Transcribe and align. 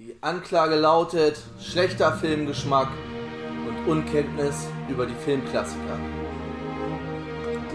Die 0.00 0.16
Anklage 0.20 0.76
lautet 0.76 1.40
schlechter 1.60 2.12
Filmgeschmack 2.12 2.86
und 3.66 3.90
Unkenntnis 3.90 4.68
über 4.88 5.06
die 5.06 5.14
Filmklassiker. 5.24 5.98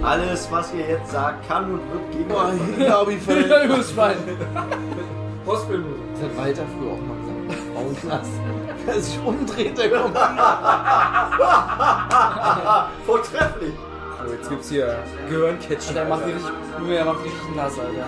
Alles, 0.02 0.50
was 0.50 0.74
ihr 0.74 0.88
jetzt 0.88 1.12
sagt, 1.12 1.46
kann 1.50 1.74
und 1.74 1.82
wird 1.92 2.12
gegen 2.14 2.30
Boah, 2.30 2.46
euch 2.46 2.62
hier 2.78 2.86
glaube 2.86 3.14
ich 3.16 3.22
völlig. 3.22 3.48
Ja, 3.50 3.66
übers 3.66 3.92
Schwein. 3.92 4.16
Postbildmusik. 5.46 6.02
Das 6.14 6.24
hat 6.24 6.38
Walter 6.38 6.64
früher 6.78 6.94
auch 6.94 7.02
mal 7.02 7.18
gesagt. 7.18 7.34
Frauenknast. 7.74 8.32
Wer 8.86 9.02
sich 9.02 9.20
umdreht, 9.20 9.78
der 9.78 9.90
kommt. 9.92 10.18
Vortrefflich. 13.06 13.74
So, 14.26 14.32
jetzt 14.32 14.50
gibt's 14.50 14.70
hier 14.70 15.04
Gehirncatchen. 15.28 15.94
Der 15.94 16.06
macht 16.06 16.26
die 16.26 16.32
richtig, 16.32 16.52
der 16.90 17.04
macht 17.04 17.20
die 17.26 17.28
richtig 17.28 17.56
nass, 17.58 17.74
Alter. 17.78 18.08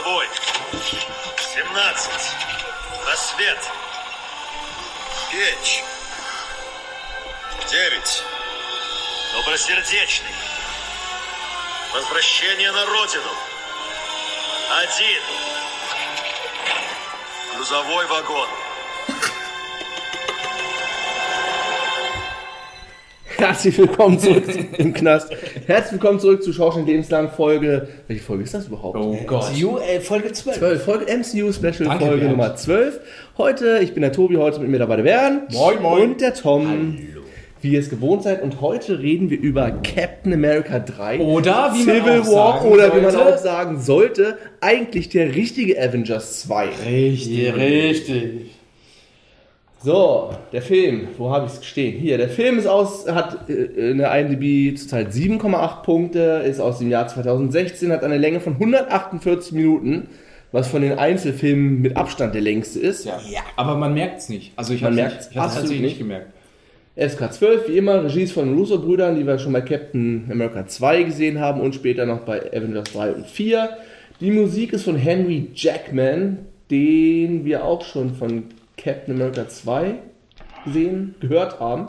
Швабой. 0.00 0.28
17. 1.54 2.10
Рассвет. 3.06 3.58
Печь. 5.30 5.84
9. 7.68 8.22
Добросердечный. 9.34 10.34
Возвращение 11.92 12.72
на 12.72 12.86
родину. 12.86 13.30
Один. 14.70 15.22
Грузовой 17.54 18.06
вагон. 18.06 18.48
Herzlich 23.40 23.78
willkommen 23.78 24.18
zurück 24.18 24.44
im 24.76 24.92
Knast. 24.92 25.30
Herzlich 25.66 25.92
willkommen 25.92 26.20
zurück 26.20 26.42
zu 26.42 26.52
Schauschen 26.52 26.84
lebenslang 26.84 27.30
Folge. 27.30 27.88
Welche 28.06 28.22
Folge 28.22 28.44
ist 28.44 28.52
das 28.52 28.66
überhaupt? 28.66 28.98
Oh 28.98 29.16
Gott. 29.26 29.50
MCU, 29.54 29.78
äh, 29.78 29.98
Folge 30.00 30.30
12. 30.30 30.58
12, 30.58 30.84
Folge 30.84 31.06
MCU 31.06 31.50
Special 31.50 31.88
Danke, 31.88 32.04
Folge 32.04 32.20
Bernd. 32.20 32.30
Nummer 32.32 32.54
12. 32.54 33.00
Heute, 33.38 33.78
ich 33.82 33.94
bin 33.94 34.02
der 34.02 34.12
Tobi, 34.12 34.36
heute 34.36 34.60
mit 34.60 34.68
mir 34.68 34.78
dabei 34.78 34.96
der 34.96 35.04
Bernd. 35.04 35.52
Moin, 35.54 35.80
moin. 35.80 36.02
Und 36.02 36.20
der 36.20 36.34
Tom. 36.34 36.98
Wie 37.62 37.72
ihr 37.72 37.80
es 37.80 37.88
gewohnt 37.88 38.24
seid. 38.24 38.42
Und 38.42 38.60
heute 38.60 38.98
reden 38.98 39.30
wir 39.30 39.40
über 39.40 39.70
Captain 39.70 40.34
America 40.34 40.78
3. 40.78 41.20
Oder 41.20 41.72
wie 41.72 41.84
man 41.86 41.96
Civil 41.96 42.20
auch 42.20 42.26
War 42.26 42.58
sagen 42.58 42.68
oder 42.70 42.94
wie 42.94 43.00
man 43.00 43.10
sollte. 43.10 43.34
auch 43.34 43.38
sagen 43.38 43.80
sollte, 43.80 44.38
eigentlich 44.60 45.08
der 45.08 45.34
richtige 45.34 45.80
Avengers 45.82 46.42
2. 46.42 46.68
Richtig. 46.86 47.56
Richtig. 47.56 48.59
So, 49.82 50.34
der 50.52 50.60
Film, 50.60 51.08
wo 51.16 51.30
habe 51.30 51.46
ich 51.46 51.52
es 51.52 51.64
stehen? 51.64 51.98
Hier, 51.98 52.18
der 52.18 52.28
Film 52.28 52.58
ist 52.58 52.66
aus, 52.66 53.08
hat 53.08 53.48
äh, 53.48 53.92
eine 53.92 54.08
IMDb 54.20 54.76
zurzeit 54.76 55.10
7,8 55.10 55.82
Punkte, 55.82 56.42
ist 56.44 56.60
aus 56.60 56.80
dem 56.80 56.90
Jahr 56.90 57.08
2016, 57.08 57.90
hat 57.90 58.04
eine 58.04 58.18
Länge 58.18 58.40
von 58.40 58.54
148 58.54 59.52
Minuten, 59.52 60.08
was 60.52 60.68
von 60.68 60.82
den 60.82 60.98
Einzelfilmen 60.98 61.80
mit 61.80 61.96
Abstand 61.96 62.34
der 62.34 62.42
längste 62.42 62.78
ist. 62.78 63.06
Ja. 63.06 63.18
Aber 63.56 63.74
man 63.76 63.94
merkt 63.94 64.18
es 64.18 64.28
nicht. 64.28 64.52
Also 64.56 64.74
ich 64.74 64.84
habe 64.84 65.00
es 65.00 65.30
tatsächlich 65.30 65.80
nicht. 65.80 65.98
gemerkt. 65.98 66.26
FSK 66.96 67.32
12, 67.32 67.68
wie 67.68 67.78
immer, 67.78 68.04
Regie 68.04 68.24
ist 68.24 68.32
von 68.32 68.54
Russo-Brüdern, 68.54 69.16
die 69.16 69.26
wir 69.26 69.38
schon 69.38 69.54
bei 69.54 69.62
Captain 69.62 70.28
America 70.30 70.66
2 70.66 71.04
gesehen 71.04 71.38
haben 71.38 71.62
und 71.62 71.74
später 71.74 72.04
noch 72.04 72.20
bei 72.20 72.52
Avengers 72.52 72.92
3 72.92 73.12
und 73.12 73.26
4. 73.26 73.70
Die 74.20 74.30
Musik 74.30 74.74
ist 74.74 74.84
von 74.84 74.96
Henry 74.96 75.48
Jackman, 75.54 76.40
den 76.70 77.46
wir 77.46 77.64
auch 77.64 77.82
schon 77.82 78.14
von 78.14 78.44
Captain 78.82 79.14
America 79.14 79.48
2 79.48 79.94
gesehen, 80.64 81.14
gehört 81.20 81.60
haben. 81.60 81.88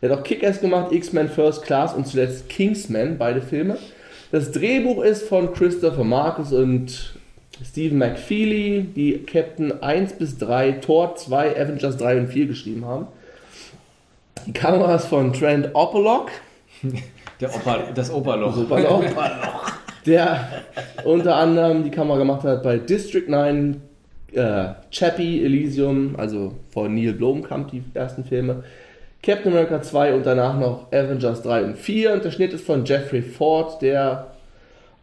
Der 0.00 0.10
hat 0.10 0.18
auch 0.18 0.22
Kick-Ass 0.22 0.60
gemacht, 0.60 0.92
X-Men 0.92 1.28
First 1.28 1.62
Class 1.62 1.94
und 1.94 2.06
zuletzt 2.06 2.48
Kingsman, 2.48 3.18
beide 3.18 3.40
Filme. 3.40 3.78
Das 4.32 4.52
Drehbuch 4.52 5.02
ist 5.02 5.28
von 5.28 5.52
Christopher 5.52 6.04
Marcus 6.04 6.52
und 6.52 7.14
Stephen 7.64 7.98
McFeely, 7.98 8.88
die 8.94 9.22
Captain 9.24 9.82
1 9.82 10.14
bis 10.14 10.38
3, 10.38 10.72
Thor 10.72 11.14
2, 11.16 11.60
Avengers 11.60 11.96
3 11.96 12.18
und 12.18 12.28
4 12.28 12.46
geschrieben 12.46 12.84
haben. 12.84 13.06
Die 14.46 14.52
Kamera 14.52 14.96
ist 14.96 15.06
von 15.06 15.32
Trent 15.32 15.70
Opalock, 15.74 16.30
Der 17.40 17.54
Opa, 17.54 17.78
das 17.94 18.12
Operloch. 18.12 18.56
Opalock, 18.56 19.04
der 20.06 20.48
unter 21.04 21.36
anderem 21.36 21.82
die 21.82 21.90
Kamera 21.90 22.18
gemacht 22.18 22.44
hat 22.44 22.62
bei 22.62 22.78
District 22.78 23.28
9, 23.28 23.80
äh, 24.34 24.74
Chappie, 24.90 25.44
Elysium, 25.44 26.14
also 26.16 26.52
von 26.70 26.94
Neil 26.94 27.12
Blomkamp, 27.12 27.70
die 27.70 27.82
ersten 27.94 28.24
Filme, 28.24 28.64
Captain 29.22 29.52
America 29.52 29.80
2 29.80 30.14
und 30.14 30.26
danach 30.26 30.58
noch 30.58 30.92
Avengers 30.92 31.42
3 31.42 31.64
und 31.64 31.78
4. 31.78 32.12
Und 32.12 32.24
der 32.24 32.30
Schnitt 32.30 32.52
ist 32.52 32.66
von 32.66 32.84
Jeffrey 32.84 33.22
Ford, 33.22 33.80
der 33.80 34.32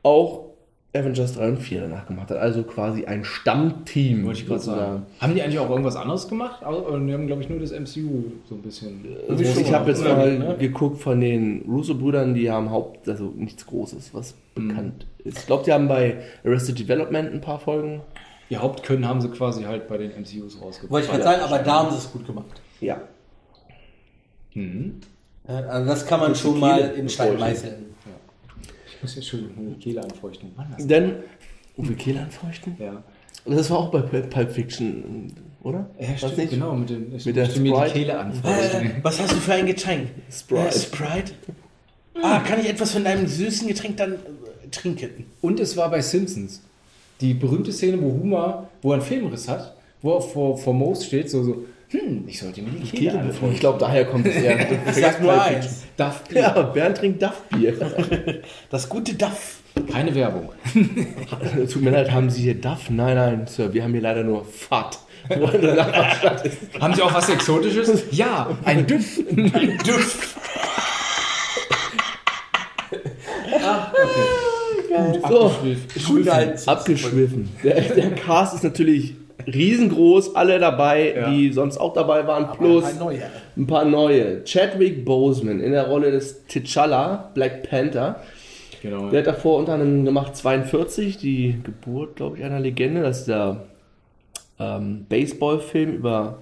auch 0.04 0.46
Avengers 0.94 1.34
3 1.36 1.48
und 1.50 1.58
4 1.58 1.82
danach 1.82 2.06
gemacht 2.06 2.30
hat. 2.32 2.38
Also 2.38 2.64
quasi 2.64 3.06
ein 3.06 3.24
Stammteam. 3.24 4.26
Wollte 4.26 4.42
ich 4.42 4.48
gerade 4.48 4.60
sagen. 4.62 5.06
Haben 5.20 5.36
die 5.36 5.42
eigentlich 5.42 5.58
auch 5.58 5.70
irgendwas 5.70 5.96
anderes 5.96 6.28
gemacht? 6.28 6.62
Also, 6.64 6.82
Die 7.00 7.14
haben, 7.14 7.28
glaube 7.28 7.42
ich, 7.42 7.50
nur 7.50 7.60
das 7.60 7.72
MCU 7.72 8.24
so 8.50 8.56
ein 8.56 8.62
bisschen. 8.62 9.06
Also 9.30 9.42
ich 9.44 9.74
habe 9.74 9.90
jetzt 9.90 10.04
mal 10.04 10.38
ne? 10.38 10.56
geguckt 10.60 11.00
von 11.02 11.20
den 11.22 11.62
Russo-Brüdern, 11.68 12.34
die 12.34 12.52
haben 12.52 12.70
Haupt, 12.70 13.08
also 13.08 13.32
nichts 13.36 13.66
Großes, 13.66 14.14
was 14.14 14.36
Mhm. 14.56 14.68
bekannt 14.68 15.06
ist. 15.24 15.40
Ich 15.40 15.46
glaube, 15.48 15.64
die 15.64 15.72
haben 15.72 15.88
bei 15.88 16.18
Arrested 16.46 16.78
Development 16.78 17.34
ein 17.34 17.40
paar 17.42 17.60
Folgen. 17.60 18.02
Ihr 18.52 18.62
Hauptkönnen 18.62 19.08
haben 19.08 19.22
sie 19.22 19.30
quasi 19.30 19.64
halt 19.64 19.88
bei 19.88 19.98
den 19.98 20.12
MCUs 20.12 20.62
rausgebracht. 20.62 20.92
Wollte 20.92 21.06
ich 21.06 21.12
gerade 21.12 21.24
sagen, 21.24 21.42
aber 21.42 21.60
da 21.60 21.72
haben 21.80 21.92
sie 21.92 22.00
es 22.00 22.12
gut 22.12 22.28
gemacht. 22.28 22.62
Ja. 22.82 23.00
Mhm. 24.54 25.00
Ja, 25.48 25.56
Also 25.56 25.88
das 25.90 26.06
kann 26.06 26.20
man 26.20 26.36
schon 26.36 26.60
mal 26.60 26.80
in 26.82 27.08
Stein 27.08 27.40
meißeln. 27.40 27.86
Ich 28.94 29.02
muss 29.02 29.16
jetzt 29.16 29.30
schon 29.30 29.50
die 29.56 29.80
Kehle 29.80 30.04
anfeuchten. 30.04 30.52
Mann, 30.58 30.68
das 30.78 30.86
Denn 30.86 31.14
Uwe 31.78 31.94
Kehl 31.94 32.18
anfeuchten? 32.18 32.76
ja. 32.78 33.02
Das 33.46 33.70
war 33.72 33.80
auch 33.80 33.90
bei 33.90 34.02
Pulp 34.02 34.52
Fiction, 34.52 35.34
oder? 35.64 35.90
Ja, 35.98 36.10
Was 36.10 36.18
stimmt, 36.20 36.38
nicht? 36.38 36.50
genau. 36.52 36.76
Mit, 36.76 36.92
ich 36.92 37.26
Mit 37.26 37.36
der 37.38 37.46
musste 37.46 37.60
mir 37.62 37.70
Sprite? 37.76 37.94
die 37.94 38.00
Kehle 38.00 38.20
anfeuchten. 38.20 38.82
Äh, 38.86 38.94
was 39.02 39.20
hast 39.20 39.32
du 39.32 39.38
für 39.38 39.54
ein 39.54 39.66
Getränk? 39.66 40.10
Sprite. 40.30 40.68
Äh, 40.68 40.72
Sprite? 40.74 41.32
Ah, 42.22 42.40
kann 42.42 42.60
ich 42.60 42.68
etwas 42.70 42.92
von 42.92 43.04
deinem 43.06 43.26
süßen 43.28 43.68
Getränk 43.70 43.96
dann 43.98 44.14
äh, 44.16 44.68
trinken? 44.72 45.26
Und 45.42 45.60
es 45.62 45.76
war 45.78 45.90
bei 45.90 46.02
Simpsons. 46.02 46.62
Die 47.22 47.34
berühmte 47.36 47.72
Szene, 47.72 48.02
wo 48.02 48.12
Homer, 48.12 48.68
wo 48.82 48.90
er 48.92 48.96
einen 48.96 49.04
Filmriss 49.04 49.48
hat, 49.48 49.76
wo 50.02 50.16
er 50.16 50.22
vor, 50.22 50.58
vor 50.58 50.74
Moos 50.74 51.06
steht, 51.06 51.30
so, 51.30 51.44
so, 51.44 51.66
hm, 51.90 52.24
ich 52.26 52.40
sollte 52.40 52.62
mir 52.62 52.72
die 52.72 52.90
Kehle 52.90 53.12
Kehle 53.12 53.20
anfeuchten. 53.20 53.52
ich 53.54 53.60
glaube, 53.60 53.78
daher 53.80 54.06
kommt 54.06 54.26
es 54.26 54.36
eher. 54.36 54.66
Ich 54.88 54.96
sag 54.96 55.22
nur 55.22 55.40
eins. 55.40 55.84
Darf 55.98 56.24
Bier. 56.24 56.42
Ja, 56.42 56.62
Bernd 56.62 56.98
trinkt 56.98 57.22
Duff-Bier. 57.22 58.42
Das 58.70 58.90
gute 58.90 59.14
Duff. 59.14 59.60
Keine 59.92 60.16
Werbung. 60.16 60.50
Tut 61.72 61.82
mir 61.82 61.92
leid, 61.92 62.12
haben 62.12 62.30
Sie 62.30 62.42
hier 62.44 62.56
Duff? 62.56 62.90
Nein, 62.90 63.16
nein, 63.16 63.48
Sir, 63.48 63.74
wir 63.74 63.84
haben 63.84 63.92
hier 63.92 64.02
leider 64.02 64.24
nur 64.24 64.46
Fat. 64.46 65.00
Haben 66.80 66.94
Sie 66.96 67.02
auch 67.02 67.14
was 67.14 67.30
Exotisches? 67.30 68.06
Ja, 68.12 68.58
ein 68.64 68.88
Düff. 68.88 69.20
Ein 69.30 69.78
Duff. 69.86 70.36
So, 75.30 75.52
Gut 76.08 76.28
als 76.28 76.68
abgeschwiffen. 76.68 77.50
Der, 77.64 77.80
der 77.82 78.12
Cast 78.12 78.56
ist 78.56 78.64
natürlich 78.64 79.16
riesengroß, 79.48 80.36
alle 80.36 80.60
dabei, 80.60 81.14
Ja. 81.16 81.30
die 81.30 81.52
sonst 81.52 81.78
auch 81.78 81.94
dabei 81.94 82.28
waren, 82.28 82.56
plus 82.58 82.84
ein 82.84 83.00
neuer. 83.00 83.30
ein 83.58 83.68
paar 83.68 83.86
neue. 83.86 84.44
Chadwick 84.44 85.04
Boseman 85.06 85.60
in 85.60 85.72
der 85.72 85.88
Rolle 85.88 86.12
des 86.12 86.48
T'Challa, 86.48 87.34
Black 87.34 87.68
Panther. 87.70 88.22
Genau. 88.82 89.10
Der 89.10 89.20
hat 89.20 89.28
davor 89.28 89.58
unter 89.60 89.74
anderem 89.74 90.06
gemacht 90.06 90.36
42, 90.36 91.18
die 91.18 91.56
Geburt, 91.64 92.16
glaube 92.16 92.38
ich, 92.38 92.44
einer 92.44 92.60
Legende. 92.60 93.02
Das 93.02 93.20
ist 93.20 93.28
der 93.28 93.64
ähm, 94.60 95.06
Baseballfilm 95.08 95.94
über 95.96 96.40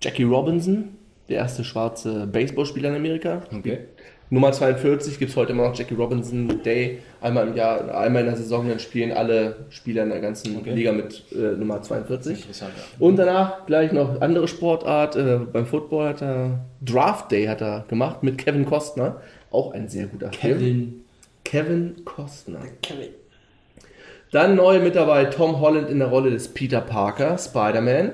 Jackie 0.00 0.24
Robinson, 0.24 0.88
der 1.28 1.38
erste 1.38 1.64
schwarze 1.64 2.26
Baseballspieler 2.26 2.88
in 2.90 2.96
Amerika. 2.96 3.42
Okay. 3.56 3.78
Nummer 4.32 4.50
42 4.50 5.18
gibt 5.18 5.30
es 5.30 5.36
heute 5.36 5.52
immer 5.52 5.68
noch 5.68 5.76
Jackie 5.76 5.92
Robinson 5.92 6.62
Day. 6.62 7.00
Einmal 7.20 7.48
im 7.48 7.54
Jahr, 7.54 7.94
einmal 7.94 8.22
in 8.22 8.28
der 8.28 8.36
Saison, 8.38 8.66
dann 8.66 8.78
spielen 8.78 9.12
alle 9.12 9.66
Spieler 9.68 10.04
in 10.04 10.08
der 10.08 10.20
ganzen 10.20 10.56
Okay. 10.56 10.72
Liga 10.72 10.90
mit 10.92 11.22
äh, 11.32 11.54
Nummer 11.58 11.82
42. 11.82 12.38
Interessant, 12.38 12.72
ja. 12.74 12.82
Und 13.06 13.16
danach 13.16 13.66
gleich 13.66 13.92
noch 13.92 14.22
andere 14.22 14.48
Sportart. 14.48 15.16
Äh, 15.16 15.40
beim 15.52 15.66
Football 15.66 16.08
hat 16.08 16.22
er 16.22 16.60
Draft 16.80 17.30
Day 17.30 17.44
hat 17.44 17.60
er 17.60 17.84
gemacht 17.88 18.22
mit 18.22 18.38
Kevin 18.38 18.64
Costner. 18.64 19.20
Auch 19.50 19.74
ein 19.74 19.88
sehr 19.88 20.06
guter 20.06 20.32
Film. 20.32 20.58
Kevin. 20.58 21.04
Kevin 21.44 22.04
Costner. 22.06 22.60
Kevin. 22.80 23.08
Dann 24.30 24.56
neu 24.56 24.80
mit 24.80 24.96
dabei 24.96 25.26
Tom 25.26 25.60
Holland 25.60 25.90
in 25.90 25.98
der 25.98 26.08
Rolle 26.08 26.30
des 26.30 26.48
Peter 26.48 26.80
Parker, 26.80 27.36
Spider-Man. 27.36 28.12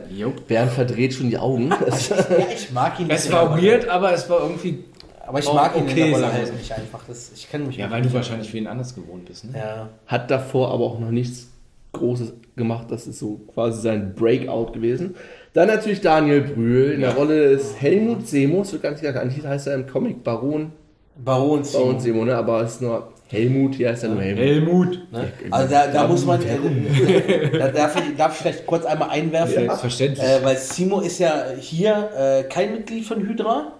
Bernd 0.49 0.73
verdreht 0.73 1.15
schon 1.15 1.31
die 1.31 1.39
Augen. 1.39 1.73
Ja, 1.81 2.47
ich 2.53 2.73
mag 2.73 2.99
ihn. 2.99 3.09
Es 3.09 3.31
war 3.31 3.57
weird, 3.63 3.89
aber 3.89 4.13
es 4.13 4.29
war 4.29 4.41
irgendwie. 4.41 4.83
Aber 5.29 5.39
ich 5.39 5.47
auch 5.47 5.55
mag 5.55 5.77
ihn 5.77 5.83
okay, 5.83 5.91
in 5.91 5.97
der 5.97 6.13
Rolle 6.13 6.33
halt 6.33 6.47
so. 6.47 6.53
nicht 6.55 6.73
einfach. 6.73 7.01
Das, 7.07 7.33
ich 7.35 7.51
kenne 7.51 7.67
mich 7.67 7.77
Ja, 7.77 7.91
weil 7.91 8.01
du 8.01 8.11
wahrscheinlich 8.15 8.53
wen 8.55 8.67
anders 8.67 8.95
gewohnt 8.95 9.27
bist, 9.27 9.45
ne? 9.45 9.59
Ja. 9.59 9.89
Hat 10.07 10.31
davor 10.31 10.73
aber 10.73 10.85
auch 10.85 10.99
noch 10.99 11.11
nichts 11.11 11.49
Großes 11.93 12.33
gemacht. 12.57 12.87
Das 12.91 13.07
ist 13.07 13.19
so 13.19 13.41
quasi 13.53 13.83
sein 13.83 14.15
Breakout 14.15 14.73
gewesen. 14.73 15.17
Dann 15.53 15.69
natürlich 15.69 16.01
Daniel 16.01 16.41
Brühl 16.41 16.93
in 16.93 17.03
der 17.03 17.15
Rolle 17.15 17.51
des 17.51 17.79
Helmut 17.79 18.27
Seemus. 18.27 18.73
Wird 18.73 18.83
gar 18.83 18.93
nicht 18.93 19.05
eigentlich 19.05 19.45
heißt 19.45 19.67
er 19.67 19.75
im 19.75 19.87
Comic 19.87 20.25
Baron, 20.25 20.73
Baron 21.17 21.63
Baron 21.63 21.65
Simon. 21.65 22.01
Semo, 22.01 22.25
ne? 22.25 22.35
aber 22.35 22.63
es 22.63 22.75
ist 22.75 22.83
nur 22.83 23.13
Helmut. 23.27 23.75
Hier 23.75 23.91
heißt 23.91 24.05
er 24.05 24.11
nur 24.11 24.23
Helmut. 24.23 24.45
Helmut. 24.45 25.13
Ne? 25.13 25.33
Also 25.51 25.71
da, 25.71 25.87
da 25.89 26.09
muss 26.09 26.25
man, 26.25 26.41
äh, 26.43 27.51
da 27.59 27.69
darf 27.69 27.97
ich, 27.97 28.17
darf 28.17 28.33
ich 28.33 28.39
vielleicht 28.39 28.67
kurz 28.67 28.87
einmal 28.87 29.11
einwerfen, 29.11 29.55
Selbstverständlich. 29.55 30.27
äh, 30.27 30.43
weil 30.43 30.57
Simo 30.57 31.01
ist 31.01 31.19
ja 31.19 31.45
hier 31.59 32.11
äh, 32.17 32.45
kein 32.45 32.73
Mitglied 32.73 33.05
von 33.05 33.21
Hydra, 33.21 33.78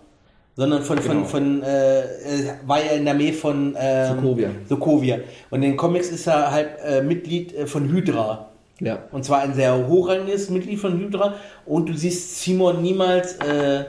sondern 0.59 0.83
von, 0.83 0.97
Genau. 0.99 1.25
von, 1.25 1.25
von 1.27 1.63
äh, 1.63 2.01
äh, 2.01 2.05
war 2.67 2.85
ja 2.85 2.91
in 2.93 3.05
der 3.05 3.15
Armee 3.15 3.33
von 3.33 3.77
ähm, 3.79 4.17
Sokovia. 4.17 4.51
Sokovia. 4.69 5.17
Und 5.51 5.63
in 5.63 5.71
den 5.71 5.77
Comics 5.77 6.11
ist 6.11 6.27
er 6.27 6.51
halt 6.51 6.69
äh, 6.85 7.01
Mitglied 7.01 7.55
äh, 7.55 7.67
von 7.67 7.89
Hydra. 7.89 8.49
Ja. 8.81 8.99
Und 9.13 9.25
zwar 9.25 9.41
ein 9.43 9.55
sehr 9.55 9.87
hochrangiges 9.87 10.51
Mitglied 10.51 10.81
von 10.81 10.99
Hydra. 10.99 11.35
Und 11.65 11.89
du 11.89 11.95
siehst 11.95 12.43
Simon 12.43 12.83
niemals, 12.83 13.35
äh, 13.37 13.85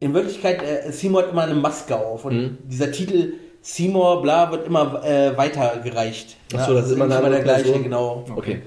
in 0.00 0.14
Wirklichkeit, 0.14 0.62
äh, 0.62 0.90
Simon 0.90 1.22
hat 1.24 1.30
immer 1.32 1.42
eine 1.42 1.54
Maske 1.54 1.94
auf. 1.96 2.24
Und 2.24 2.34
Mhm. 2.36 2.58
dieser 2.66 2.90
Titel 2.90 3.34
Seymour, 3.60 4.20
bla, 4.22 4.50
wird 4.52 4.66
immer 4.66 5.02
äh, 5.04 5.36
weitergereicht. 5.36 6.36
Ach 6.56 6.66
so, 6.66 6.74
das 6.74 6.86
ist 6.86 6.92
immer 6.92 7.04
andere 7.04 7.30
der 7.30 7.40
gleiche, 7.42 7.64
Person. 7.64 7.82
genau. 7.82 8.24
Okay. 8.36 8.62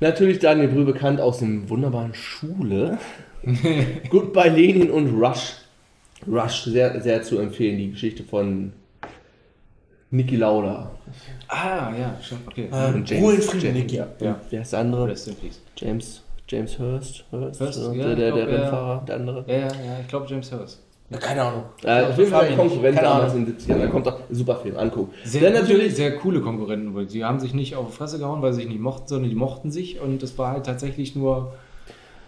Natürlich 0.00 0.38
Daniel 0.38 0.68
Brühl 0.68 0.84
bekannt 0.86 1.20
aus 1.20 1.38
dem 1.38 1.68
wunderbaren 1.70 2.12
Schule. 2.14 2.98
Goodbye 4.10 4.48
Lenin 4.50 4.90
und 4.90 5.18
Rush. 5.22 5.54
Rush, 6.26 6.64
sehr, 6.64 7.00
sehr 7.00 7.22
zu 7.22 7.38
empfehlen, 7.38 7.78
die 7.78 7.90
Geschichte 7.90 8.22
von 8.22 8.72
Niki 10.10 10.36
Lauda. 10.36 10.90
ah, 11.48 11.90
ja, 11.98 12.16
schon, 12.22 12.38
okay. 12.46 12.68
Äh, 12.70 13.18
Ruhe 13.18 13.38
Frieden, 13.38 13.60
James- 13.66 13.78
Niki. 13.78 13.96
Ja. 13.96 14.06
Ja. 14.20 14.40
Wer 14.50 14.62
ist 14.62 14.72
der 14.72 14.80
andere? 14.80 15.08
Rest 15.08 15.28
in 15.28 15.34
peace. 15.36 15.60
James, 15.76 16.22
James 16.48 16.78
Hurst. 16.78 17.24
Hurst, 17.32 17.60
Hurst, 17.60 17.78
ja, 17.94 18.14
der, 18.14 18.14
der, 18.14 18.30
glaub, 18.32 18.38
ja. 18.38 18.44
Rennfahrer, 18.44 19.04
der 19.06 19.16
andere. 19.16 19.44
Ja, 19.46 19.54
ja, 19.56 19.66
ja, 19.66 19.70
ich 20.02 20.08
glaube 20.08 20.26
James 20.28 20.52
Hurst. 20.52 20.82
Ja, 21.10 21.18
keine 21.18 21.42
Ahnung. 21.42 21.64
Äh, 21.82 22.02
auf 22.04 22.16
jeden 22.18 22.30
Fall 22.30 22.44
ein. 22.46 22.56
Konkurrent 22.56 22.96
damals 22.98 23.34
in 23.34 23.44
den 23.44 23.56
70ern. 23.58 23.78
Da 23.80 23.86
kommt 23.88 24.06
doch 24.06 24.20
super 24.30 24.56
Film, 24.56 24.76
angucken. 24.78 25.12
Sehr, 25.24 25.42
Dann 25.42 25.52
natürlich 25.62 25.94
sehr 25.94 26.16
coole 26.16 26.40
Konkurrenten, 26.40 26.94
weil 26.94 27.04
die 27.06 27.22
haben 27.24 27.38
sich 27.40 27.52
nicht 27.52 27.76
auf 27.76 27.88
die 27.90 27.96
Fresse 27.96 28.18
gehauen, 28.18 28.40
weil 28.40 28.52
sie 28.52 28.60
sich 28.62 28.68
nicht 28.70 28.80
mochten, 28.80 29.08
sondern 29.08 29.28
die 29.28 29.36
mochten 29.36 29.70
sich 29.70 30.00
und 30.00 30.22
es 30.22 30.38
war 30.38 30.52
halt 30.52 30.64
tatsächlich 30.66 31.14
nur 31.14 31.52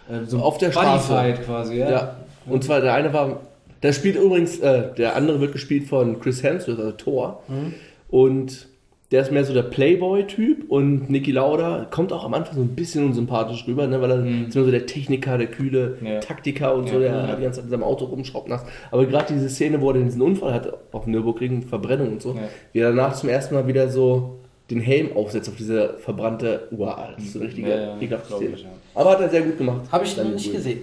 äh, 0.09 0.25
so 0.25 0.39
Auf 0.39 0.57
der 0.59 0.71
Straße. 0.71 1.33
Quasi, 1.45 1.77
ja. 1.77 1.89
Ja. 1.89 2.15
Und 2.45 2.63
zwar 2.63 2.79
der 2.81 2.93
eine 2.93 3.11
war, 3.11 3.39
der 3.85 3.93
spielt 3.93 4.17
übrigens, 4.17 4.59
äh, 4.59 4.93
der 4.97 5.15
andere 5.15 5.39
wird 5.39 5.53
gespielt 5.53 5.85
von 5.87 6.19
Chris 6.19 6.43
Hemsworth, 6.43 6.79
also 6.79 6.91
Thor. 6.91 7.43
Mhm. 7.47 7.73
Und 8.09 8.67
der 9.11 9.21
ist 9.21 9.31
mehr 9.31 9.45
so 9.45 9.53
der 9.53 9.61
Playboy-Typ 9.63 10.69
und 10.69 11.09
Niki 11.11 11.31
Lauda 11.31 11.85
kommt 11.91 12.11
auch 12.11 12.25
am 12.25 12.33
Anfang 12.33 12.55
so 12.55 12.61
ein 12.61 12.69
bisschen 12.75 13.05
unsympathisch 13.05 13.65
rüber, 13.67 13.85
ne, 13.87 14.01
weil 14.01 14.09
er 14.11 14.25
ist 14.47 14.55
immer 14.55 14.65
so 14.65 14.71
der 14.71 14.87
Techniker, 14.87 15.37
der 15.37 15.47
kühle 15.47 15.97
Mhm. 16.01 16.07
Ja. 16.07 16.19
Taktiker 16.19 16.73
und 16.75 16.89
so, 16.89 16.95
Ja. 16.95 16.99
der 16.99 17.11
Ja. 17.29 17.35
die 17.35 17.43
ganze 17.43 17.57
Zeit 17.59 17.65
in 17.65 17.71
seinem 17.71 17.83
Auto 17.83 18.05
rumschraubt 18.05 18.49
nass. 18.49 18.65
Aber 18.91 19.05
gerade 19.05 19.31
diese 19.33 19.47
Szene, 19.49 19.79
wo 19.79 19.91
er 19.91 20.01
diesen 20.03 20.21
Unfall 20.21 20.53
hatte 20.53 20.77
auf 20.91 21.05
Nürburgring, 21.05 21.61
Verbrennung 21.61 22.13
und 22.13 22.21
so, 22.21 22.29
Ja. 22.31 22.41
wie 22.73 22.79
er 22.79 22.89
danach 22.89 23.13
zum 23.15 23.29
ersten 23.29 23.53
Mal 23.53 23.67
wieder 23.67 23.89
so 23.89 24.37
den 24.71 24.79
Helm 24.79 25.15
aufsetzt 25.15 25.47
auf 25.49 25.55
diese 25.55 25.93
verbrannte 25.99 26.67
Uhr. 26.71 26.97
Das 27.15 27.23
ist 27.23 27.33
so 27.33 27.39
eine 27.39 27.47
richtige 27.49 27.69
Ja, 27.69 27.75
ja, 28.01 28.19
Szene. 28.23 28.49
ich. 28.55 28.65
Aber 28.95 29.11
hat 29.11 29.21
er 29.21 29.29
sehr 29.29 29.41
gut 29.43 29.59
gemacht. 29.59 29.81
Habe 29.91 30.03
ich 30.05 30.17
noch 30.17 30.23
nicht 30.23 30.51
gesehen. 30.51 30.79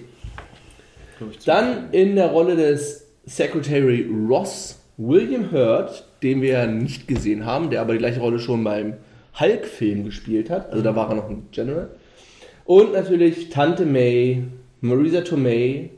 Dann 1.45 1.91
in 1.91 2.15
der 2.15 2.27
Rolle 2.27 2.55
des 2.55 3.07
Secretary 3.25 4.07
Ross 4.29 4.79
William 4.97 5.51
Hurt, 5.51 6.05
den 6.21 6.41
wir 6.41 6.49
ja 6.49 6.67
nicht 6.67 7.07
gesehen 7.07 7.45
haben, 7.45 7.69
der 7.69 7.81
aber 7.81 7.93
die 7.93 7.99
gleiche 7.99 8.19
Rolle 8.19 8.39
schon 8.39 8.63
beim 8.63 8.95
Hulk-Film 9.39 10.05
gespielt 10.05 10.49
hat. 10.49 10.69
Also 10.71 10.83
da 10.83 10.95
war 10.95 11.09
er 11.09 11.15
noch 11.15 11.29
ein 11.29 11.47
General. 11.51 11.89
Und 12.65 12.93
natürlich 12.93 13.49
Tante 13.49 13.85
May, 13.85 14.43
Marisa 14.81 15.21
Tomei, 15.21 15.89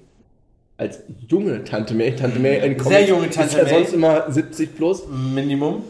als 0.77 1.01
junge 1.27 1.63
Tante 1.63 1.94
May. 1.94 2.16
Tante 2.16 2.39
May, 2.39 2.60
ein 2.60 2.80
Sehr 2.80 3.06
junge 3.06 3.30
Tante 3.30 3.50
ist 3.50 3.57
ja 3.57 3.63
May. 3.63 3.74
sonst 3.74 3.94
immer 3.94 4.31
70 4.31 4.75
plus. 4.75 5.04
Minimum. 5.07 5.83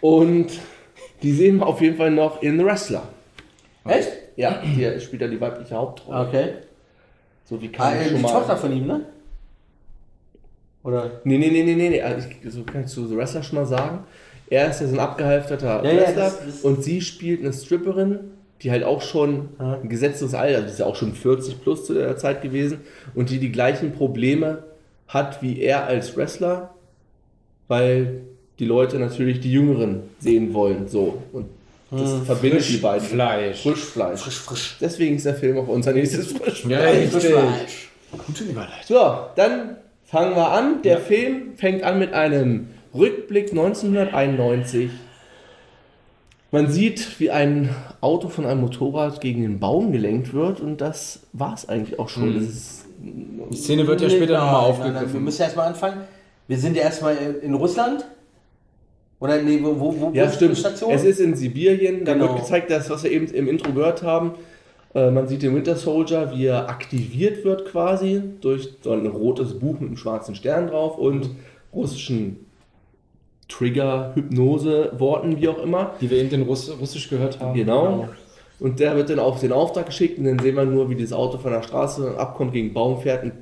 Und 0.00 0.48
die 1.22 1.32
sehen 1.32 1.58
wir 1.58 1.66
auf 1.66 1.80
jeden 1.80 1.96
Fall 1.96 2.10
noch 2.10 2.42
in 2.42 2.58
The 2.58 2.64
Wrestler. 2.64 3.08
Echt? 3.86 4.10
Ja, 4.36 4.62
die 4.62 5.00
spielt 5.00 5.22
da 5.22 5.26
die 5.26 5.40
weibliche 5.40 5.74
Hauptrolle. 5.74 6.28
Okay. 6.28 6.48
So 7.54 7.62
wie 7.62 7.68
Ah, 7.68 7.76
kann 7.90 7.96
äh, 7.96 8.02
ich 8.02 8.08
die 8.08 8.12
schon 8.14 8.22
mal... 8.22 8.32
Tochter 8.32 8.56
von 8.56 8.72
ihm, 8.76 8.86
ne? 8.86 9.00
Oder? 10.82 11.20
Nee, 11.24 11.38
nee, 11.38 11.50
nee, 11.50 11.62
nee, 11.62 11.74
nee, 11.74 11.88
nee. 11.90 12.02
Also 12.02 12.28
ich, 12.28 12.52
so 12.52 12.62
kann 12.64 12.82
ich 12.82 12.88
zu 12.88 13.06
The 13.06 13.16
Wrestler 13.16 13.42
schon 13.42 13.58
mal 13.58 13.66
sagen. 13.66 14.00
Er 14.50 14.68
ist 14.70 14.80
ja 14.80 14.86
so 14.86 14.94
ein 14.94 15.00
abgehalfterter 15.00 15.82
Ja, 15.84 15.90
ja, 15.90 16.00
Wrestler 16.00 16.14
das- 16.24 16.40
das- 16.44 16.60
und 16.62 16.82
sie 16.84 17.00
spielt 17.00 17.40
eine 17.40 17.52
Stripperin, 17.52 18.18
die 18.60 18.70
halt 18.70 18.84
auch 18.84 19.00
schon 19.00 19.48
Ja. 19.58 19.78
ein 19.82 19.88
gesetztes 19.88 20.34
Alter, 20.34 20.56
also 20.56 20.66
die 20.66 20.72
ist 20.72 20.78
ja 20.80 20.86
auch 20.86 20.96
schon 20.96 21.14
40 21.14 21.62
plus 21.62 21.86
zu 21.86 21.94
der 21.94 22.16
Zeit 22.16 22.42
gewesen 22.42 22.80
und 23.14 23.30
die 23.30 23.38
die 23.38 23.50
gleichen 23.52 23.92
Probleme 23.92 24.64
hat 25.08 25.42
wie 25.42 25.60
er 25.60 25.86
als 25.86 26.16
Wrestler, 26.16 26.74
weil 27.68 28.20
die 28.58 28.64
Leute 28.66 28.98
natürlich 28.98 29.40
die 29.40 29.52
Jüngeren 29.52 30.02
sehen 30.18 30.54
wollen, 30.54 30.86
so. 30.88 31.22
Und 31.32 31.46
das 31.98 32.10
Hm. 32.12 32.26
verbindet 32.26 32.68
die 32.68 32.76
beiden. 32.78 33.06
Fleisch. 33.06 33.62
Frischfleisch. 33.62 34.20
Frisch, 34.20 34.38
frisch. 34.40 34.76
Deswegen 34.80 35.16
ist 35.16 35.26
der 35.26 35.34
Film 35.34 35.58
auch 35.58 35.68
unser 35.68 35.92
nächstes 35.92 36.32
Frischfleisch. 36.32 36.64
Ja. 36.66 37.08
Frischfleisch. 37.10 37.88
Gute 38.26 38.44
Überleitung. 38.44 38.74
So, 38.86 39.16
dann 39.36 39.76
fangen 40.04 40.36
wir 40.36 40.50
an. 40.50 40.82
Der 40.82 40.98
Film 40.98 41.56
fängt 41.56 41.82
an 41.82 41.98
mit 41.98 42.12
einem 42.12 42.68
Rückblick 42.94 43.50
1991. 43.50 44.90
Man 46.52 46.70
sieht, 46.70 47.18
wie 47.18 47.30
ein 47.32 47.70
Auto 48.00 48.28
von 48.28 48.46
einem 48.46 48.60
Motorrad 48.60 49.20
gegen 49.20 49.42
den 49.42 49.58
Baum 49.58 49.90
gelenkt 49.90 50.32
wird 50.32 50.60
und 50.60 50.80
das 50.80 51.20
war 51.32 51.54
es 51.54 51.68
eigentlich 51.68 51.98
auch 51.98 52.08
schon. 52.08 52.30
Mhm. 52.30 52.34
Das 52.46 52.48
ist, 52.54 52.84
Die 53.50 53.56
Szene 53.56 53.86
wird 53.88 54.00
ja 54.00 54.08
später 54.08 54.34
nochmal 54.38 54.52
nein, 54.52 54.52
nein, 54.52 54.62
Wir 54.62 54.86
aufgegriffen. 54.92 55.24
müssen 55.24 55.42
erstmal 55.42 55.66
anfangen. 55.66 56.00
Wir 56.46 56.58
sind 56.58 56.76
ja 56.76 56.82
erstmal 56.84 57.16
in, 57.16 57.40
in 57.40 57.54
Russland. 57.54 58.04
Oder 59.24 59.40
nee, 59.40 59.58
wo, 59.62 59.80
wo, 59.80 60.00
wo 60.00 60.10
ja, 60.12 60.24
ist 60.24 60.32
die 60.32 60.36
stimmt. 60.36 60.58
Station? 60.58 60.90
Es 60.92 61.02
ist 61.02 61.18
in 61.18 61.34
Sibirien. 61.34 62.04
Da 62.04 62.12
Genau. 62.12 62.28
wird 62.28 62.40
gezeigt, 62.40 62.70
das, 62.70 62.90
was 62.90 63.04
wir 63.04 63.10
eben 63.10 63.26
im 63.28 63.48
Intro 63.48 63.72
gehört 63.72 64.02
haben. 64.02 64.32
Äh, 64.94 65.10
Man 65.10 65.26
sieht 65.28 65.42
den 65.42 65.54
Winter 65.54 65.76
Soldier, 65.76 66.30
wie 66.34 66.44
er 66.44 66.68
aktiviert 66.68 67.42
wird 67.42 67.64
quasi 67.64 68.20
durch 68.42 68.68
so 68.82 68.92
ein 68.92 69.06
rotes 69.06 69.58
Buch 69.58 69.80
mit 69.80 69.88
einem 69.88 69.96
schwarzen 69.96 70.34
Stern 70.34 70.66
drauf 70.66 70.98
und 70.98 71.30
russischen 71.74 72.44
Trigger, 73.48 74.12
Hypnose, 74.14 74.92
Worten, 74.98 75.40
wie 75.40 75.48
auch 75.48 75.62
immer. 75.62 75.92
Die 76.02 76.10
wir 76.10 76.18
eben 76.18 76.30
in 76.30 76.42
Russ 76.42 76.70
Russisch 76.78 77.08
gehört 77.08 77.40
haben. 77.40 77.54
Genau. 77.54 78.08
Und 78.60 78.78
der 78.78 78.94
wird 78.94 79.08
dann 79.08 79.18
auf 79.20 79.40
den 79.40 79.52
Auftrag 79.52 79.86
geschickt 79.86 80.18
und 80.18 80.24
dann 80.24 80.38
sehen 80.38 80.54
wir 80.56 80.64
nur, 80.66 80.88
wie 80.90 80.96
das 80.96 81.12
Auto 81.14 81.38
von 81.38 81.50
der 81.52 81.62
Straße 81.62 82.14
abkommt, 82.18 82.52
gegen 82.52 82.72
Baum 82.74 83.00
fährt 83.00 83.24
und 83.24 83.32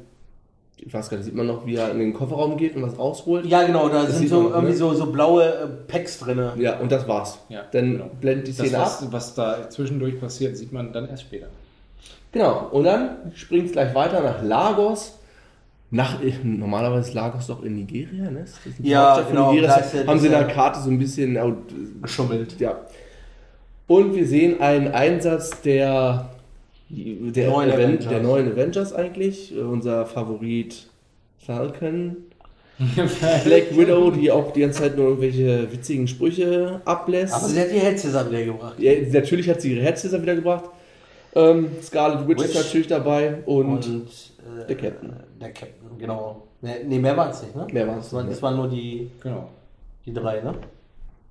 ich 0.85 0.93
weiß 0.93 1.09
gar 1.11 1.17
nicht, 1.17 1.27
sieht 1.27 1.35
man 1.35 1.47
noch, 1.47 1.65
wie 1.65 1.77
er 1.77 1.91
in 1.93 1.99
den 2.01 2.13
Kofferraum 2.13 2.57
geht 2.57 2.75
und 2.77 2.83
was 2.83 2.99
rausholt. 2.99 3.47
ja, 3.47 3.63
genau, 3.65 3.89
da 3.89 4.03
Das 4.05 4.19
sind 4.19 4.29
so 4.29 4.41
man 4.43 4.51
irgendwie 4.53 4.73
ne? 4.73 4.77
so, 4.79 4.95
so 4.95 5.07
blaue 5.07 5.45
äh, 5.45 5.67
Packs 5.87 6.19
drin. 6.19 6.43
Ja, 6.57 6.79
und 6.81 6.91
das 6.91 7.07
war's. 7.07 7.39
Ja, 7.49 7.63
dann 7.73 7.93
genau. 7.93 8.11
blendet 8.21 8.49
die 8.49 8.53
Das, 8.57 8.67
Szene 8.67 8.79
ab. 8.79 8.87
was, 8.87 9.13
was 9.13 9.35
da 9.35 9.71
zwischendurch 9.71 10.19
passiert, 10.21 10.57
sieht 10.57 10.73
man 10.73 10.93
dann 10.93 11.09
erst 11.09 11.23
später. 11.23 11.47
Genau, 12.33 12.69
und 12.73 12.85
dann 12.85 13.33
springt 13.35 13.67
es 13.67 13.73
gleich 13.73 13.95
weiter 13.95 14.21
nach 14.23 14.43
Lagos. 14.43 15.19
Nach, 15.91 16.19
normalerweise 16.43 17.09
ist 17.11 17.15
Lagos 17.15 17.47
doch 17.49 17.63
in 17.63 17.75
Nigeria, 17.77 18.31
ne? 18.31 18.47
Ja, 18.83 19.21
genau, 19.21 19.53
Nigeria? 19.53 19.79
ja 19.79 20.07
haben 20.07 20.19
sie 20.19 20.27
in 20.27 20.33
der 20.33 20.45
Karte 20.49 20.81
so 20.81 20.89
ein 20.91 20.99
bisschen 20.99 21.37
äh, 21.37 21.53
Geschummelt. 22.01 22.59
Ja. 22.59 22.79
Und 23.87 24.15
wir 24.15 24.27
sehen 24.27 24.61
einen 24.63 24.89
Einsatz 24.89 25.61
der, 25.61 26.31
der, 26.93 27.49
Neuen 27.51 27.71
Avengers. 27.71 28.09
der 28.09 28.23
neuen 28.23 28.53
Avengers 28.53 28.93
eigentlich. 28.93 29.55
Äh, 29.57 29.61
Unser 29.61 30.07
Favorit 30.07 30.87
Falcon. 31.39 32.17
Black 33.45 33.77
Widow, 33.77 34.11
die 34.11 34.31
auch 34.31 34.53
die 34.53 34.61
ganze 34.61 34.81
Zeit 34.83 34.97
nur 34.97 35.09
irgendwelche 35.09 35.71
witzigen 35.71 36.09
Sprüche 36.09 36.81
ablässt. 36.85 37.33
Aber 37.35 37.47
sie 37.47 37.61
hat 37.61 37.71
die 37.71 37.79
Hetzesser 37.79 38.29
wieder 38.29 38.45
gebracht. 38.45 38.75
Ja, 38.79 38.93
natürlich 39.13 39.49
hat 39.49 39.61
sie 39.61 39.73
ihre 39.75 39.83
Herzleser 39.83 40.21
wiedergebracht. 40.21 40.65
Ähm, 41.35 41.69
Scarlet 41.83 42.27
Witch, 42.29 42.43
ist 42.43 42.55
Witch. 42.55 42.65
natürlich 42.65 42.87
dabei 42.89 43.37
und, 43.47 43.67
Und 43.67 43.87
äh, 43.87 44.67
der 44.69 44.77
Captain. 44.77 45.13
Der 45.41 45.49
Captain, 45.51 45.99
genau. 45.99 46.43
Ne, 46.61 46.99
mehr 46.99 47.17
waren 47.17 47.31
es 47.31 47.43
nicht, 47.43 47.55
ne? 47.55 47.67
Mehr 47.73 47.87
waren, 47.87 47.99
nicht, 47.99 48.13
das 48.13 48.43
waren 48.43 48.57
nur 48.57 48.69
die, 48.69 49.11
Genau. 49.23 49.49
die 50.05 50.13
drei, 50.13 50.41
ne? 50.41 50.55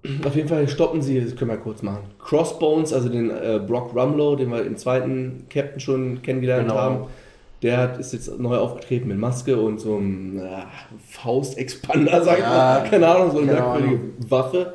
Auf 0.26 0.36
jeden 0.36 0.48
Fall 0.48 0.68
stoppen 0.68 1.02
sie, 1.02 1.20
das 1.22 1.36
können 1.36 1.52
wir 1.52 1.58
kurz 1.58 1.82
machen. 1.84 2.04
Crossbones, 2.20 2.92
also 2.94 3.10
den 3.10 3.30
äh, 3.30 3.60
Brock 3.66 3.96
Rumlow, 3.96 4.36
den 4.36 4.50
wir 4.52 4.66
im 4.66 4.76
zweiten 4.78 5.46
Captain 5.50 5.80
schon 5.80 6.22
kennengelernt 6.22 6.68
Genau. 6.70 6.80
haben, 6.80 7.06
der 7.62 7.78
hat, 7.78 8.00
ist 8.00 8.12
jetzt 8.14 8.40
neu 8.40 8.58
aufgetreten 8.58 9.08
mit 9.08 9.20
Maske 9.20 9.58
und 9.62 9.80
so 9.80 9.98
einem 9.98 10.40
äh, 10.40 10.64
Faustexpander, 11.08 12.24
sag 12.24 12.38
ich 12.40 12.44
Ja, 12.44 12.80
mal. 12.82 12.90
Keine 12.90 13.08
Ahnung, 13.08 13.32
so 13.32 13.38
eine 13.38 13.52
merkwürdige 13.54 14.00
Waffe. 14.30 14.74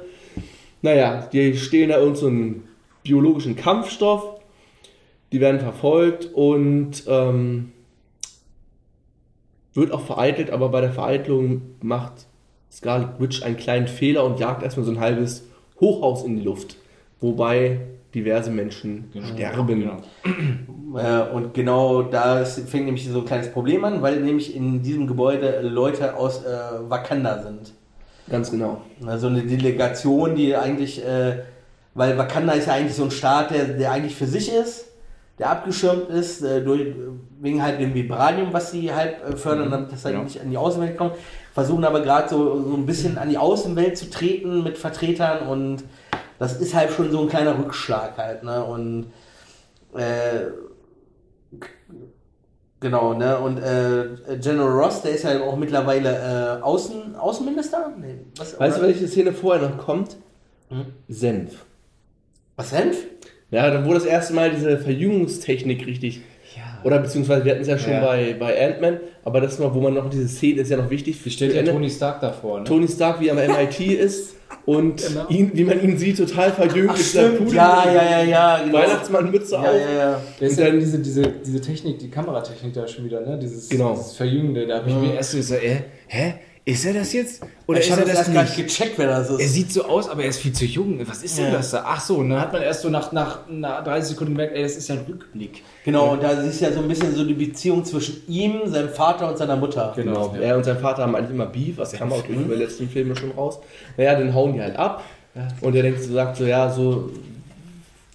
Naja, 0.82 1.28
die 1.32 1.56
stehlen 1.56 1.88
da 1.90 1.98
irgend 1.98 2.16
so 2.18 2.28
einen 2.28 2.62
biologischen 3.02 3.56
Kampfstoff. 3.56 4.40
Die 5.32 5.40
werden 5.40 5.58
verfolgt 5.58 6.26
und 6.32 7.02
ähm, 7.08 7.72
wird 9.74 9.90
auch 9.90 10.02
vereitelt, 10.02 10.50
aber 10.50 10.68
bei 10.68 10.80
der 10.80 10.92
Vereitelung 10.92 11.62
macht 11.82 12.26
Scarlet 12.76 13.18
Witch 13.18 13.42
einen 13.42 13.56
kleinen 13.56 13.88
Fehler 13.88 14.24
und 14.24 14.38
jagt 14.38 14.62
erstmal 14.62 14.84
so 14.84 14.92
ein 14.92 15.00
halbes 15.00 15.44
Hochhaus 15.80 16.24
in 16.24 16.36
die 16.36 16.42
Luft, 16.42 16.76
wobei 17.20 17.80
diverse 18.14 18.50
Menschen 18.50 19.10
sterben. 19.34 19.66
Genau. 19.66 19.96
Äh, 20.96 21.34
und 21.34 21.52
genau 21.54 22.02
da 22.02 22.44
fängt 22.44 22.86
nämlich 22.86 23.08
so 23.08 23.18
ein 23.18 23.24
kleines 23.24 23.50
Problem 23.50 23.84
an, 23.84 24.02
weil 24.02 24.20
nämlich 24.20 24.54
in 24.54 24.82
diesem 24.82 25.06
Gebäude 25.06 25.60
Leute 25.60 26.16
aus 26.16 26.44
äh, 26.44 26.48
Wakanda 26.88 27.42
sind. 27.42 27.72
Ganz 28.30 28.50
genau. 28.50 28.80
Also 29.06 29.28
eine 29.28 29.42
Delegation, 29.42 30.34
die 30.34 30.54
eigentlich, 30.56 31.04
äh, 31.04 31.40
weil 31.94 32.16
Wakanda 32.18 32.52
ist 32.52 32.66
ja 32.66 32.74
eigentlich 32.74 32.94
so 32.94 33.04
ein 33.04 33.10
Staat, 33.10 33.50
der, 33.50 33.64
der 33.64 33.90
eigentlich 33.90 34.16
für 34.16 34.26
sich 34.26 34.52
ist, 34.52 34.86
der 35.38 35.50
abgeschirmt 35.50 36.08
ist, 36.08 36.42
äh, 36.42 36.62
durch, 36.62 36.94
wegen 37.40 37.62
halt 37.62 37.80
dem 37.80 37.94
Vibranium, 37.94 38.52
was 38.52 38.70
sie 38.70 38.92
halt 38.92 39.16
äh, 39.22 39.36
fördern, 39.36 39.70
damit 39.70 39.92
das 39.92 40.04
halt 40.04 40.14
genau. 40.14 40.24
nicht 40.24 40.40
an 40.40 40.50
die 40.50 40.56
Außenwelt 40.56 40.96
kommt. 40.96 41.14
Versuchen 41.56 41.84
aber 41.86 42.02
gerade 42.02 42.28
so, 42.28 42.62
so 42.62 42.74
ein 42.76 42.84
bisschen 42.84 43.16
an 43.16 43.30
die 43.30 43.38
Außenwelt 43.38 43.96
zu 43.96 44.10
treten 44.10 44.62
mit 44.62 44.76
Vertretern 44.76 45.48
und 45.48 45.84
das 46.38 46.60
ist 46.60 46.74
halt 46.74 46.90
schon 46.90 47.10
so 47.10 47.22
ein 47.22 47.30
kleiner 47.30 47.58
Rückschlag 47.58 48.18
halt, 48.18 48.42
ne? 48.42 48.62
Und 48.62 49.06
äh, 49.94 50.50
Genau, 52.80 53.14
ne? 53.14 53.38
Und 53.38 53.56
äh, 53.56 54.36
General 54.38 54.68
Ross, 54.68 55.00
der 55.00 55.12
ist 55.12 55.22
ja 55.24 55.40
auch 55.40 55.56
mittlerweile 55.56 56.58
äh, 56.58 56.62
Außen, 56.62 57.16
Außenminister? 57.16 57.90
Nee, 57.98 58.16
was, 58.36 58.60
Weißt 58.60 58.76
du, 58.76 58.82
welche 58.82 59.08
Szene 59.08 59.32
vorher 59.32 59.66
noch 59.66 59.78
kommt? 59.78 60.16
Hm? 60.68 60.84
Senf. 61.08 61.64
Was 62.56 62.68
Senf? 62.68 62.98
Ja, 63.50 63.70
da 63.70 63.82
wo 63.86 63.94
das 63.94 64.04
erste 64.04 64.34
Mal 64.34 64.50
diese 64.50 64.76
Verjüngungstechnik 64.76 65.86
richtig. 65.86 66.20
Oder 66.84 66.98
beziehungsweise 66.98 67.46
wir 67.46 67.52
hatten 67.52 67.62
es 67.62 67.68
ja 67.68 67.78
schon 67.78 67.94
Ja. 67.94 68.04
bei, 68.04 68.36
bei 68.38 68.62
Ant-Man, 68.62 69.00
aber 69.26 69.40
das 69.40 69.58
mal, 69.58 69.74
wo 69.74 69.80
man 69.80 69.92
noch 69.94 70.08
diese 70.08 70.28
Szene 70.28 70.60
ist 70.62 70.70
ja 70.70 70.76
noch 70.76 70.88
wichtig. 70.88 71.16
Wie 71.24 71.30
stellt 71.30 71.54
ja. 71.54 71.62
Tony 71.64 71.90
Stark 71.90 72.20
davor, 72.20 72.60
ne? 72.60 72.64
Tony 72.64 72.86
Stark, 72.88 73.20
wie 73.20 73.28
er 73.28 73.32
am 73.36 73.38
MIT 73.44 73.80
ist 73.80 74.34
und 74.64 75.02
Genau. 75.04 75.28
ihn, 75.28 75.50
wie 75.52 75.64
man 75.64 75.82
ihn 75.82 75.98
sieht, 75.98 76.16
total 76.16 76.52
verjüngt. 76.52 76.90
Ach 76.92 76.96
Pudel- 76.96 77.52
ja, 77.54 77.84
ja, 77.92 78.02
ja, 78.02 78.22
ja, 78.24 78.62
genau. 78.64 78.78
Weihnachtsmannmütze 78.78 79.54
Ja, 79.54 79.60
auf. 79.60 79.66
ja, 79.66 79.92
ja. 79.98 80.22
Der 80.40 80.48
ist 80.48 80.60
dann- 80.60 80.78
diese, 80.78 80.98
diese, 81.00 81.22
diese 81.44 81.60
Technik, 81.60 81.98
die 81.98 82.08
Kameratechnik 82.08 82.72
da 82.72 82.86
schon 82.86 83.04
wieder, 83.04 83.20
ne? 83.20 83.36
Dieses, 83.38 83.68
Genau. 83.68 83.94
dieses 83.94 84.12
Verjüngende. 84.16 84.66
Da 84.66 84.78
habe 84.78 84.88
ich 84.90 84.94
mir 84.96 85.14
erst 85.14 85.32
so 85.32 85.36
gesagt, 85.38 85.62
äh, 85.64 85.76
hä? 86.06 86.34
Ist 86.68 86.84
er 86.84 86.94
das 86.94 87.12
jetzt? 87.12 87.42
Oder 87.68 87.78
ich 87.78 87.86
ist 87.86 87.92
habe 87.92 88.02
er 88.02 88.08
das 88.08 88.24
das 88.26 88.34
gar 88.34 88.42
nicht 88.42 88.56
gecheckt, 88.56 88.98
wer 88.98 89.06
das 89.06 89.30
Er 89.30 89.38
ist. 89.38 89.54
sieht 89.54 89.72
so 89.72 89.84
aus, 89.84 90.08
aber 90.08 90.24
er 90.24 90.30
ist 90.30 90.38
viel 90.40 90.50
zu 90.52 90.64
jung. 90.64 90.98
Was 91.08 91.22
ist 91.22 91.38
denn 91.38 91.44
Ja. 91.46 91.50
das 91.52 91.70
da? 91.70 91.84
Ach 91.86 92.00
so, 92.00 92.16
und 92.16 92.30
dann 92.30 92.40
hat 92.40 92.52
man 92.52 92.60
erst 92.60 92.82
so 92.82 92.88
nach, 92.90 93.12
nach, 93.12 93.48
nach 93.48 93.84
30 93.84 94.10
Sekunden 94.10 94.34
gemerkt, 94.34 94.56
ey, 94.56 94.64
das 94.64 94.76
ist 94.76 94.88
ja 94.88 94.96
ein 94.96 95.04
Rückblick. 95.08 95.62
Genau, 95.84 96.14
und 96.14 96.24
da 96.24 96.30
ist 96.32 96.60
ja 96.60 96.72
so 96.72 96.80
ein 96.80 96.88
bisschen 96.88 97.14
so 97.14 97.24
die 97.24 97.34
Beziehung 97.34 97.84
zwischen 97.84 98.20
ihm, 98.26 98.62
seinem 98.66 98.88
Vater 98.88 99.28
und 99.28 99.38
seiner 99.38 99.54
Mutter. 99.54 99.92
Genau. 99.94 100.34
Ja. 100.34 100.40
Er 100.42 100.56
und 100.56 100.64
sein 100.64 100.78
Vater 100.80 101.02
haben 101.04 101.14
eigentlich 101.14 101.30
immer 101.30 101.46
Beef, 101.46 101.76
das 101.76 101.92
kam 101.92 102.12
auch 102.12 102.22
durch 102.22 102.36
die 102.36 102.54
letzten 102.54 102.88
Filme 102.88 103.14
schon 103.14 103.30
raus. 103.30 103.60
Naja, 103.96 104.16
den 104.16 104.34
hauen 104.34 104.52
die 104.54 104.60
halt 104.60 104.74
ab. 104.76 105.04
Und 105.60 105.76
er 105.76 105.82
denkt 105.84 106.02
so, 106.02 106.12
sagt 106.14 106.36
so, 106.36 106.46
ja, 106.46 106.68
so 106.68 107.10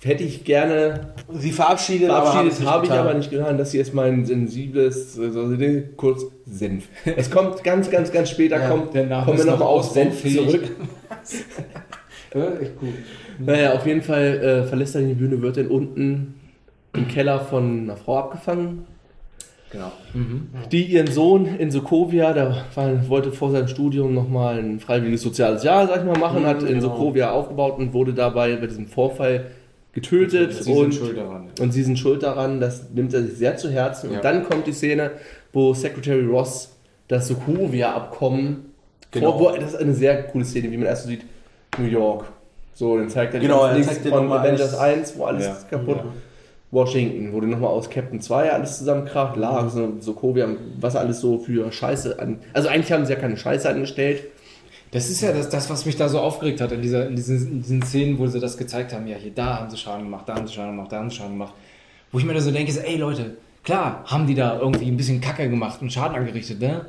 hätte 0.04 0.24
ich 0.24 0.44
gerne 0.44 1.14
Sie 1.32 1.52
verabschiedet, 1.52 2.08
verabschiedet, 2.10 2.66
habe 2.68 2.86
ich 2.86 2.92
aber 2.92 3.14
nicht 3.14 3.30
getan. 3.30 3.58
Das 3.58 3.72
hier 3.72 3.82
ist 3.82 3.94
mein 3.94 4.26
sensibles, 4.26 5.20
also 5.20 5.56
kurz 5.96 6.26
Senf. 6.46 6.88
Es 7.16 7.30
kommt 7.30 7.64
ganz, 7.64 7.90
ganz, 7.90 8.12
ganz 8.12 8.30
später, 8.30 8.60
Ja, 8.60 8.68
kommt, 8.70 8.92
kommen 8.92 9.10
wir 9.10 9.18
nochmal 9.26 9.46
noch 9.46 9.62
auf 9.62 9.84
Senf 9.92 10.22
zurück. 10.22 10.64
Echt 12.62 12.80
gut. 12.80 12.90
Naja, 13.40 13.74
auf 13.74 13.86
jeden 13.86 14.02
Fall 14.02 14.24
äh, 14.24 14.64
verlässt 14.68 14.96
er 14.96 15.02
die 15.02 15.14
Bühne, 15.14 15.42
wird 15.42 15.58
dann 15.58 15.68
unten 15.68 16.36
im 16.94 17.08
Keller 17.08 17.40
von 17.40 17.82
einer 17.84 17.98
Frau 17.98 18.18
abgefangen, 18.20 18.86
Genau. 19.72 19.92
die 20.70 20.84
ihren 20.84 21.08
Sohn 21.08 21.46
in 21.46 21.72
Sokovia, 21.72 22.34
der 22.34 22.66
war, 22.76 23.10
wollte 23.10 23.32
vor 23.32 23.52
seinem 23.52 23.70
Studium 23.70 24.14
nochmal 24.14 24.60
ein 24.60 24.82
freiwilliges 24.82 25.22
soziales 25.22 25.64
Jahr, 25.64 25.88
sag 25.88 26.00
ich 26.00 26.06
mal, 26.06 26.18
machen, 26.20 26.42
Mhm, 26.42 26.46
hat 26.46 26.62
in 26.64 26.68
genau. 26.80 26.82
Sokovia 26.82 27.32
aufgebaut 27.32 27.78
und 27.78 27.94
wurde 27.94 28.14
dabei 28.14 28.58
bei 28.58 28.68
diesem 28.68 28.88
Vorfall 28.88 29.46
getötet. 29.94 30.54
Sie 30.64 30.72
und, 30.72 30.94
sind 30.94 31.06
schuld 31.06 31.18
daran. 31.18 31.48
und 31.60 31.72
sie 31.72 31.84
sind 31.84 32.00
schuld 32.00 32.24
daran, 32.24 32.60
das 32.60 32.90
nimmt 32.94 33.14
er 33.14 33.24
sich 33.24 33.38
sehr 33.38 33.58
zu 33.58 33.70
Herzen. 33.70 34.10
Und 34.10 34.16
Ja. 34.16 34.22
dann 34.22 34.44
kommt 34.44 34.68
die 34.68 34.74
Szene, 34.74 35.12
wo 35.54 35.74
Secretary 35.74 36.26
Ross 36.26 36.76
das 37.08 37.28
Sokovia-Abkommen 37.28 38.72
Genau. 39.12 39.38
vor, 39.38 39.54
wo, 39.54 39.58
das 39.58 39.74
ist 39.74 39.80
eine 39.82 39.94
sehr 39.94 40.24
coole 40.24 40.46
Szene, 40.46 40.72
wie 40.72 40.78
man 40.78 40.86
erst 40.88 41.04
so 41.04 41.10
sieht, 41.10 41.26
New 41.78 41.86
York. 41.86 42.26
So, 42.74 42.98
dann 42.98 43.10
zeigt 43.10 43.34
er 43.34 43.42
die 43.42 43.48
Genau, 43.48 43.66
er 43.66 43.74
Links 43.74 43.90
zeigt 43.90 44.08
von 44.08 44.32
Avengers 44.32 44.74
alles. 44.76 45.10
1, 45.10 45.18
wo 45.18 45.26
alles 45.26 45.46
Ja. 45.46 45.58
kaputt 45.70 46.00
Washington, 46.72 47.34
wo 47.34 47.42
du 47.42 47.48
nochmal 47.48 47.70
aus 47.72 47.90
Captain 47.90 48.22
2 48.22 48.50
alles 48.54 48.78
zusammenkracht, 48.78 49.36
lag, 49.36 49.70
so 49.70 49.94
Sokovia, 50.00 50.48
was 50.80 50.96
alles 50.96 51.20
so 51.20 51.38
für 51.38 51.70
Scheiße 51.70 52.18
an. 52.18 52.40
Also 52.54 52.70
eigentlich 52.70 52.94
haben 52.94 53.06
sie 53.06 53.12
ja 53.12 53.20
keine 53.20 53.36
Scheiße 53.36 53.70
angestellt. 53.70 54.24
Das 54.92 55.10
ist 55.10 55.22
ja 55.22 55.32
das, 55.32 55.50
das, 55.50 55.70
was 55.70 55.86
mich 55.86 55.96
da 55.96 56.10
so 56.10 56.20
aufgeregt 56.20 56.60
hat 56.60 56.72
in, 56.74 56.82
dieser, 56.82 57.08
in, 57.08 57.16
diesen, 57.16 57.52
in 57.52 57.62
diesen 57.62 57.82
Szenen, 57.82 58.20
wo 58.20 58.28
sie 58.28 58.40
das 58.40 58.58
gezeigt 58.58 58.94
haben. 58.94 59.08
Ja, 59.08 59.16
hier, 59.16 59.32
da 59.32 59.60
haben 59.60 59.70
sie 59.70 59.78
Schaden 59.78 60.04
gemacht, 60.04 60.28
da 60.28 60.36
haben 60.36 60.48
sie 60.48 60.54
Schaden 60.54 60.76
gemacht, 60.76 60.92
da 60.92 60.98
haben 60.98 61.10
sie 61.10 61.16
Schaden 61.16 61.34
gemacht. 61.34 61.54
Wo 62.12 62.20
ich 62.20 62.26
mir 62.26 62.34
da 62.34 62.42
so 62.42 62.52
denke, 62.52 62.72
so, 62.74 62.82
ey 62.82 62.98
Leute, 62.98 63.38
klar 63.64 64.04
haben 64.06 64.28
die 64.28 64.36
da 64.36 64.60
irgendwie 64.60 64.88
ein 64.88 64.98
bisschen 64.98 65.22
Kacke 65.22 65.50
gemacht 65.50 65.82
und 65.82 65.94
Schaden 65.94 66.18
angerichtet, 66.18 66.60
ne? 66.60 66.88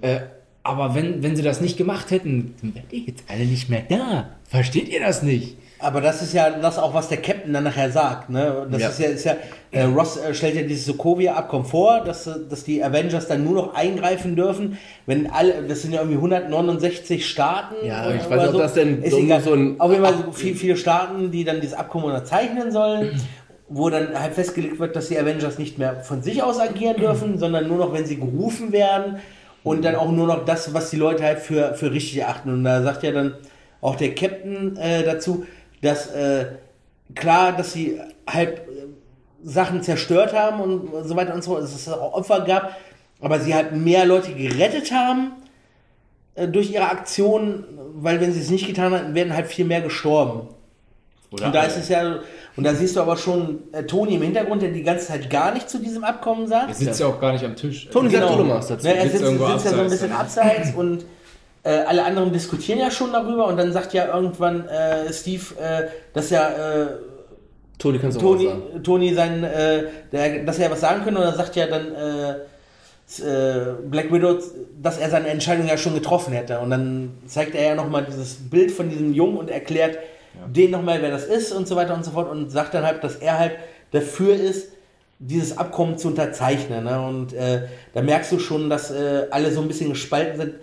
Äh, 0.00 0.20
aber 0.64 0.96
wenn, 0.96 1.22
wenn 1.22 1.36
sie 1.36 1.42
das 1.42 1.60
nicht 1.60 1.76
gemacht 1.76 2.10
hätten, 2.10 2.54
dann 2.60 2.74
wärt 2.74 2.92
ihr 2.92 3.00
jetzt 3.00 3.22
alle 3.28 3.44
nicht 3.44 3.68
mehr 3.68 3.84
da. 3.88 4.30
Versteht 4.48 4.88
ihr 4.88 4.98
das 4.98 5.22
nicht? 5.22 5.56
Aber 5.78 6.00
das 6.00 6.22
ist 6.22 6.32
ja 6.32 6.48
das 6.50 6.78
auch, 6.78 6.94
was 6.94 7.08
der 7.08 7.18
Captain 7.18 7.52
dann 7.52 7.64
nachher 7.64 7.90
sagt. 7.90 8.30
Ne? 8.30 8.66
Das 8.70 8.80
Ja. 8.80 8.88
ist 8.88 8.98
ja, 9.00 9.06
ist 9.08 9.24
ja 9.24 9.36
äh, 9.72 9.82
Ross 9.84 10.16
äh, 10.16 10.32
stellt 10.32 10.54
ja 10.56 10.62
dieses 10.62 10.86
Sokovia-Abkommen 10.86 11.66
vor, 11.66 12.00
dass, 12.02 12.28
dass 12.48 12.64
die 12.64 12.82
Avengers 12.82 13.28
dann 13.28 13.44
nur 13.44 13.54
noch 13.54 13.74
eingreifen 13.74 14.36
dürfen, 14.36 14.78
wenn 15.04 15.30
alle, 15.30 15.62
das 15.68 15.82
sind 15.82 15.92
ja 15.92 16.00
irgendwie 16.00 16.16
169 16.16 17.28
Staaten. 17.28 17.74
Ja, 17.86 18.10
ich 18.10 18.28
weiß 18.28 18.40
nicht, 18.42 18.54
ob 18.54 18.58
das 18.60 18.72
denn 18.74 19.02
ist 19.02 19.10
so- 19.12 19.18
egal. 19.18 19.40
so 19.42 19.52
ein- 19.52 19.78
Auf 19.78 19.90
jeden 19.92 20.02
Fall 20.04 20.14
so 20.24 20.32
viel, 20.32 20.54
viele 20.54 20.76
Staaten, 20.76 21.30
die 21.30 21.44
dann 21.44 21.60
dieses 21.60 21.76
Abkommen 21.76 22.06
unterzeichnen 22.06 22.70
sollen, 22.72 23.20
wo 23.68 23.90
dann 23.90 24.18
halt 24.18 24.32
festgelegt 24.34 24.78
wird, 24.78 24.96
dass 24.96 25.08
die 25.08 25.18
Avengers 25.18 25.58
nicht 25.58 25.78
mehr 25.78 25.96
von 25.96 26.22
sich 26.22 26.42
aus 26.42 26.58
agieren 26.58 26.96
dürfen, 26.96 27.38
sondern 27.38 27.68
nur 27.68 27.78
noch, 27.78 27.92
wenn 27.92 28.06
sie 28.06 28.16
gerufen 28.16 28.72
werden 28.72 29.16
und 29.62 29.84
dann 29.84 29.96
auch 29.96 30.10
nur 30.10 30.26
noch 30.26 30.44
das, 30.46 30.72
was 30.72 30.88
die 30.90 30.96
Leute 30.96 31.22
halt 31.24 31.40
für, 31.40 31.74
für 31.74 31.92
richtig 31.92 32.18
erachten. 32.18 32.48
Und 32.50 32.64
da 32.64 32.82
sagt 32.82 33.02
ja 33.02 33.10
dann 33.12 33.34
auch 33.82 33.96
der 33.96 34.14
Captain 34.14 34.76
äh, 34.78 35.02
dazu, 35.04 35.44
dass 35.86 36.08
äh, 36.08 36.46
klar, 37.14 37.52
dass 37.52 37.72
sie 37.72 38.00
halt 38.28 38.58
äh, 38.58 38.62
Sachen 39.44 39.82
zerstört 39.82 40.32
haben 40.34 40.60
und 40.60 41.08
so 41.08 41.16
weiter 41.16 41.34
und 41.34 41.42
so 41.44 41.52
fort, 41.52 41.62
dass 41.62 41.74
es 41.74 41.88
auch 41.88 42.14
Opfer 42.14 42.40
gab, 42.42 42.76
aber 43.20 43.40
sie 43.40 43.54
halt 43.54 43.72
mehr 43.72 44.04
Leute 44.04 44.32
gerettet 44.32 44.92
haben 44.92 45.32
äh, 46.34 46.48
durch 46.48 46.70
ihre 46.70 46.88
Aktion, 46.90 47.64
weil 47.94 48.20
wenn 48.20 48.32
sie 48.32 48.40
es 48.40 48.50
nicht 48.50 48.66
getan 48.66 48.92
hätten, 48.92 49.14
wären 49.14 49.32
halt 49.34 49.46
viel 49.46 49.64
mehr 49.64 49.80
gestorben. 49.80 50.48
Oder 51.32 51.46
Und 51.46 51.54
da 51.54 51.62
ist 51.64 51.76
es 51.76 51.88
ja, 51.88 52.20
und 52.56 52.64
da 52.64 52.72
siehst 52.74 52.94
du 52.96 53.00
aber 53.00 53.16
schon 53.16 53.58
äh, 53.72 53.82
Toni 53.82 54.14
im 54.14 54.22
Hintergrund, 54.22 54.62
der 54.62 54.70
die 54.70 54.82
ganze 54.82 55.06
Zeit 55.08 55.28
gar 55.28 55.52
nicht 55.52 55.68
zu 55.68 55.78
diesem 55.78 56.04
Abkommen 56.04 56.42
Er 56.44 56.48
sagt. 56.48 56.74
sitzt 56.76 57.00
ja 57.00 57.06
auch 57.08 57.20
gar 57.20 57.32
nicht 57.32 57.44
am 57.44 57.56
Tisch. 57.56 57.88
Tony 57.90 58.10
sagt 58.10 58.28
Genau. 58.36 58.48
was 58.48 58.68
dazu. 58.68 58.86
Ne, 58.86 58.94
er 58.96 59.02
Sitzt 59.08 59.18
sitzt, 59.18 59.38
sitzt 59.46 59.64
ja 59.64 59.70
so 59.72 59.80
ein 59.80 59.90
bisschen 59.90 60.12
abseits 60.12 60.74
und 60.74 61.04
äh, 61.66 61.84
alle 61.86 62.04
anderen 62.04 62.32
diskutieren 62.32 62.78
ja 62.78 62.90
schon 62.90 63.12
darüber 63.12 63.48
und 63.48 63.56
dann 63.56 63.72
sagt 63.72 63.92
ja 63.92 64.14
irgendwann 64.14 64.68
äh, 64.68 65.12
Steve, 65.12 65.42
äh, 65.60 65.88
dass 66.12 66.30
ja 66.30 66.48
äh, 66.48 66.86
Tony, 67.78 67.98
kannst 67.98 68.20
sagen. 68.20 68.82
Toni 68.84 69.12
sein, 69.12 69.42
äh, 69.42 69.84
der, 70.12 70.44
dass 70.44 70.58
er 70.60 70.70
was 70.70 70.80
sagen 70.80 71.02
könnte 71.02 71.20
und 71.20 71.26
dann 71.26 71.36
sagt 71.36 71.56
ja 71.56 71.66
dann 71.66 71.92
äh, 71.92 72.30
äh, 73.20 73.74
Black 73.90 74.12
Widow, 74.12 74.38
dass 74.80 74.98
er 74.98 75.10
seine 75.10 75.28
Entscheidung 75.28 75.66
ja 75.66 75.76
schon 75.76 75.94
getroffen 75.94 76.32
hätte 76.32 76.60
und 76.60 76.70
dann 76.70 77.18
zeigt 77.26 77.56
er 77.56 77.64
ja 77.64 77.74
nochmal 77.74 78.04
dieses 78.04 78.48
Bild 78.48 78.70
von 78.70 78.88
diesem 78.88 79.12
Jungen 79.12 79.36
und 79.36 79.50
erklärt 79.50 79.98
den 80.46 80.70
nochmal, 80.70 81.02
wer 81.02 81.10
das 81.10 81.24
ist 81.24 81.50
und 81.50 81.66
so 81.66 81.74
weiter 81.74 81.94
und 81.94 82.04
so 82.04 82.12
fort 82.12 82.30
und 82.30 82.50
sagt 82.50 82.74
dann 82.74 82.84
halt, 82.84 83.02
dass 83.02 83.16
er 83.16 83.38
halt 83.38 83.52
dafür 83.90 84.34
ist, 84.36 84.68
dieses 85.18 85.56
Abkommen 85.58 85.98
zu 85.98 86.08
unterzeichnen. 86.08 86.84
Ne? 86.84 87.00
Und 87.00 87.32
äh, 87.32 87.62
da 87.94 88.02
merkst 88.02 88.30
du 88.32 88.38
schon, 88.38 88.68
dass 88.68 88.90
äh, 88.90 89.26
alle 89.30 89.50
so 89.50 89.62
ein 89.62 89.68
bisschen 89.68 89.88
gespalten 89.88 90.38
sind. 90.38 90.54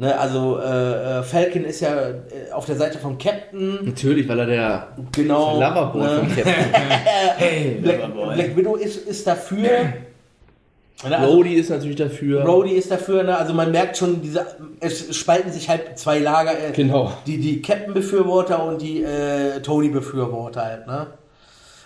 Ne, 0.00 0.18
also 0.18 0.58
äh, 0.58 1.18
äh, 1.18 1.22
Falcon 1.22 1.62
ist 1.66 1.80
ja 1.80 1.94
äh, 2.08 2.52
auf 2.52 2.64
der 2.64 2.76
Seite 2.76 2.96
vom 2.98 3.18
Captain. 3.18 3.80
Natürlich, 3.84 4.26
weil 4.26 4.38
er 4.38 4.46
der 4.46 4.88
Genau. 5.12 5.60
Loverboy 5.60 6.00
ne? 6.02 6.08
vom 6.20 6.28
Captain 6.28 6.54
Hey, 7.36 7.78
Black, 7.82 7.98
Black 8.34 8.56
Widow 8.56 8.76
ist, 8.76 9.06
ist 9.06 9.26
dafür. 9.26 9.68
Ne, 11.08 11.16
also 11.18 11.32
Rhodey 11.34 11.54
ist 11.54 11.70
natürlich 11.70 11.96
dafür. 11.96 12.44
Rhodey 12.44 12.72
ist 12.74 12.90
dafür, 12.90 13.22
ne? 13.22 13.34
also 13.36 13.54
man 13.54 13.70
merkt 13.72 13.96
schon, 13.96 14.20
diese, 14.20 14.44
es 14.80 15.16
spalten 15.16 15.50
sich 15.50 15.66
halt 15.68 15.98
zwei 15.98 16.18
Lager, 16.18 16.52
äh, 16.52 16.72
Genau. 16.72 17.10
die, 17.26 17.38
die 17.38 17.62
Captain-Befürworter 17.62 18.62
und 18.66 18.82
die 18.82 19.02
äh, 19.02 19.60
Tony-Befürworter 19.62 20.62
halt, 20.62 20.86
ne? 20.86 21.06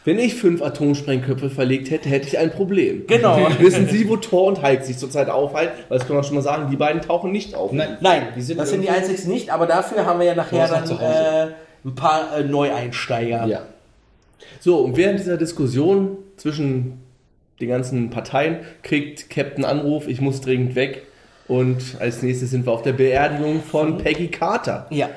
Wenn 0.05 0.19
ich 0.19 0.35
fünf 0.35 0.61
Atomsprengköpfe 0.61 1.49
verlegt 1.49 1.91
hätte, 1.91 2.11
hätte 2.11 2.29
ich 2.29 2.37
ein 2.39 2.51
Problem. 2.51 3.07
Genau. 3.07 3.49
Wissen 3.59 3.89
Sie, 3.89 4.07
wo 4.09 4.17
Thor 4.17 4.45
und 4.49 4.63
Hulk 4.63 4.85
sich 4.85 4.99
zurzeit 4.99 5.31
aufhalten? 5.31 5.73
Weil 5.89 5.99
das 5.99 6.07
kann 6.07 6.17
man 6.17 6.25
schon 6.25 6.35
mal 6.35 6.43
sagen, 6.43 6.69
die 6.71 6.77
beiden 6.77 7.01
tauchen 7.01 7.33
nicht 7.33 7.55
auf. 7.55 7.73
Nein, 7.73 7.97
Nein, 8.01 8.23
Die 8.37 8.43
sind 8.43 8.59
das 8.61 8.71
sind 8.71 8.83
die 8.83 8.91
einzigsten 8.91 9.33
nicht, 9.33 9.51
aber 9.51 9.67
dafür 9.67 10.05
haben 10.05 10.19
wir 10.21 10.27
ja 10.27 10.35
nachher 10.35 10.69
dann 10.69 10.91
äh, 10.99 11.55
ein 11.87 11.95
paar 11.95 12.37
äh, 12.37 12.45
Neueinsteiger. 12.45 13.47
Ja. 13.47 13.63
So, 14.61 14.79
und 14.79 14.97
während 14.97 15.21
dieser 15.21 15.39
Diskussion 15.39 16.19
zwischen 16.37 17.01
den 17.61 17.69
ganzen 17.69 18.11
Parteien 18.11 18.59
kriegt 18.83 19.31
Captain 19.31 19.65
Anruf, 19.65 20.07
ich 20.07 20.21
muss 20.21 20.41
dringend 20.43 20.75
weg. 20.75 21.03
Und 21.49 21.97
als 22.01 22.23
nächstes 22.23 22.51
sind 22.51 22.67
wir 22.67 22.73
auf 22.73 22.83
der 22.83 22.93
Beerdigung 22.95 23.63
von 23.63 23.99
Peggy 23.99 24.29
Carter, 24.29 24.87
Ja. 24.91 25.09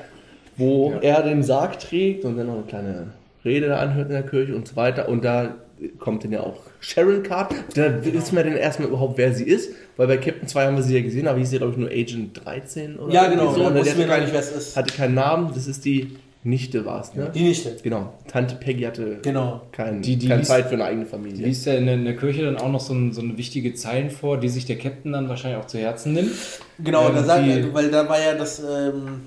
wo 0.56 0.94
er 1.00 1.22
den 1.22 1.42
Sarg 1.42 1.78
trägt 1.78 2.24
und 2.24 2.36
dann 2.36 2.46
noch 2.46 2.54
eine 2.54 2.62
kleine 2.64 3.06
Rede 3.48 3.68
da 3.68 3.78
anhört 3.78 4.06
in 4.08 4.12
der 4.14 4.22
Kirche 4.22 4.54
und 4.54 4.68
so 4.68 4.76
weiter. 4.76 5.08
Und 5.08 5.24
da 5.24 5.56
kommt 5.98 6.24
dann 6.24 6.32
ja 6.32 6.40
auch 6.40 6.60
Sharon 6.80 7.22
Carter. 7.22 7.54
Da 7.74 8.04
wissen 8.04 8.36
wir 8.36 8.44
dann 8.44 8.56
erstmal 8.56 8.88
überhaupt, 8.88 9.16
wer 9.18 9.32
sie 9.32 9.44
ist, 9.44 9.70
weil 9.96 10.06
bei 10.08 10.16
Captain 10.16 10.46
2 10.48 10.66
haben 10.66 10.76
wir 10.76 10.82
sie 10.82 10.94
ja 10.96 11.02
gesehen, 11.02 11.26
aber 11.28 11.38
hieß 11.38 11.50
sie, 11.50 11.58
glaube 11.58 11.72
ich, 11.72 11.78
nur 11.78 11.88
Agent 11.90 12.44
13 12.44 12.98
oder 12.98 13.12
Ja, 13.12 13.28
genau, 13.28 13.52
So. 13.52 13.60
da 13.60 13.66
Und 13.68 13.74
die 13.74 13.80
wussten 13.80 13.98
wir 13.98 14.06
keinen- 14.06 14.22
nicht, 14.22 14.32
wer 14.32 14.40
es 14.40 14.50
ist. 14.52 14.76
Hatte 14.76 14.94
keinen 14.94 15.14
Namen, 15.14 15.50
das 15.54 15.66
ist 15.68 15.84
die 15.84 16.16
Nichte, 16.44 16.84
war 16.86 17.00
es, 17.02 17.14
ne? 17.14 17.30
Die 17.34 17.42
Nichte. 17.42 17.76
Genau, 17.82 18.14
Tante 18.28 18.54
Peggy 18.54 18.84
hatte 18.84 19.18
Genau. 19.22 19.62
kein, 19.72 20.02
Die- 20.02 20.16
die 20.16 20.28
keine 20.28 20.42
Zeit 20.42 20.66
für 20.66 20.74
eine 20.74 20.84
eigene 20.84 21.04
Familie. 21.06 21.44
liest 21.46 21.66
ja 21.66 21.74
in 21.74 21.86
der, 21.86 21.94
in 21.96 22.04
der 22.04 22.16
Kirche 22.16 22.44
dann 22.44 22.56
auch 22.56 22.70
noch 22.70 22.80
so, 22.80 22.94
ein, 22.94 23.12
so 23.12 23.20
eine 23.20 23.36
wichtige 23.36 23.74
Zeilen 23.74 24.10
vor, 24.10 24.38
die 24.38 24.48
sich 24.48 24.64
der 24.64 24.78
Captain 24.78 25.12
dann 25.12 25.28
wahrscheinlich 25.28 25.60
auch 25.60 25.66
zu 25.66 25.78
Herzen 25.78 26.12
nimmt. 26.14 26.30
Genau, 26.78 27.08
Ähm, 27.08 27.14
da 27.16 27.24
sagt, 27.24 27.44
die- 27.46 27.74
weil 27.74 27.90
da 27.90 28.08
war 28.08 28.20
ja 28.20 28.34
das 28.34 28.60
ähm, 28.60 29.20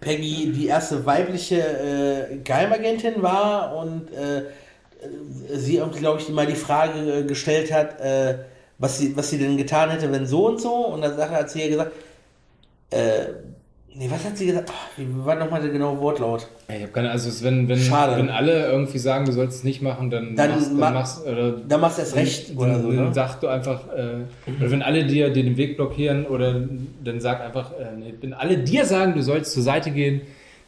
Peggy 0.00 0.52
die 0.52 0.66
erste 0.66 1.04
weibliche 1.06 1.60
äh, 1.60 2.36
Geheimagentin 2.38 3.22
war 3.22 3.76
und 3.76 4.12
äh, 4.12 4.44
sie 5.54 5.76
irgendwie, 5.76 6.00
glaube 6.00 6.20
ich, 6.20 6.28
mal 6.28 6.46
die 6.46 6.54
Frage 6.54 7.20
äh, 7.20 7.24
gestellt 7.24 7.72
hat, 7.72 8.00
äh, 8.00 8.38
was, 8.78 8.98
sie, 8.98 9.16
was 9.16 9.30
sie 9.30 9.38
denn 9.38 9.56
getan 9.56 9.90
hätte, 9.90 10.12
wenn 10.12 10.26
so 10.26 10.46
und 10.46 10.60
so. 10.60 10.86
Und 10.86 11.02
dann 11.02 11.18
hat 11.30 11.50
sie 11.50 11.62
ja 11.62 11.68
gesagt, 11.68 11.92
äh, 12.90 13.26
nee, 13.98 14.08
was 14.10 14.24
hat 14.24 14.36
sie 14.38 14.46
gesagt? 14.46 14.70
Ach, 14.72 14.88
wie 14.96 15.06
war 15.24 15.34
nochmal 15.34 15.60
der 15.60 15.70
genaue 15.70 15.98
Wortlaut? 16.00 16.46
Ich 16.68 16.82
habe 16.82 16.92
keine, 16.92 17.10
also 17.10 17.28
es- 17.28 17.42
wenn, 17.42 17.68
wenn, 17.68 17.78
Schade. 17.78 18.16
wenn 18.16 18.30
alle 18.30 18.66
irgendwie 18.70 18.98
sagen, 18.98 19.24
du 19.24 19.32
sollst 19.32 19.58
es 19.58 19.64
nicht 19.64 19.82
machen, 19.82 20.08
dann, 20.10 20.36
Dann 20.36 20.50
machst, 20.50 20.72
ma- 20.72 20.80
dann 20.86 20.94
machst 20.94 21.26
oder 21.26 21.52
Da 21.52 21.78
machst 21.78 21.98
du 21.98 22.02
erst 22.02 22.16
recht 22.16 22.50
dann, 22.50 22.56
oder 22.58 22.80
so, 22.80 22.92
dann 22.92 23.04
ne? 23.08 23.14
sag 23.14 23.40
du 23.40 23.48
einfach, 23.48 23.80
äh, 23.94 24.24
oder 24.60 24.70
wenn 24.70 24.82
alle 24.82 25.04
dir, 25.06 25.32
den 25.32 25.56
Weg 25.56 25.76
blockieren 25.76 26.26
oder 26.26 26.60
dann 27.04 27.20
sag 27.20 27.40
einfach, 27.40 27.72
äh, 27.72 27.96
nee, 27.98 28.14
wenn 28.20 28.32
alle 28.34 28.58
dir 28.58 28.84
sagen, 28.84 29.14
du 29.14 29.22
sollst 29.22 29.52
zur 29.52 29.62
Seite 29.62 29.90
gehen, 29.90 30.20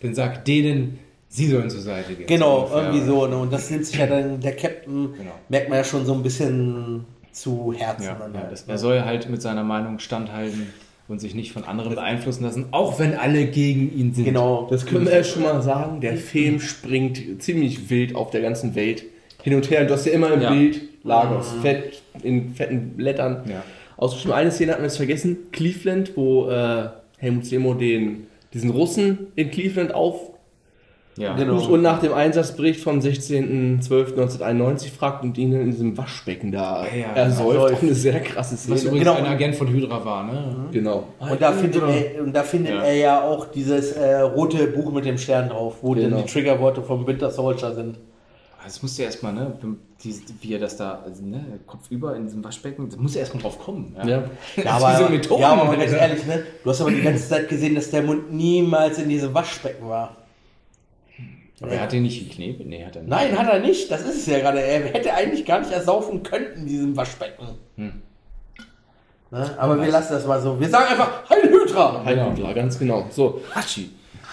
dann 0.03 0.15
sag 0.15 0.45
denen, 0.45 0.99
sie 1.29 1.47
sollen 1.49 1.71
zur 1.71 1.81
Seite 1.83 2.15
gehen. 2.15 2.27
Genau, 2.27 2.67
So 2.67 2.77
irgendwie 2.79 3.01
so. 3.03 3.27
Ne? 3.27 3.37
Und 3.37 3.53
das 3.53 3.71
nimmt 3.71 3.87
sich 3.87 3.97
ja 3.99 4.07
dann 4.07 4.41
der 4.41 4.57
Captain, 4.57 5.15
Genau. 5.17 5.31
merkt 5.49 5.69
man 5.69 5.79
ja 5.79 5.85
schon 5.85 6.05
so 6.05 6.15
ein 6.15 6.23
bisschen 6.23 7.05
zu 7.33 7.73
Herzen. 7.77 8.05
Ja, 8.07 8.17
dann 8.19 8.35
ja, 8.35 8.41
halt, 8.41 8.53
das, 8.53 8.67
ne? 8.67 8.73
er 8.73 8.79
soll 8.79 9.01
halt 9.03 9.31
mit 9.31 9.41
seiner 9.41 9.63
Meinung 9.63 9.99
standhalten 10.01 10.67
und 11.11 11.21
sich 11.21 11.35
nicht 11.35 11.52
von 11.52 11.64
anderen 11.64 11.95
beeinflussen 11.95 12.45
lassen, 12.45 12.67
auch 12.71 12.99
wenn 12.99 13.14
alle 13.14 13.47
gegen 13.47 13.93
ihn 13.97 14.14
sind. 14.14 14.25
Genau. 14.25 14.69
Das 14.71 14.87
können 14.87 15.07
wir 15.07 15.14
ja 15.14 15.25
schon 15.25 15.43
mal 15.43 15.61
sagen. 15.61 16.00
Der 16.00 16.17
Film 16.17 16.61
springt 16.61 17.43
ziemlich 17.43 17.90
wild 17.90 18.14
auf 18.14 18.31
der 18.31 18.40
ganzen 18.40 18.75
Welt 18.75 19.05
hin 19.43 19.55
und 19.55 19.69
her. 19.71 19.81
Und 19.83 19.90
du 19.90 19.95
hast 19.95 20.07
ja 20.07 20.12
immer 20.12 20.33
im 20.33 20.40
Ja. 20.40 20.52
Bild 20.52 20.81
Lagos, 21.02 21.52
fett, 21.62 22.02
in 22.23 22.55
fetten 22.55 22.90
Blättern. 22.90 23.43
Ja. 23.49 23.62
Ausgeschrieben. 23.97 24.35
Eine 24.35 24.50
Szene 24.52 24.73
hatten 24.73 24.83
wir 24.83 24.87
jetzt 24.88 24.97
vergessen. 24.97 25.37
Cleveland, 25.52 26.12
wo 26.17 26.49
äh, 26.49 26.88
Helmut 27.19 27.45
Seymour 27.45 27.76
den, 27.76 28.26
diesen 28.55 28.71
Russen 28.71 29.26
in 29.35 29.50
Cleveland 29.50 29.93
auf 29.93 30.31
Ja. 31.21 31.35
Genau. 31.37 31.62
und 31.69 31.83
nach 31.83 32.00
dem 32.00 32.15
Einsatzbericht 32.15 32.81
vom 32.81 33.00
16.12.1991 33.00 34.91
fragt 34.91 35.23
und 35.25 35.37
ihn 35.39 35.53
in 35.53 35.71
diesem 35.71 35.97
Waschbecken 35.97 36.50
da 36.53 36.85
Ja, 36.87 36.97
ja, 36.97 37.07
ersäuft. 37.15 37.75
Auch 37.75 37.83
eine 37.83 37.95
sehr 37.95 38.21
krasse 38.21 38.57
Szene. 38.57 38.77
Was 38.77 38.85
übrigens 38.85 39.07
Genau. 39.07 39.19
ein 39.19 39.27
Agent 39.27 39.55
von 39.57 39.69
Hydra 39.69 40.05
war, 40.05 40.25
ne? 40.25 40.67
Genau. 40.73 41.05
Und 41.19 41.41
da 41.41 41.53
findet, 41.53 41.83
er, 41.83 42.23
und 42.23 42.33
da 42.35 42.43
findet 42.43 42.75
Ja. 42.75 42.83
er 42.83 42.95
ja 42.95 43.23
auch 43.23 43.47
dieses 43.47 43.93
äh, 43.93 44.21
rote 44.21 44.66
Buch 44.68 44.92
mit 44.92 45.05
dem 45.05 45.18
Stern 45.18 45.49
drauf, 45.49 45.77
wo 45.83 45.92
Genau. 45.94 46.16
dann 46.16 46.27
die 46.27 46.33
Triggerworte 46.33 46.83
vom 46.83 47.07
Winter 47.07 47.31
Soldier 47.31 47.75
sind. 47.75 47.99
Das 48.62 48.83
musste 48.83 49.03
erstmal, 49.05 49.33
ne, 49.33 49.53
wie 50.42 50.53
er 50.53 50.59
das 50.59 50.77
da, 50.77 51.01
also, 51.05 51.25
ne, 51.25 51.42
Kopf 51.66 51.90
über 51.90 52.14
in 52.14 52.25
diesem 52.27 52.44
Waschbecken, 52.44 52.90
da 52.90 52.97
muss 52.99 53.14
er 53.16 53.21
erstmal 53.23 53.42
drauf 53.42 53.59
kommen. 53.59 53.97
Ja. 53.99 54.07
Ja, 54.09 54.23
Das 54.57 54.66
aber, 54.83 54.97
so 55.05 55.09
Methoden, 55.11 55.40
ja, 55.40 55.49
aber 55.53 55.64
mal 55.64 55.79
ganz 55.79 55.92
ehrlich, 55.92 56.27
ne? 56.27 56.42
du 56.62 56.71
hast 56.71 56.81
aber 56.83 56.90
die 56.90 57.01
ganze 57.01 57.27
Zeit 57.27 57.49
gesehen, 57.49 57.75
dass 57.75 57.90
der 57.90 58.03
Mund 58.03 58.31
niemals 58.33 58.99
in 58.99 59.09
diesem 59.09 59.33
Waschbecken 59.33 59.88
war. 59.88 60.14
Aber 61.61 61.73
er 61.73 61.81
hat 61.83 61.92
ihn 61.92 62.03
nicht 62.03 62.27
geknebelt? 62.29 62.68
Nee, 62.68 62.85
hat 62.85 62.96
er 62.96 63.03
nicht. 63.03 63.11
Nein, 63.11 63.38
hat 63.38 63.53
er 63.53 63.61
nicht. 63.61 63.90
Das 63.90 64.01
ist 64.03 64.16
es 64.16 64.27
ja 64.27 64.38
gerade. 64.38 64.61
Er 64.62 64.81
hätte 64.85 65.12
eigentlich 65.12 65.44
gar 65.44 65.61
nicht 65.61 65.70
ersaufen 65.73 66.23
können 66.23 66.46
in 66.57 66.66
diesem 66.66 66.96
Waschbecken. 66.96 67.46
Hm. 67.77 67.92
Ne? 69.31 69.51
Aber 69.59 69.81
wir 69.81 69.88
lassen 69.88 70.12
das 70.14 70.27
mal 70.27 70.40
so. 70.40 70.59
Wir 70.59 70.68
sagen 70.68 70.87
einfach 70.90 71.29
Heil 71.31 71.49
Hydra! 71.51 72.03
Heilbutler, 72.05 72.55
ganz 72.55 72.79
genau. 72.79 73.07
So, 73.11 73.40
Hachi. 73.55 73.90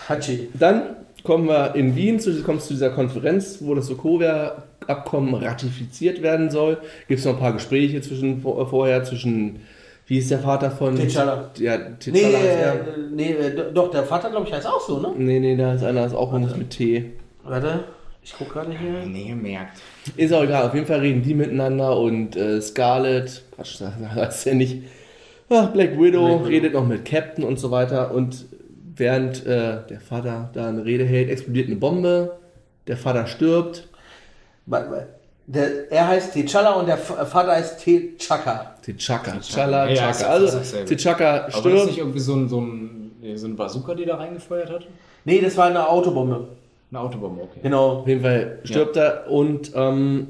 Hachi. 0.09 0.49
Dann 0.53 0.95
kommen 1.23 1.47
wir 1.47 1.75
in 1.75 1.95
Wien, 1.95 2.19
zu, 2.19 2.41
kommst 2.43 2.67
zu 2.67 2.73
dieser 2.73 2.89
Konferenz, 2.91 3.57
wo 3.61 3.75
das 3.75 3.87
Sokovia-Abkommen 3.87 5.35
ratifiziert 5.35 6.21
werden 6.21 6.49
soll. 6.49 6.77
Gibt 7.07 7.19
es 7.19 7.25
noch 7.25 7.33
ein 7.33 7.39
paar 7.39 7.53
Gespräche 7.53 8.01
zwischen, 8.01 8.41
vor- 8.41 8.67
vorher 8.69 9.03
zwischen, 9.03 9.59
wie 10.07 10.17
ist 10.19 10.31
der 10.31 10.39
Vater 10.39 10.71
von... 10.71 10.97
T'Challa. 10.97 11.49
Ja, 11.59 11.77
Nee, 11.77 11.85
T'Challa 11.99 12.37
heißt 12.37 12.45
äh, 12.45 12.61
er. 12.61 12.75
nee, 13.11 13.31
äh, 13.33 13.73
doch, 13.73 13.91
der 13.91 14.03
Vater, 14.03 14.29
glaube 14.29 14.47
ich, 14.47 14.53
heißt 14.53 14.65
auch 14.65 14.79
so, 14.79 14.99
ne? 14.99 15.13
Nee, 15.17 15.39
nee, 15.39 15.55
da 15.55 15.73
ist 15.73 15.83
einer, 15.83 16.05
ist 16.05 16.15
auch 16.15 16.31
irgendwas 16.31 16.57
mit 16.57 16.69
T. 16.69 17.11
Warte, 17.43 17.83
ich 18.23 18.33
guck 18.37 18.53
gerade 18.53 18.71
hier. 18.71 19.05
Nee, 19.05 19.35
merkt. 19.35 19.79
Ist 20.15 20.33
auch 20.33 20.43
egal, 20.43 20.65
auf 20.65 20.73
jeden 20.73 20.85
Fall 20.85 20.99
reden 20.99 21.21
die 21.21 21.33
miteinander 21.33 21.97
und 21.99 22.35
äh, 22.35 22.61
Scarlett, 22.61 23.43
Quatsch, 23.55 23.77
das 23.81 23.93
heißt 24.15 24.45
ja 24.47 24.53
nicht, 24.53 24.83
ach, 25.49 25.71
Black 25.71 25.99
Widow 25.99 26.37
redet 26.37 26.73
noch 26.73 26.87
mit 26.87 27.05
Captain 27.05 27.43
und 27.43 27.59
so 27.59 27.69
weiter 27.71 28.13
und 28.13 28.45
während 28.95 29.45
äh, 29.45 29.85
der 29.89 29.99
Vater 29.99 30.49
da 30.53 30.69
eine 30.69 30.85
Rede 30.85 31.03
hält, 31.05 31.29
explodiert 31.29 31.67
eine 31.67 31.75
Bombe, 31.75 32.37
der 32.87 32.97
Vater 32.97 33.27
stirbt, 33.27 33.87
Warte 34.67 34.89
mal. 34.89 35.07
Der, 35.49 35.89
er 35.89 36.07
heißt 36.09 36.35
T'Challa 36.35 36.73
und 36.73 36.87
der 36.87 36.95
F- 36.95 37.13
Vater 37.29 37.53
heißt 37.53 37.79
T'Chaka. 37.79 38.71
T'Chaka, 38.85 39.31
T'Challa, 39.39 39.87
Ja, 39.87 39.93
ja, 39.93 40.11
T'Chaka, 40.11 40.11
ist 40.11 40.23
also. 40.55 40.57
T'Chaka 40.93 41.25
Aber 41.25 41.39
war 41.39 41.45
das 41.47 41.55
stirbt, 41.59 41.85
nicht 41.87 41.97
irgendwie 41.99 42.19
so 42.19 42.35
ein, 42.35 42.49
so 42.49 42.59
ein, 42.59 43.11
so 43.35 43.47
ein 43.47 43.55
Bazooka, 43.55 43.95
die 43.95 44.03
da 44.05 44.17
reingefeuert 44.17 44.69
hat? 44.69 44.85
Nee, 45.23 45.39
das 45.39 45.55
war 45.55 45.67
eine 45.67 45.87
Autobombe. 45.87 46.49
Eine 46.91 46.99
Autobombe, 46.99 47.43
okay. 47.43 47.59
Genau. 47.63 47.99
auf 47.99 48.07
jeden 48.07 48.21
Fall 48.21 48.59
stirbt 48.65 48.97
er 48.97 49.29
und 49.29 49.71
ähm, 49.73 50.27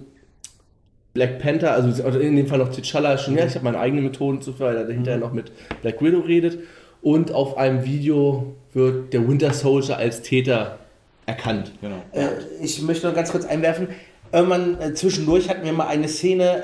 Black 1.13 1.39
Panther, 1.39 1.71
also 1.73 2.03
in 2.19 2.36
dem 2.36 2.45
Fall 2.47 2.60
noch 2.60 2.69
T'Challa 2.71 3.15
ist 3.15 3.21
schon, 3.23 3.36
ja, 3.38 3.45
ich 3.45 3.56
habe 3.56 3.63
meine 3.65 3.80
eigenen 3.80 4.03
Methoden 4.03 4.41
zu 4.41 4.60
weil 4.60 4.75
er 4.77 4.86
hinterher 4.88 5.19
noch 5.19 5.34
mit 5.34 5.51
Black 5.82 5.99
Widow 6.01 6.19
redet 6.19 6.60
und 7.01 7.32
auf 7.32 7.58
einem 7.58 7.84
Video 7.86 8.53
wird 8.73 9.13
der 9.13 9.27
Winter 9.27 9.51
Soldier 9.53 9.97
als 9.97 10.21
Täter 10.21 10.77
erkannt. 11.25 11.71
Genau. 11.82 11.97
Äh, 12.12 12.27
ich 12.62 12.82
möchte 12.84 13.08
noch 13.08 13.15
ganz 13.15 13.32
kurz 13.32 13.45
einwerfen. 13.45 13.88
Irgendwann 14.31 14.79
äh, 14.81 14.93
zwischendurch 14.93 15.49
hatten 15.49 15.63
wir 15.65 15.73
mal 15.73 15.87
eine 15.87 16.07
Szene, 16.07 16.63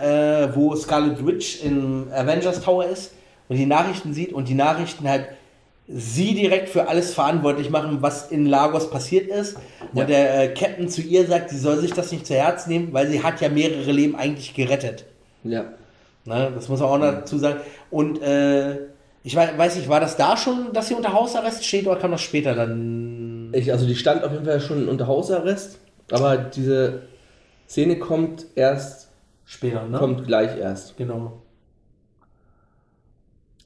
äh, 0.51 0.55
wo 0.55 0.75
Scarlet 0.75 1.25
Witch 1.25 1.63
im 1.63 2.07
Avengers 2.13 2.61
Tower 2.61 2.85
ist 2.85 3.11
und 3.49 3.57
die 3.57 3.65
Nachrichten 3.65 4.13
sieht 4.13 4.33
und 4.33 4.47
die 4.49 4.53
Nachrichten 4.53 5.07
halt 5.07 5.27
sie 5.87 6.33
direkt 6.33 6.69
für 6.69 6.87
alles 6.87 7.13
verantwortlich 7.13 7.69
machen, 7.69 7.97
was 8.01 8.31
in 8.31 8.45
Lagos 8.45 8.89
passiert 8.89 9.27
ist. 9.27 9.55
Und 9.93 9.99
Ja. 9.99 10.05
der 10.05 10.43
äh, 10.43 10.53
Captain 10.53 10.87
zu 10.89 11.01
ihr 11.01 11.27
sagt, 11.27 11.49
sie 11.49 11.57
soll 11.57 11.77
sich 11.77 11.91
das 11.93 12.11
nicht 12.11 12.25
zu 12.25 12.33
Herzen 12.35 12.69
nehmen, 12.69 12.89
weil 12.93 13.07
sie 13.09 13.21
hat 13.21 13.41
ja 13.41 13.49
mehrere 13.49 13.91
Leben 13.91 14.15
eigentlich 14.15 14.53
gerettet. 14.53 15.05
Ja. 15.43 15.65
Ne, 16.25 16.51
das 16.55 16.69
muss 16.69 16.79
man 16.79 16.89
auch 16.89 16.97
noch 16.97 17.11
dazu 17.11 17.37
sagen. 17.37 17.59
Und 17.91 18.21
äh, 18.21 18.77
ich 19.25 19.35
weiß, 19.35 19.57
weiß 19.57 19.75
nicht, 19.75 19.89
war 19.89 19.99
das 19.99 20.15
da 20.15 20.37
schon, 20.37 20.71
dass 20.71 20.87
sie 20.87 20.93
unter 20.93 21.11
Hausarrest 21.13 21.65
steht 21.65 21.85
oder 21.85 21.97
kam 21.97 22.11
das 22.11 22.21
später 22.21 22.55
dann? 22.55 23.49
Ich, 23.53 23.69
also 23.71 23.85
die 23.85 23.95
stand 23.95 24.23
auf 24.23 24.31
jeden 24.31 24.45
Fall 24.45 24.61
schon 24.61 24.87
unter 24.87 25.07
Hausarrest, 25.07 25.79
aber 26.11 26.37
diese 26.37 27.01
Szene 27.73 27.97
kommt 27.97 28.45
erst, 28.53 29.09
Später, 29.45 29.87
ne? 29.87 29.97
kommt 29.97 30.27
gleich 30.27 30.55
erst. 30.59 30.95
Genau. 30.95 31.41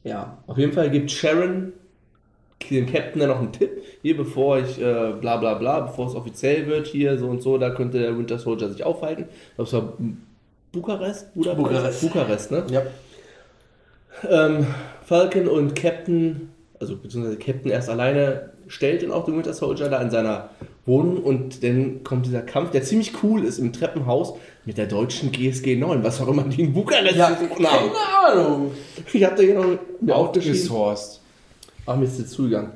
Ja. 0.05 0.37
Auf 0.47 0.57
jeden 0.57 0.71
Fall 0.71 0.89
gibt 0.89 1.11
Sharon 1.11 1.73
dem 2.69 2.85
Captain 2.85 3.19
dann 3.19 3.29
noch 3.29 3.39
einen 3.39 3.51
Tipp, 3.51 3.83
hier 4.01 4.15
bevor 4.15 4.59
ich 4.59 4.81
äh, 4.81 5.11
bla 5.19 5.35
bla 5.35 5.55
bla, 5.55 5.81
bevor 5.81 6.07
es 6.07 6.15
offiziell 6.15 6.67
wird, 6.67 6.87
hier 6.87 7.17
so 7.17 7.27
und 7.27 7.41
so, 7.41 7.57
da 7.57 7.69
könnte 7.69 7.99
der 7.99 8.17
Winter 8.17 8.39
Soldier 8.39 8.69
sich 8.69 8.83
aufhalten. 8.83 9.25
Ich 9.29 9.55
glaube, 9.55 9.67
es 9.67 9.73
war 9.73 9.93
Bukarest? 10.71 11.33
Budapest? 11.33 11.63
Bukarest. 11.63 12.01
Bukarest, 12.01 12.51
ne? 12.51 12.63
Ja. 12.69 12.81
Ähm, 14.29 14.67
Falcon 15.03 15.47
und 15.49 15.75
Captain 15.75 16.49
also 16.79 16.97
beziehungsweise 16.97 17.37
Captain 17.37 17.71
erst 17.71 17.89
alleine 17.89 18.51
stellt 18.67 19.03
dann 19.03 19.11
auch 19.11 19.25
den 19.25 19.35
Winter 19.35 19.53
Soldier 19.53 19.89
da 19.89 20.01
in 20.01 20.09
seiner 20.09 20.49
Wohnung 20.87 21.17
und 21.17 21.63
dann 21.63 22.03
kommt 22.03 22.25
dieser 22.25 22.41
Kampf, 22.41 22.71
der 22.71 22.81
ziemlich 22.81 23.11
cool 23.21 23.43
ist 23.43 23.59
im 23.59 23.73
Treppenhaus 23.73 24.33
mit 24.65 24.77
der 24.77 24.87
deutschen 24.87 25.31
GSG 25.31 25.75
9, 25.75 26.03
was 26.03 26.21
auch 26.21 26.29
immer 26.29 26.43
die 26.43 26.61
in 26.63 26.73
Bukarest 26.73 27.15
Ja, 27.15 27.29
gesucht 27.31 27.63
haben. 27.63 27.89
keine 27.91 28.41
Ahnung. 28.41 28.71
Ich 29.13 29.21
da 29.21 29.35
hier 29.37 29.53
noch 29.55 29.65
mir 30.01 30.15
aufgeschrieben. 30.15 30.95
Ach, 31.85 31.95
mir 31.95 32.05
ist 32.05 32.17
jetzt 32.19 32.31
zugegangen. 32.31 32.71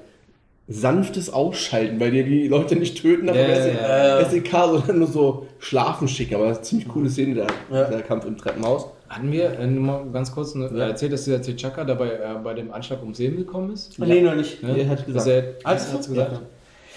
Sanftes 0.68 1.32
Ausschalten, 1.34 2.00
weil 2.00 2.12
dir 2.12 2.24
die 2.24 2.48
Leute 2.48 2.76
nicht 2.78 3.02
töten 3.02 3.28
Ja, 3.28 3.34
dem 3.34 3.50
ja, 3.76 4.30
SEK, 4.30 4.52
sondern 4.52 5.00
nur 5.00 5.08
so 5.08 5.48
schlafen 5.60 6.08
schicken. 6.08 6.36
Aber 6.36 6.46
das 6.46 6.52
ist 6.54 6.58
eine 6.60 6.66
ziemlich 6.68 6.88
coole 6.88 7.10
Szene, 7.10 7.34
der, 7.36 7.48
Ja. 7.72 7.84
der 7.90 8.02
Kampf 8.04 8.26
im 8.26 8.38
Treppenhaus. 8.38 8.86
Hatten 9.10 9.32
wir, 9.34 9.60
äh, 9.60 9.68
nur 9.68 9.84
mal 9.84 10.06
ganz 10.14 10.32
kurz, 10.34 10.56
ne, 10.56 10.68
erzählt, 10.80 11.12
dass 11.12 11.26
dieser 11.26 11.38
T'Chaka 11.40 11.84
dabei 11.84 12.12
äh, 12.12 12.20
bei 12.42 12.54
dem 12.54 12.72
Anschlag 12.72 13.02
ums 13.02 13.20
Leben 13.20 13.36
gekommen 13.36 13.74
ist? 13.74 14.00
Nee, 14.00 14.22
noch 14.22 14.36
nicht. 14.36 14.64
Ne? 14.64 14.82
Ja, 14.84 14.88
hat 14.90 15.06
gesagt. 15.06 15.16
Dass 15.18 15.28
er, 15.28 15.44
Hat's 15.66 16.08
gesagt? 16.08 16.40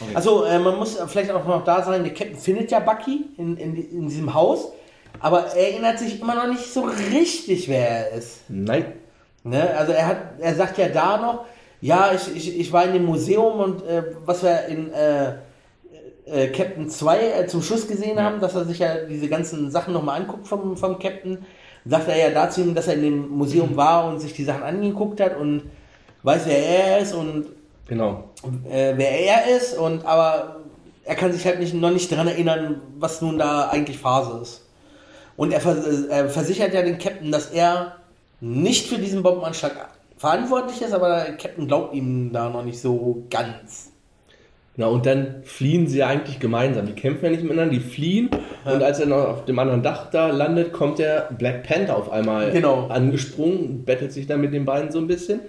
Ja. 0.00 0.16
Also 0.16 0.44
äh, 0.44 0.58
man 0.58 0.76
muss 0.76 0.98
vielleicht 1.06 1.30
auch 1.30 1.46
noch 1.46 1.64
da 1.64 1.82
sein, 1.82 2.02
der 2.02 2.14
Captain 2.14 2.36
findet 2.36 2.70
ja 2.70 2.80
Bucky 2.80 3.26
in, 3.38 3.56
in, 3.56 3.76
in 3.76 4.08
diesem 4.08 4.34
Haus, 4.34 4.72
aber 5.20 5.46
er 5.54 5.72
erinnert 5.72 5.98
sich 5.98 6.20
immer 6.20 6.34
noch 6.34 6.48
nicht 6.48 6.72
so 6.72 6.82
richtig, 7.12 7.68
wer 7.68 7.88
er 7.88 8.18
ist. 8.18 8.42
Nein. 8.48 8.86
Ne? 9.44 9.70
Also 9.76 9.92
er 9.92 10.06
hat, 10.06 10.18
er 10.38 10.54
sagt 10.54 10.78
ja 10.78 10.88
da 10.88 11.18
noch, 11.18 11.44
ja, 11.80 12.12
ich, 12.14 12.34
ich, 12.34 12.58
ich 12.60 12.72
war 12.72 12.84
in 12.84 12.94
dem 12.94 13.04
Museum 13.04 13.60
und 13.60 13.86
äh, 13.86 14.02
was 14.24 14.42
wir 14.42 14.66
in 14.66 14.92
äh, 14.92 15.34
äh, 16.26 16.48
Captain 16.48 16.88
2 16.88 17.18
äh, 17.18 17.46
zum 17.46 17.62
Schluss 17.62 17.86
gesehen 17.86 18.22
haben, 18.22 18.40
dass 18.40 18.54
er 18.54 18.64
sich 18.64 18.78
ja 18.78 19.04
diese 19.04 19.28
ganzen 19.28 19.70
Sachen 19.70 19.92
nochmal 19.92 20.20
anguckt 20.20 20.48
vom, 20.48 20.76
vom 20.76 20.98
Captain, 20.98 21.44
sagt 21.84 22.08
er 22.08 22.16
ja 22.16 22.30
dazu, 22.30 22.62
dass 22.72 22.88
er 22.88 22.94
in 22.94 23.02
dem 23.02 23.28
Museum 23.28 23.76
war 23.76 24.08
und 24.08 24.20
sich 24.20 24.32
die 24.32 24.44
Sachen 24.44 24.62
angeguckt 24.62 25.20
hat 25.20 25.38
und 25.38 25.64
weiß, 26.22 26.42
wer 26.46 26.58
er 26.58 26.98
ist 27.00 27.12
und 27.12 27.48
Genau. 27.86 28.24
äh, 28.70 28.94
wer 28.96 29.20
er 29.20 29.56
ist 29.56 29.76
und 29.76 30.04
aber 30.06 30.56
er 31.04 31.14
kann 31.14 31.32
sich 31.32 31.44
halt 31.44 31.60
nicht, 31.60 31.74
noch 31.74 31.90
nicht 31.90 32.10
daran 32.10 32.28
erinnern, 32.28 32.80
was 32.98 33.20
nun 33.20 33.38
da 33.38 33.68
eigentlich 33.68 33.98
Phase 33.98 34.38
ist. 34.40 34.66
Und 35.36 35.52
er, 35.52 35.60
vers 35.60 35.86
äh, 35.86 36.08
er 36.08 36.28
versichert 36.28 36.72
ja 36.72 36.82
den 36.82 36.98
Captain, 36.98 37.30
dass 37.30 37.50
er 37.50 37.96
nicht 38.40 38.86
für 38.88 38.98
diesen 38.98 39.22
Bombenanschlag 39.22 39.72
verantwortlich 40.16 40.80
ist, 40.80 40.92
aber 40.94 41.24
der 41.26 41.36
Captain 41.36 41.66
glaubt 41.66 41.94
ihm 41.94 42.32
da 42.32 42.48
noch 42.48 42.64
nicht 42.64 42.80
so 42.80 43.24
ganz. 43.30 43.90
Genau, 44.76 44.92
und 44.92 45.06
dann 45.06 45.42
fliehen 45.44 45.86
sie 45.86 45.98
ja 45.98 46.08
eigentlich 46.08 46.40
gemeinsam. 46.40 46.86
Die 46.86 46.94
kämpfen 46.94 47.26
ja 47.26 47.30
nicht 47.30 47.44
miteinander, 47.44 47.72
die 47.74 47.80
fliehen. 47.80 48.28
Und 48.64 48.82
als 48.82 48.98
er 48.98 49.06
noch 49.06 49.28
auf 49.28 49.44
dem 49.44 49.58
anderen 49.58 49.82
Dach 49.84 50.10
da 50.10 50.28
landet, 50.28 50.72
kommt 50.72 50.98
der 50.98 51.28
Black 51.38 51.62
Panther 51.62 51.96
auf 51.96 52.10
einmal 52.10 52.50
Genau. 52.50 52.88
angesprungen, 52.88 53.84
bettelt 53.84 54.12
sich 54.12 54.26
dann 54.26 54.40
mit 54.40 54.52
den 54.52 54.64
beiden 54.64 54.90
so 54.90 54.98
ein 54.98 55.06
bisschen. 55.06 55.40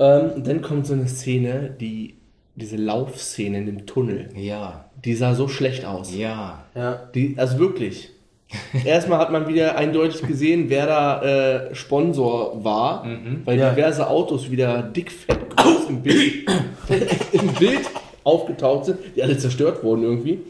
Ähm, 0.00 0.30
und 0.36 0.46
dann 0.48 0.62
kommt 0.62 0.86
so 0.86 0.94
eine 0.94 1.06
Szene, 1.06 1.76
die, 1.80 2.14
diese 2.56 2.76
Laufszene 2.76 3.58
in 3.58 3.66
dem 3.66 3.86
Tunnel, 3.86 4.30
Ja, 4.34 4.86
die 5.04 5.14
sah 5.14 5.34
so 5.34 5.46
schlecht 5.46 5.84
aus. 5.84 6.12
ja. 6.14 6.64
Ja. 6.74 7.08
Die, 7.14 7.34
also 7.38 7.58
wirklich. 7.58 8.10
Erstmal 8.84 9.18
hat 9.20 9.30
man 9.30 9.46
wieder 9.46 9.76
eindeutig 9.76 10.22
gesehen, 10.26 10.64
wer 10.70 10.86
da 10.86 11.22
äh, 11.22 11.74
Sponsor 11.74 12.64
war, 12.64 13.06
weil 13.44 13.58
Ja. 13.58 13.70
diverse 13.70 14.08
Autos 14.08 14.50
wieder 14.50 14.82
dickfett 14.82 15.54
groß 15.56 15.88
im 15.88 16.02
Bild, 16.02 16.48
im 17.32 17.46
Bild 17.54 17.82
aufgetaucht 18.24 18.86
sind, 18.86 18.98
die 19.14 19.22
alle 19.22 19.38
zerstört 19.38 19.84
wurden 19.84 20.02
irgendwie. 20.02 20.40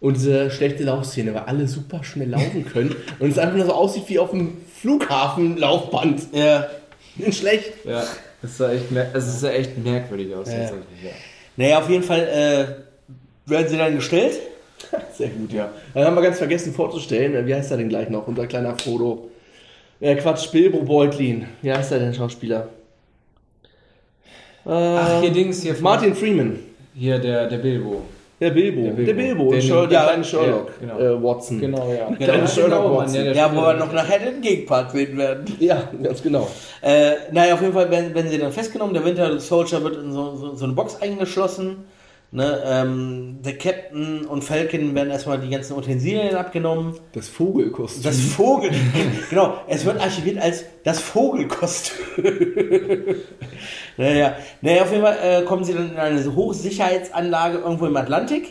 Und 0.00 0.16
diese 0.16 0.50
schlechte 0.50 0.82
Laufszene, 0.84 1.32
weil 1.34 1.42
alle 1.42 1.66
super 1.68 2.02
schnell 2.04 2.28
laufen 2.30 2.64
können 2.66 2.94
und 3.18 3.30
es 3.30 3.38
einfach 3.38 3.56
nur 3.56 3.66
so 3.66 3.72
aussieht 3.72 4.04
wie 4.08 4.18
auf 4.18 4.30
dem 4.30 4.58
Flughafenlaufband. 4.80 6.22
Ja. 6.32 6.66
In 7.18 7.32
schlecht. 7.32 7.72
Ja, 7.84 8.02
das 8.42 8.56
sah 8.56 8.72
echt, 8.72 8.90
mer 8.90 9.10
es 9.14 9.40
sah 9.40 9.50
echt 9.50 9.76
merkwürdig 9.78 10.34
aus. 10.34 10.48
Ja. 10.50 10.70
Naja, 11.56 11.78
auf 11.78 11.90
jeden 11.90 12.02
Fall 12.02 12.20
äh, 12.20 13.50
werden 13.50 13.68
sie 13.68 13.76
dann 13.76 13.94
gestellt. 13.94 14.38
Sehr 15.16 15.28
gut, 15.28 15.52
ja. 15.52 15.70
Dann 15.92 16.04
haben 16.04 16.14
wir 16.14 16.22
ganz 16.22 16.38
vergessen 16.38 16.72
vorzustellen, 16.72 17.34
äh, 17.34 17.46
wie 17.46 17.54
heißt 17.54 17.70
er 17.70 17.76
denn 17.76 17.88
gleich 17.88 18.08
noch, 18.08 18.26
unser 18.26 18.46
kleiner 18.46 18.76
Frodo? 18.78 19.30
Äh, 20.00 20.16
Quatsch, 20.16 20.50
Bilbo 20.50 20.82
Beutlin. 20.82 21.46
Wie 21.60 21.72
heißt 21.72 21.92
er 21.92 21.98
denn, 21.98 22.14
Schauspieler? 22.14 22.68
Ach, 24.64 25.20
hier 25.20 25.30
Dings, 25.30 25.62
hier. 25.62 25.74
Martin 25.80 26.14
Freeman. 26.14 26.58
Hier, 26.94 27.18
der, 27.18 27.48
der 27.48 27.58
Bilbo. 27.58 28.02
Der 28.40 28.50
Bilbo. 28.50 28.82
Der 28.82 28.92
Der 28.92 29.12
Bilbo. 29.14 29.20
Bilbo. 29.44 29.50
Der, 29.50 29.60
Den- 29.60 29.68
Sher- 29.68 29.86
der 29.86 29.98
ja, 30.00 30.06
kleine 30.06 30.24
Sherlock. 30.24 30.70
ja, 30.80 30.86
genau. 30.94 30.98
Äh, 30.98 31.22
Watson. 31.22 31.60
Genau, 31.60 31.92
ja. 31.92 32.16
Kleine 32.16 32.48
Sherlock 32.48 32.84
Mann, 32.84 32.94
Watson. 32.96 33.24
der 33.24 33.34
Ja, 33.34 33.54
wo 33.54 33.60
wir 33.60 33.74
noch 33.74 33.92
nachher 33.92 34.18
den 34.18 34.40
Gegenpart 34.40 34.90
sehen 34.92 35.18
werden. 35.18 35.44
Ja, 35.58 35.82
ganz 36.02 36.22
genau. 36.22 36.48
Äh, 36.80 37.12
naja, 37.32 37.54
auf 37.54 37.60
jeden 37.60 37.74
Fall 37.74 37.90
werden, 37.90 38.14
werden 38.14 38.30
sie 38.30 38.38
dann 38.38 38.50
festgenommen. 38.52 38.94
Der 38.94 39.04
Winter 39.04 39.38
Soldier 39.38 39.82
wird 39.84 39.96
in 40.02 40.12
so, 40.12 40.34
so, 40.36 40.54
so 40.54 40.64
eine 40.64 40.72
Box 40.72 40.96
eingeschlossen. 41.02 41.84
Ne, 42.32 42.62
ähm, 42.64 43.38
der 43.44 43.58
Captain 43.58 44.24
und 44.24 44.44
Falcon 44.44 44.94
werden 44.94 45.10
erstmal 45.10 45.40
die 45.40 45.50
ganzen 45.50 45.76
Utensilien 45.76 46.36
abgenommen. 46.36 46.94
Das 47.12 47.28
Vogelkostüm. 47.28 48.04
Das 48.04 48.20
Vogel, 48.20 48.70
genau, 49.30 49.54
es 49.66 49.84
wird 49.84 50.00
archiviert 50.00 50.38
als 50.38 50.64
das 50.84 51.00
Vogelkostüm. 51.00 51.96
naja, 53.96 54.36
naja, 54.62 54.82
auf 54.82 54.92
jeden 54.92 55.02
Fall 55.02 55.18
äh, 55.20 55.42
kommen 55.44 55.64
sie 55.64 55.72
dann 55.74 55.90
in 55.90 55.96
eine 55.96 56.34
Hochsicherheitsanlage 56.36 57.58
irgendwo 57.58 57.86
im 57.86 57.96
Atlantik. 57.96 58.44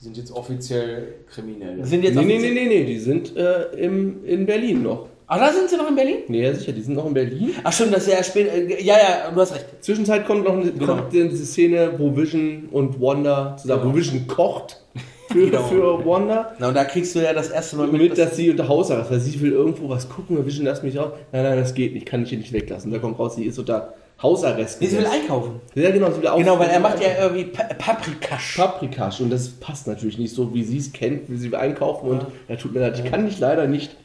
Die 0.00 0.04
sind 0.04 0.18
jetzt 0.18 0.30
offiziell 0.32 1.14
kriminell. 1.32 1.82
Sind 1.84 2.04
jetzt 2.04 2.16
nee, 2.16 2.24
nee, 2.24 2.26
nee, 2.26 2.36
offiziell- 2.36 2.54
nee, 2.54 2.68
nee, 2.68 2.84
die 2.84 2.98
sind 2.98 3.34
äh, 3.38 3.62
im, 3.78 4.22
in 4.26 4.44
Berlin 4.44 4.82
noch. 4.82 5.08
Ach, 5.26 5.38
da 5.38 5.52
sind 5.52 5.70
sie 5.70 5.76
noch 5.76 5.88
in 5.88 5.94
Berlin? 5.96 6.16
Nee, 6.28 6.42
ja, 6.42 6.54
sicher, 6.54 6.72
die 6.72 6.82
sind 6.82 6.94
noch 6.94 7.06
in 7.06 7.14
Berlin. 7.14 7.50
Ach 7.64 7.72
stimmt, 7.72 7.94
das 7.94 8.06
ist 8.06 8.12
ja 8.12 8.22
später. 8.22 8.52
Äh, 8.52 8.82
ja, 8.82 8.94
ja, 8.96 9.30
du 9.34 9.40
hast 9.40 9.54
recht. 9.54 9.64
Zwischenzeit 9.80 10.26
kommt 10.26 10.44
noch 10.44 10.52
eine, 10.52 10.70
Genau. 10.70 10.96
kommt 10.96 11.12
diese 11.12 11.46
Szene, 11.46 11.92
wo 11.98 12.14
Vision 12.14 12.68
und 12.70 13.00
Wanda 13.00 13.56
zusammen, 13.56 13.82
Genau. 13.82 13.94
wo 13.94 13.98
Vision 13.98 14.26
kocht 14.26 14.82
für, 15.32 15.46
Genau. 15.46 15.62
für 15.64 16.04
Wanda. 16.06 16.52
Na, 16.58 16.68
und 16.68 16.74
da 16.74 16.84
kriegst 16.84 17.14
du 17.14 17.20
ja 17.20 17.32
das 17.32 17.48
erste 17.50 17.76
Mal 17.76 17.86
Mit, 17.86 18.12
dass- 18.12 18.18
dass 18.18 18.36
sie 18.36 18.50
unter 18.50 18.68
Hausarrest, 18.68 19.10
weil 19.10 19.20
sie 19.20 19.40
will 19.40 19.52
irgendwo 19.52 19.88
was 19.88 20.08
gucken 20.08 20.36
und 20.36 20.44
Vision 20.46 20.66
lass 20.66 20.82
mich 20.82 20.96
raus. 20.98 21.12
Nein, 21.32 21.42
nein, 21.44 21.58
das 21.58 21.72
geht 21.74 21.94
nicht, 21.94 22.04
kann 22.04 22.22
ich 22.24 22.28
hier 22.28 22.38
nicht 22.38 22.52
weglassen. 22.52 22.92
Da 22.92 22.98
kommt 22.98 23.18
raus, 23.18 23.36
sie 23.36 23.44
ist 23.46 23.58
unter 23.58 23.94
Hausarrest. 24.22 24.80
Nee, 24.80 24.86
sie 24.86 24.98
will 24.98 25.06
einkaufen. 25.06 25.60
Ja, 25.74 25.90
genau, 25.90 26.10
sie 26.10 26.20
will 26.22 26.28
auch. 26.28 26.38
Genau, 26.38 26.58
weil 26.58 26.70
er 26.70 26.80
macht 26.80 27.00
ja 27.02 27.08
irgendwie 27.20 27.44
pa 27.44 27.64
Paprikasch. 27.64 28.56
Paprikasch 28.56 29.20
und 29.20 29.30
das 29.30 29.48
passt 29.48 29.86
natürlich 29.86 30.18
nicht 30.18 30.34
so, 30.34 30.54
wie 30.54 30.64
sie 30.64 30.78
es 30.78 30.92
kennt, 30.92 31.28
wie 31.28 31.36
sie 31.36 31.50
will 31.50 31.58
einkaufen 31.58 32.08
und 32.08 32.26
ja, 32.48 32.56
tut 32.56 32.72
mir 32.72 32.80
leid, 32.80 32.98
ich 32.98 33.10
kann 33.10 33.26
dich 33.26 33.38
leider 33.38 33.66
nicht 33.66 33.96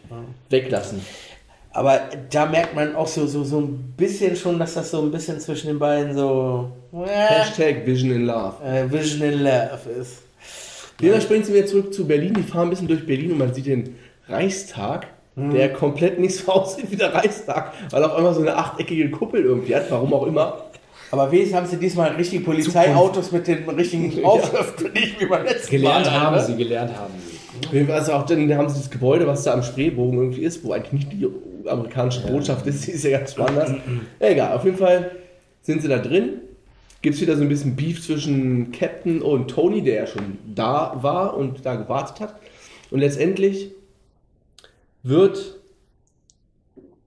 weglassen. 0.49 1.01
Aber 1.71 1.99
da 2.31 2.47
merkt 2.47 2.73
man 2.75 2.95
auch 2.95 3.07
so, 3.07 3.27
so, 3.27 3.43
so 3.43 3.59
ein 3.59 3.93
bisschen 3.95 4.35
schon, 4.35 4.57
dass 4.57 4.73
das 4.73 4.89
so 4.89 5.01
ein 5.01 5.11
bisschen 5.11 5.39
zwischen 5.39 5.67
den 5.67 5.79
beiden 5.79 6.15
so 6.15 6.71
äh, 6.91 7.07
Hashtag 7.07 7.85
Vision 7.85 8.11
in 8.11 8.25
Love. 8.25 8.55
äh, 8.65 8.91
Vision 8.91 9.21
in 9.21 9.43
Love 9.43 9.89
ist. 10.01 10.23
Dann 11.01 11.21
springen 11.21 11.43
sie 11.43 11.53
wieder 11.53 11.67
zurück 11.67 11.93
zu 11.93 12.05
Berlin. 12.07 12.33
Die 12.33 12.41
fahren 12.43 12.67
ein 12.67 12.69
bisschen 12.71 12.87
durch 12.87 13.05
Berlin 13.05 13.31
und 13.33 13.37
man 13.37 13.53
sieht 13.53 13.67
den 13.67 13.95
Reichstag, 14.27 15.07
der 15.53 15.73
komplett 15.73 16.19
nicht 16.19 16.35
so 16.35 16.51
aussieht 16.51 16.91
wie 16.91 16.95
der 16.95 17.13
Reichstag, 17.13 17.73
weil 17.91 18.01
er 18.01 18.11
auf 18.11 18.17
einmal 18.17 18.33
so 18.33 18.41
eine 18.41 18.55
achteckige 18.55 19.09
Kuppel 19.11 19.43
irgendwie 19.43 19.75
hat, 19.75 19.89
warum 19.89 20.13
auch 20.13 20.25
immer. 20.27 20.65
Aber 21.11 21.31
wenigstens 21.31 21.57
haben 21.57 21.65
sie 21.67 21.77
diesmal 21.77 22.11
richtige 22.11 22.43
Polizeiautos 22.43 23.31
mit 23.31 23.47
den 23.47 23.67
richtigen 23.69 24.23
Aufschriften, 24.23 24.93
nicht 24.93 25.19
wie 25.19 25.25
beim 25.25 25.43
letzten 25.43 25.71
Gelernt 25.71 26.05
Mal. 26.05 26.21
haben 26.21 26.35
ne? 26.35 26.45
sie, 26.45 26.55
gelernt 26.55 26.91
haben 26.95 27.13
sie. 27.17 27.91
Also 27.91 28.13
auch 28.13 28.25
dann 28.25 28.53
haben 28.55 28.69
sie 28.69 28.77
das 28.77 28.89
Gebäude, 28.89 29.25
was 29.25 29.43
da 29.43 29.53
am 29.53 29.63
Spreebogen 29.63 30.19
irgendwie 30.19 30.43
ist, 30.43 30.63
wo 30.63 30.71
eigentlich 30.71 30.93
nicht 30.93 31.11
die 31.11 31.27
amerikanische 31.67 32.25
Botschaft 32.27 32.65
ist, 32.67 32.87
die 32.87 32.91
ist 32.91 33.03
ja 33.03 33.17
ganz 33.17 33.37
woanders. 33.37 33.71
Egal, 34.19 34.55
auf 34.55 34.63
jeden 34.65 34.77
Fall 34.77 35.11
sind 35.61 35.81
sie 35.81 35.87
da 35.87 35.97
drin. 35.97 36.41
Gibt 37.01 37.15
es 37.15 37.21
wieder 37.21 37.35
so 37.37 37.43
ein 37.43 37.49
bisschen 37.49 37.75
Beef 37.75 38.05
zwischen 38.05 38.71
Captain 38.71 39.21
und 39.21 39.49
Tony, 39.49 39.81
der 39.81 39.95
ja 39.95 40.07
schon 40.07 40.37
da 40.53 40.97
war 41.01 41.37
und 41.37 41.65
da 41.65 41.75
gewartet 41.75 42.19
hat. 42.19 42.35
Und 42.91 42.99
letztendlich 42.99 43.71
wird, 45.03 45.55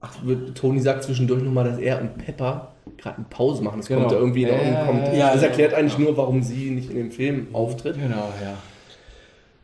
ach, 0.00 0.14
wird 0.24 0.56
Tony 0.56 0.80
sagt 0.80 1.04
zwischendurch 1.04 1.42
nochmal, 1.42 1.64
dass 1.64 1.78
er 1.78 2.00
und 2.00 2.18
Pepper 2.18 2.72
gerade 2.96 3.16
eine 3.16 3.26
Pause 3.30 3.62
machen. 3.62 3.78
Das 3.78 3.86
Genau. 3.88 4.00
kommt 4.00 4.12
da 4.12 4.16
irgendwie 4.16 4.46
noch 4.46 4.60
und 4.60 4.86
kommt. 4.86 5.14
ja, 5.16 5.32
das 5.32 5.42
erklärt 5.42 5.74
eigentlich 5.74 5.98
nur, 5.98 6.16
warum 6.16 6.42
sie 6.42 6.70
nicht 6.70 6.90
in 6.90 6.96
dem 6.96 7.10
Film 7.10 7.48
auftritt. 7.52 7.96
Genau, 7.96 8.32
ja. 8.42 8.56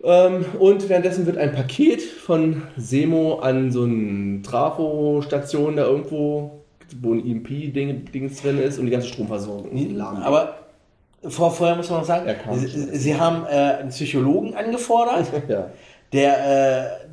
Ähm, 0.04 0.44
und 0.60 0.88
währenddessen 0.88 1.26
wird 1.26 1.38
ein 1.38 1.52
Paket 1.52 2.00
von 2.02 2.62
Semo 2.76 3.40
an 3.40 3.72
so 3.72 3.82
eine 3.82 4.42
Trafo-Station 4.42 5.76
da 5.76 5.86
irgendwo, 5.86 6.62
wo 7.00 7.12
ein 7.12 7.26
EMP-Dings 7.26 8.40
drin 8.40 8.60
ist 8.60 8.78
und 8.78 8.86
die 8.86 8.92
ganze 8.92 9.08
Stromversorgung 9.08 9.96
lahm. 9.96 10.18
Aber 10.22 10.54
vor, 11.24 11.50
vorher 11.50 11.74
muss 11.76 11.90
man 11.90 11.98
noch 12.00 12.06
sagen, 12.06 12.32
sie, 12.54 12.68
sie 12.96 13.16
haben 13.18 13.44
äh, 13.46 13.80
einen 13.80 13.88
Psychologen 13.88 14.54
angefordert, 14.54 15.26
ja. 15.48 15.70
der 16.12 17.00
äh, 17.02 17.08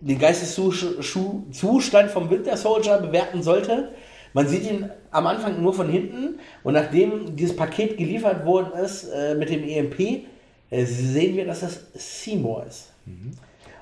den 0.00 0.18
Geisteszustand 0.18 2.10
vom 2.10 2.30
Winter 2.30 2.56
Soldier 2.56 2.98
bewerten 2.98 3.42
sollte. 3.42 3.92
Man 4.32 4.46
sieht 4.46 4.70
ihn 4.70 4.90
am 5.10 5.26
Anfang 5.26 5.60
nur 5.62 5.72
von 5.74 5.88
hinten 5.88 6.38
und 6.62 6.74
nachdem 6.74 7.34
dieses 7.34 7.56
Paket 7.56 7.96
geliefert 7.96 8.44
worden 8.46 8.72
ist 8.78 9.04
äh, 9.04 9.34
mit 9.34 9.48
dem 9.48 9.64
EMP, 9.64 10.26
äh, 10.70 10.84
sehen 10.84 11.36
wir, 11.36 11.46
dass 11.46 11.60
das 11.60 11.80
Seymour 11.94 12.64
ist. 12.68 12.90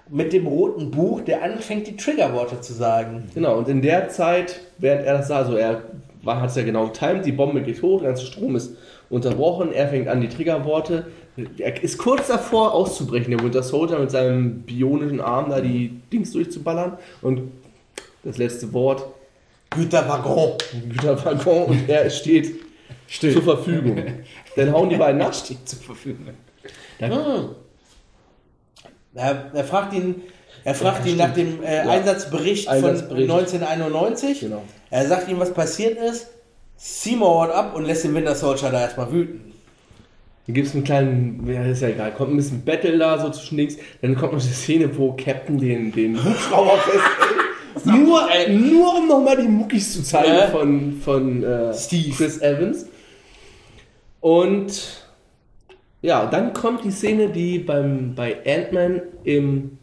mit 0.08 0.32
dem 0.32 0.46
roten 0.46 0.92
Buch, 0.92 1.20
der 1.22 1.42
anfängt, 1.42 1.88
die 1.88 1.96
Triggerworte 1.96 2.60
zu 2.60 2.72
sagen. 2.72 3.28
Genau, 3.34 3.58
und 3.58 3.68
in 3.68 3.82
der 3.82 4.08
Zeit, 4.08 4.60
während 4.78 5.04
er 5.04 5.18
das 5.18 5.28
sah, 5.28 5.38
also 5.38 5.56
er 5.56 5.82
hat 6.24 6.50
es 6.50 6.56
ja 6.56 6.62
genau 6.62 6.86
getimt, 6.86 7.26
die 7.26 7.32
Bombe 7.32 7.62
geht 7.62 7.82
hoch, 7.82 8.00
der 8.00 8.10
ganze 8.10 8.26
Strom 8.26 8.54
ist 8.56 8.76
unterbrochen, 9.10 9.72
er 9.72 9.88
fängt 9.88 10.08
an, 10.08 10.20
die 10.20 10.28
Triggerworte. 10.28 11.06
Er 11.58 11.82
ist 11.82 11.98
kurz 11.98 12.28
davor 12.28 12.72
auszubrechen, 12.72 13.30
der 13.30 13.42
Winter 13.42 13.62
Soldier 13.62 13.98
mit 13.98 14.10
seinem 14.10 14.62
bionischen 14.62 15.20
Arm 15.20 15.50
da 15.50 15.60
die 15.60 16.00
Dings 16.12 16.32
durchzuballern. 16.32 16.96
Und 17.20 17.52
das 18.24 18.38
letzte 18.38 18.72
Wort, 18.72 19.04
Güterwaggon. 19.70 20.52
Güterwaggon, 20.88 21.64
und 21.64 21.88
er 21.88 22.08
steht 22.08 22.54
zur 23.08 23.42
Verfügung. 23.42 24.02
Dann 24.56 24.72
hauen 24.72 24.88
die 24.88 24.96
beiden 24.96 25.18
nach. 25.22 25.34
Steht 25.34 25.68
zur 25.68 25.78
Verfügung. 25.80 26.28
Hm. 26.98 27.48
Er, 29.14 29.50
er 29.52 29.64
fragt 29.64 29.92
ihn, 29.94 30.22
er 30.64 30.74
fragt 30.74 31.06
ihn 31.06 31.16
nach 31.16 31.32
dem 31.32 31.62
äh, 31.62 31.80
Einsatzbericht, 31.80 32.68
Einsatzbericht. 32.68 33.28
von 33.28 33.38
1991. 33.38 34.40
Genau. 34.40 34.62
Er 34.90 35.06
sagt 35.06 35.28
ihm, 35.28 35.38
was 35.38 35.52
passiert 35.52 35.98
ist. 35.98 36.28
Seymour 36.76 37.54
ab 37.54 37.74
und 37.74 37.84
lässt 37.84 38.04
den 38.04 38.14
Winter 38.14 38.34
Soldier 38.34 38.70
da 38.70 38.82
erstmal 38.82 39.10
wüten. 39.10 39.52
Dann 40.46 40.54
gibt 40.54 40.68
es 40.68 40.74
einen 40.74 40.84
kleinen, 40.84 41.44
ja, 41.52 41.64
ist 41.64 41.82
ja 41.82 41.88
egal, 41.88 42.12
kommt 42.12 42.32
ein 42.32 42.36
bisschen 42.36 42.64
Battle 42.64 42.98
da 42.98 43.18
so 43.18 43.30
zwischen 43.30 43.56
links. 43.56 43.76
Dann 44.00 44.14
kommt 44.14 44.32
noch 44.32 44.40
die 44.40 44.46
Szene, 44.46 44.88
wo 44.96 45.12
Captain 45.12 45.58
den, 45.58 45.90
den 45.92 46.16
Hubschrauber 46.24 46.76
festhält. 46.78 47.86
nur, 47.86 48.28
nur 48.48 48.96
um 48.98 49.08
nochmal 49.08 49.36
die 49.36 49.48
Muckis 49.48 49.92
zu 49.94 50.02
zeigen 50.02 50.28
Ja. 50.34 50.46
von, 50.48 50.92
von 51.04 51.42
äh, 51.42 51.74
Steve. 51.74 52.14
Chris 52.16 52.40
Evans. 52.40 52.86
Und 54.20 55.04
ja, 56.02 56.26
dann 56.26 56.52
kommt 56.52 56.84
die 56.84 56.90
Szene, 56.92 57.28
die 57.28 57.58
beim, 57.58 58.14
bei 58.14 58.36
Ant-Man 58.46 59.02
im 59.24 59.78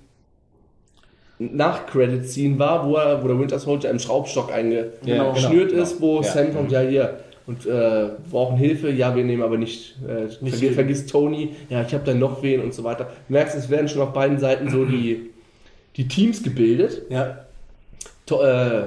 Nach-Credit-Scene 1.39 2.57
war, 2.59 2.87
wo, 2.87 2.95
er, 2.95 3.21
wo 3.23 3.27
der 3.27 3.39
Winter 3.39 3.59
Soldier 3.59 3.89
im 3.89 3.99
Schraubstock 3.99 4.51
eingeschnürt 4.51 5.05
Ja, 5.05 5.33
genau, 5.33 5.81
ist, 5.83 5.99
wo 6.01 6.19
genau. 6.21 6.33
Sam 6.33 6.53
kommt, 6.53 6.71
ja 6.71 6.81
hier, 6.81 7.19
und 7.45 7.65
äh, 7.65 8.09
brauchen 8.29 8.57
Hilfe, 8.57 8.89
ja, 8.89 9.15
wir 9.15 9.23
nehmen 9.23 9.43
aber 9.43 9.57
nicht, 9.57 9.95
äh, 10.03 10.29
vergiss, 10.29 10.61
jeden. 10.61 10.75
vergiss 10.75 11.05
Tony, 11.05 11.55
ja, 11.69 11.81
ich 11.81 11.93
habe 11.93 12.05
da 12.05 12.13
noch 12.13 12.41
wen 12.41 12.61
und 12.61 12.73
so 12.73 12.83
weiter. 12.83 13.09
Du 13.27 13.33
merkst, 13.33 13.55
es 13.55 13.69
werden 13.69 13.89
schon 13.89 14.01
auf 14.01 14.13
beiden 14.13 14.39
Seiten 14.39 14.69
so 14.69 14.85
die, 14.85 15.31
die 15.95 16.07
Teams 16.07 16.41
gebildet. 16.41 17.03
Ja. 17.09 17.45
To 18.25 18.41
äh, 18.41 18.83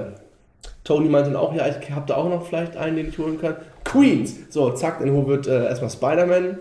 Tony 0.83 1.09
meinte 1.09 1.31
dann 1.31 1.39
auch, 1.39 1.53
ja, 1.53 1.67
ich 1.67 1.91
habe 1.91 2.05
da 2.07 2.15
auch 2.15 2.29
noch 2.29 2.47
vielleicht 2.47 2.77
einen, 2.77 2.95
den 2.95 3.09
ich 3.09 3.17
holen 3.17 3.39
kann. 3.39 3.57
Queens! 3.83 4.35
So, 4.49 4.71
zack, 4.71 4.99
dann 4.99 5.27
wird 5.27 5.47
äh, 5.47 5.65
erstmal 5.65 5.91
Spider-Man 5.91 6.57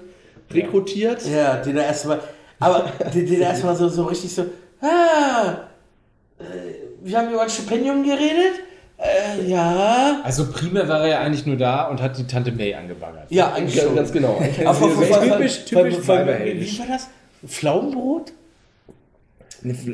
rekrutiert. 0.52 1.26
Ja, 1.26 1.56
den 1.56 1.76
er 1.76 1.86
erstmal, 1.86 2.20
aber 2.58 2.92
den, 3.14 3.26
den 3.26 3.40
er 3.40 3.50
erstmal 3.50 3.76
so, 3.76 3.88
so 3.88 4.04
richtig 4.04 4.34
so, 4.34 4.44
ah, 4.80 5.68
äh, 6.38 6.42
wir 7.02 7.18
haben 7.18 7.32
über 7.32 7.42
ein 7.42 7.50
Stipendium 7.50 8.02
geredet. 8.02 8.60
Äh, 8.98 9.46
ja. 9.46 10.20
Also 10.24 10.50
primär 10.50 10.88
war 10.88 11.00
er 11.02 11.08
ja 11.08 11.20
eigentlich 11.20 11.44
nur 11.46 11.56
da 11.56 11.84
und 11.88 12.00
hat 12.00 12.16
die 12.16 12.26
Tante 12.26 12.50
May 12.52 12.74
angebaggert. 12.74 13.26
Ja, 13.30 13.52
eigentlich 13.52 13.74
Ganz, 13.76 13.86
schon. 13.88 13.96
ganz 13.96 14.12
genau. 14.12 14.40
Aber 14.64 14.78
Typisch- 14.78 15.64
typisch 15.66 15.94
wie 16.02 16.08
war 16.08 16.86
das? 16.88 17.08
Pflaumenbrot? 17.46 18.32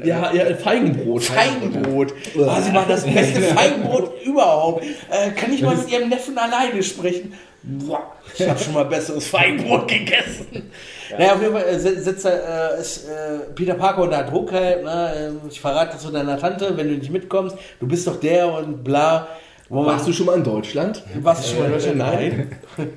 Ja, 0.05 0.33
ja, 0.33 0.55
Feigenbrot. 0.57 1.25
Feigenbrot. 1.25 2.13
Ah, 2.47 2.61
sie 2.61 2.73
machen 2.73 2.89
das 2.89 3.05
beste 3.05 3.41
Feigenbrot 3.55 4.23
überhaupt. 4.23 4.85
Äh, 5.11 5.31
kann 5.31 5.53
ich 5.53 5.63
mal 5.63 5.77
mit 5.77 5.91
ihrem 5.91 6.09
Neffen 6.09 6.37
alleine 6.37 6.83
sprechen? 6.83 7.33
Boah, 7.63 8.13
ich 8.37 8.47
habe 8.49 8.59
schon 8.59 8.75
mal 8.75 8.85
besseres 8.85 9.27
Feigenbrot 9.29 9.89
gegessen. 9.89 10.71
Naja, 11.19 11.35
auf 11.35 11.41
jeden 11.43 11.53
Fall 11.53 11.65
äh, 11.65 11.79
sit- 11.79 12.03
sitzt 12.05 12.25
er, 12.25 12.77
äh, 12.77 12.81
ist 12.81 13.09
äh, 13.09 13.39
Peter 13.55 13.75
Parker 13.75 14.03
unter 14.03 14.23
Druck 14.25 14.53
halt. 14.53 14.83
Ne? 14.85 15.13
äh, 15.45 15.49
Ich 15.49 15.61
verrate 15.61 15.93
das 15.95 16.03
zu 16.03 16.11
deiner 16.11 16.39
Tante, 16.39 16.77
wenn 16.77 16.89
du 16.89 16.95
nicht 16.95 17.11
mitkommst. 17.13 17.57
Du 17.81 17.87
bist 17.87 18.07
doch 18.07 18.19
der 18.21 18.53
und 18.53 18.83
bla. 18.85 19.29
Wo 19.69 19.77
man, 19.83 19.87
Warst 19.95 20.07
du 20.09 20.13
schon 20.13 20.27
mal 20.27 20.37
in 20.37 20.45
Deutschland? 20.45 21.03
warst 21.23 21.45
du 21.45 21.49
schon 21.51 21.59
mal 21.61 21.67
in 21.67 21.73
Deutschland? 21.73 21.99
Nein. 21.99 22.53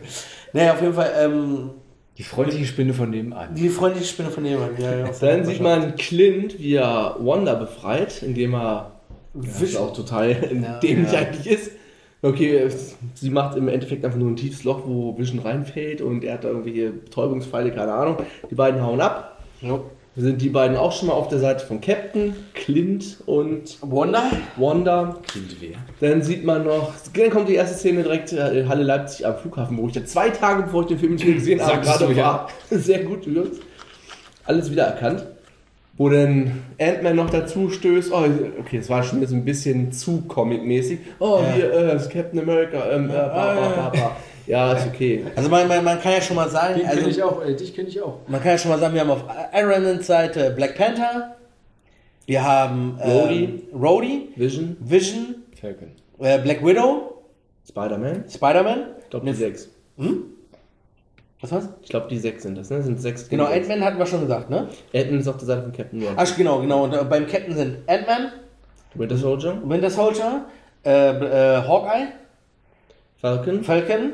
Naja, 0.53 0.73
auf 0.73 0.81
jeden 0.81 0.93
Fall 0.93 1.11
ähm, 1.19 1.69
Die 2.17 2.23
freundliche 2.23 2.65
Spinne 2.65 2.93
von 2.93 3.09
nebenan. 3.09 3.53
die 3.55 3.67
freundliche 3.69 4.05
Spinne 4.07 4.29
von 4.31 4.45
jemandem. 4.45 4.83
Ja, 4.83 4.95
ja, 4.99 5.05
Dann 5.19 5.43
sieht 5.45 5.59
man 5.61 5.95
Clint, 5.97 6.57
wie 6.59 6.75
er 6.75 7.15
Wanda 7.19 7.55
befreit, 7.55 8.23
indem 8.23 8.55
er 8.55 8.91
was 9.33 9.59
Wisch- 9.61 9.75
auch 9.77 9.91
total 9.93 10.33
dämlich 10.81 11.11
ja. 11.11 11.19
eigentlich 11.19 11.47
ist. 11.47 11.71
Okay, 12.25 12.57
es- 12.57 12.95
sie 13.13 13.29
macht 13.29 13.55
im 13.55 13.67
Endeffekt 13.67 14.03
einfach 14.03 14.17
nur 14.17 14.29
ein 14.29 14.35
tiefes 14.35 14.63
Loch, 14.63 14.81
wo 14.85 15.17
Vision 15.17 15.39
reinfällt 15.39 16.01
und 16.01 16.23
er 16.23 16.33
hat 16.33 16.43
da 16.43 16.47
irgendwelche 16.49 16.89
Betäubungspfeile, 16.89 17.71
keine 17.71 17.93
Ahnung. 17.93 18.17
Die 18.49 18.55
beiden 18.55 18.81
hauen 18.81 18.99
ab. 18.99 19.43
Ja. 19.61 19.79
Sind 20.17 20.41
die 20.41 20.47
beiden 20.49 20.77
auch 20.77 20.93
schon 20.93 21.09
mal 21.09 21.13
auf 21.13 21.27
der 21.27 21.39
Seite 21.39 21.65
von 21.65 21.81
Captain, 21.81 22.33
Clint 22.53 23.17
und 23.25 23.77
Wanda? 23.81 24.23
Wanda. 24.55 25.17
Klingt 25.27 25.57
wer? 25.59 25.75
Dann 25.99 26.21
sieht 26.21 26.45
man 26.45 26.63
noch, 26.63 26.93
dann 27.13 27.29
kommt 27.29 27.49
die 27.49 27.55
erste 27.55 27.77
Szene 27.77 28.01
direkt 28.03 28.31
äh, 28.31 28.61
in 28.61 28.69
Halle 28.69 28.83
Leipzig 28.83 29.27
am 29.27 29.35
Flughafen, 29.35 29.77
wo 29.77 29.87
ich 29.89 29.95
ja 29.95 30.05
zwei 30.05 30.29
Tage 30.29 30.63
bevor 30.63 30.83
ich 30.83 30.87
den 30.87 30.99
Film 30.99 31.15
nicht 31.15 31.25
gesehen 31.25 31.61
habe, 31.61 31.81
gerade 31.81 32.05
du, 32.05 32.11
ja. 32.13 32.23
war. 32.23 32.49
Sehr 32.71 33.03
gut 33.03 33.27
übrigens. 33.27 33.59
Alles 34.45 34.71
wiedererkannt. 34.71 35.25
Wo 35.97 36.09
dann 36.09 36.61
Ant-Man 36.79 37.15
noch 37.15 37.29
dazu 37.29 37.69
stößt. 37.69 38.11
Oh, 38.11 38.25
okay, 38.59 38.77
es 38.77 38.89
war 38.89 39.01
schon 39.03 39.21
jetzt 39.21 39.31
ein 39.31 39.45
bisschen 39.45 39.91
zu 39.93 40.23
comic-mäßig. 40.27 40.99
Oh, 41.19 41.39
Ja. 41.41 41.53
hier, 41.53 41.73
äh, 41.73 41.95
ist 41.95 42.09
Captain 42.09 42.39
America. 42.39 42.91
Ähm, 42.91 43.09
äh, 43.09 43.13
ba, 43.13 43.55
ba, 43.55 43.89
ba. 43.95 44.15
Ja, 44.45 44.73
ist 44.73 44.85
okay. 44.87 45.25
Also 45.35 45.49
man, 45.49 45.67
man, 45.69 45.83
man 45.83 45.99
kann 46.01 46.11
ja 46.11 46.21
schon 46.21 46.35
mal 46.35 46.49
sagen, 46.49 46.75
Den 46.79 46.85
also 46.85 47.01
kenn 47.01 47.09
ich 47.09 47.23
auch, 47.23 47.43
äh, 47.45 47.55
dich 47.55 47.73
kenne 47.73 47.87
ich 47.87 47.99
auch. 48.01 48.19
man 48.27 48.41
kann 48.41 48.51
ja 48.51 48.57
schon 48.57 48.71
mal 48.71 48.77
sagen, 48.79 48.93
wir 48.93 49.01
haben 49.01 49.09
auf 49.09 49.23
Iron 49.53 49.83
Man's 49.83 50.05
Seite 50.05 50.51
Black 50.55 50.75
Panther, 50.77 51.35
wir 52.27 52.43
haben 52.43 52.99
ähm, 53.01 53.11
Rhodey. 53.11 53.63
Rhodey, 53.73 54.29
Vision, 54.35 54.77
Vision, 54.81 55.35
Falcon. 55.59 55.87
äh, 56.19 56.37
Black 56.39 56.63
Widow, 56.63 57.23
Spider-Man. 57.67 58.25
Spider-Man. 58.29 58.79
Ich 59.03 59.09
glaube, 59.09 59.25
die 59.27 59.33
sechs. 59.33 59.69
Was 61.41 61.51
war's? 61.51 61.69
Ich 61.83 61.89
glaube, 61.89 62.07
die 62.09 62.17
sechs 62.17 62.43
sind 62.43 62.57
das, 62.57 62.69
ne? 62.69 62.81
Sind 62.81 62.99
sechs. 62.99 63.27
Genau. 63.29 63.45
Ant-Man 63.45 63.83
hatten 63.83 63.97
wir 63.99 64.05
schon 64.05 64.21
gesagt, 64.21 64.49
ne? 64.49 64.69
Ant-Man 64.93 65.19
ist 65.19 65.27
auf 65.27 65.37
der 65.37 65.45
Seite 65.45 65.63
von 65.63 65.71
Captain 65.73 66.01
Ron. 66.01 66.13
Ach 66.15 66.37
genau, 66.37 66.59
genau. 66.61 66.83
Und 66.85 66.93
äh, 66.93 67.03
beim 67.03 67.27
Captain 67.27 67.55
sind 67.55 67.77
Ant-Man, 67.87 68.31
Winter 68.95 69.17
Soldier, 69.17 69.61
Winter 69.65 69.89
Soldier, 69.89 70.45
äh, 70.85 71.09
äh, 71.09 71.61
Hawkeye, 71.67 72.07
Falcon, 73.21 73.63
Falcon, 73.63 74.13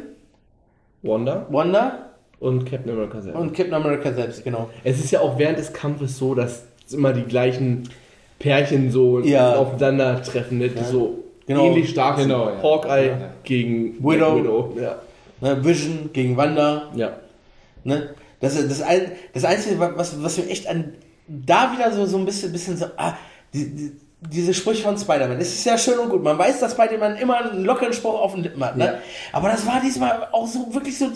Wanda 1.04 1.46
Wanda 1.50 2.10
und 2.40 2.66
Captain 2.66 2.92
America 2.92 3.22
selber. 3.22 3.40
und 3.40 3.54
Captain 3.56 3.74
America 3.74 4.12
selbst, 4.14 4.44
genau. 4.44 4.70
Es 4.84 5.00
ist 5.00 5.12
ja 5.12 5.20
auch 5.22 5.38
während 5.38 5.60
des 5.60 5.74
Kampfes 5.74 6.18
so, 6.18 6.34
dass 6.36 6.66
immer 6.92 7.14
die 7.14 7.24
gleichen 7.24 7.88
Pärchen 8.40 8.90
so 8.92 9.20
Ja. 9.20 9.56
aufeinandertreffen, 9.56 10.58
ne? 10.58 10.70
die 10.70 10.84
so 10.84 11.20
Genau. 11.46 11.66
ähnlich 11.66 11.90
stark 11.90 12.18
sind. 12.20 12.30
Genau, 12.30 12.50
ja. 12.50 12.64
Hawkeye 12.64 13.08
Ja. 13.10 13.18
gegen 13.44 13.96
Widow. 14.04 14.38
Widow. 14.38 14.74
Ja. 14.80 14.96
Ne, 15.42 15.64
Vision 15.64 16.12
gegen 16.14 16.38
Wanda. 16.38 16.92
ja. 16.96 17.18
Ne? 17.84 18.14
Das, 18.40 18.56
das, 18.56 18.82
ein, 18.82 19.12
das 19.34 19.46
Einzige, 19.46 19.80
was, 19.80 20.22
was 20.22 20.38
mir 20.38 20.50
echt 20.50 20.68
an 20.68 20.94
da 21.28 21.72
wieder 21.74 21.92
so, 21.94 22.06
so 22.06 22.18
ein 22.18 22.26
bisschen, 22.26 22.52
bisschen 22.52 22.78
so, 22.78 22.86
ah, 22.98 23.14
die, 23.54 23.74
die, 23.74 23.92
diese 24.22 24.54
Sprüche 24.54 24.84
von 24.84 24.98
Spider-Man. 24.98 25.40
Es 25.40 25.54
ist 25.54 25.66
ja 25.66 25.78
schön 25.78 25.98
und 25.98 26.10
gut. 26.10 26.24
Man 26.24 26.38
weiß, 26.38 26.60
dass 26.60 26.74
Spider-Man 26.74 27.18
immer 27.18 27.38
einen 27.38 27.64
lockeren 27.64 27.94
Spruch 27.94 28.20
auf 28.20 28.34
den 28.34 28.44
Lippen 28.44 28.64
hat. 28.64 28.78
Ne? 28.78 28.86
Ja. 28.86 28.94
Aber 29.32 29.50
das 29.50 29.66
war 29.66 29.82
diesmal 29.82 30.28
auch 30.32 30.48
so 30.48 30.74
wirklich 30.74 30.98
so 30.98 31.08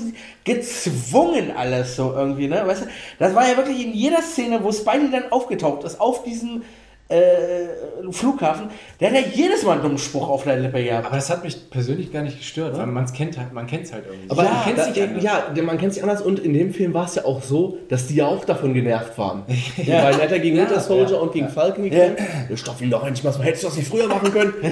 gezwungen 0.44 1.52
alles 1.56 1.96
so 1.96 2.14
irgendwie. 2.14 2.48
Ne? 2.48 2.66
Weißt 2.66 2.84
du, 2.84 2.88
das 3.20 3.36
war 3.36 3.48
ja 3.48 3.58
wirklich 3.58 3.86
in 3.86 3.94
jeder 3.94 4.22
Szene, 4.22 4.64
wo 4.64 4.72
Spidey 4.72 5.12
dann 5.12 5.32
aufgetaucht 5.32 5.84
ist, 5.84 6.02
auf 6.02 6.24
diesem 6.24 6.64
äh, 7.08 8.12
Flughafen, 8.12 8.70
der 9.00 9.10
hat 9.12 9.16
ja 9.16 9.24
jedes 9.34 9.64
Mal 9.64 9.74
einen 9.74 9.84
dummen 9.84 9.98
Spruch 10.00 10.28
auf 10.28 10.44
der 10.44 10.58
Lippe 10.58 10.84
gehabt. 10.84 11.06
Aber 11.06 11.16
das 11.16 11.30
hat 11.30 11.44
mich 11.44 11.70
persönlich 11.70 12.12
gar 12.12 12.24
nicht 12.24 12.40
gestört, 12.40 12.78
weil 12.78 12.88
man 12.88 13.04
es 13.04 13.14
kennt 13.14 13.38
halt, 13.38 13.54
man 13.54 13.68
kennt 13.68 13.84
es 13.86 13.94
halt 13.94 14.06
irgendwie. 14.08 14.30
Aber 14.32 14.44
Ja, 14.44 14.50
man 14.52 14.64
kennt 14.64 14.80
sich 14.96 15.04
anders. 15.04 15.24
ja, 15.24 15.64
man 15.64 15.78
kennt 15.78 15.94
sich 15.94 16.04
anders 16.04 16.22
und 16.22 16.40
in 16.40 16.54
dem 16.54 16.74
Film 16.74 16.94
war 16.94 17.06
es 17.06 17.16
ja 17.16 17.26
auch 17.26 17.44
so, 17.44 17.78
dass 17.90 18.08
die 18.08 18.16
ja 18.16 18.26
auch 18.26 18.44
davon 18.46 18.74
genervt 18.74 19.18
waren. 19.18 19.44
Ja. 19.78 20.04
Weil 20.04 20.16
er 20.16 20.24
hat 20.24 20.32
ja 20.32 20.38
gegen 20.40 20.58
Winter 20.58 20.80
Soldier 20.80 21.16
ja, 21.16 21.22
und 21.22 21.32
gegen 21.34 21.50
Falcon 21.50 21.84
gekämpft. 21.84 22.24
Wir 22.48 22.58
stopfen 22.58 22.86
ihn 22.86 22.90
doch 22.92 23.06
endlich 23.06 23.24
mal, 23.24 23.32
so, 23.32 23.44
hättest 23.44 23.64
du 23.64 23.68
das 23.68 23.78
nicht 23.78 23.88
früher 23.88 24.08
machen 24.08 24.32
können? 24.32 24.54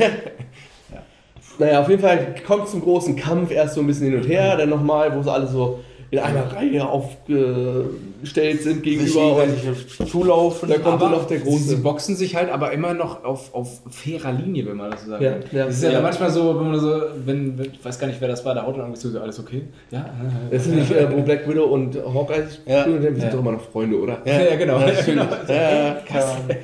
Naja, 1.60 1.82
auf 1.82 1.90
jeden 1.90 2.02
Fall 2.02 2.34
kommt 2.48 2.68
zum 2.68 2.82
großen 2.82 3.16
Kampf 3.16 3.52
erst 3.52 3.76
so 3.76 3.82
ein 3.82 3.88
bisschen 3.88 4.08
hin 4.10 4.18
und 4.18 4.28
her, 4.28 4.58
dann 4.58 4.70
nochmal, 4.70 5.16
wo 5.16 5.22
sie 5.22 5.32
alle 5.32 5.46
so 5.46 5.82
in 6.10 6.18
einer 6.20 6.52
Reihe 6.52 6.88
aufgestellt 8.24 8.64
sind 8.64 8.84
gegenüber 8.84 9.44
und 9.44 10.10
zulaufen. 10.10 10.70
da 10.70 10.78
kommt 10.78 11.02
dann 11.02 11.12
noch 11.12 11.28
der 11.28 11.40
sie, 11.40 11.44
sie 11.46 11.50
große. 11.50 11.78
boxen 11.78 12.16
sich 12.16 12.36
halt 12.36 12.50
aber 12.50 12.72
immer 12.72 12.94
noch 12.94 13.24
auf, 13.26 13.54
auf 13.54 13.82
fairer 13.90 14.32
Linie, 14.32 14.66
wenn 14.68 14.78
man 14.78 14.92
das 14.92 15.04
so 15.04 15.10
sagen 15.12 15.24
Ja, 15.24 15.32
ja. 15.52 15.66
das 15.66 15.76
ist 15.76 15.84
ja, 15.84 15.92
Ja. 15.92 16.02
manchmal 16.02 16.30
so, 16.32 16.58
wenn 16.60 16.72
man 16.72 16.80
so, 16.80 17.02
wenn, 17.26 17.58
wenn, 17.58 17.66
ich 17.74 17.84
weiß 17.84 18.00
gar 18.00 18.08
nicht, 18.08 18.22
wer 18.22 18.30
das 18.30 18.46
war, 18.46 18.54
der 18.54 18.66
haut 18.66 18.76
dann 18.78 18.84
irgendwie 18.86 19.02
so, 19.08 19.20
alles 19.20 19.40
okay? 19.40 19.64
Ja, 19.92 20.06
Das 20.52 20.66
ist 20.66 20.74
nicht, 20.74 20.92
äh, 20.92 21.12
wo 21.12 21.22
Black 21.22 21.48
Widow 21.50 21.66
und 21.66 21.96
Hawkeye 21.96 22.44
Ja. 22.66 22.86
wir 22.88 23.02
sind 23.02 23.18
Ja. 23.22 23.30
doch 23.30 23.40
immer 23.40 23.52
noch 23.54 23.62
Freunde, 23.62 23.98
oder? 24.00 24.20
ja, 24.26 24.42
ja, 24.42 24.56
genau. 24.56 24.80
Ja, 24.80 24.88
Ja, 24.88 24.94
natürlich. 24.94 25.06
genau. 25.06 25.24
Ja, 25.54 25.98
kann 26.08 26.22
man. 26.48 26.58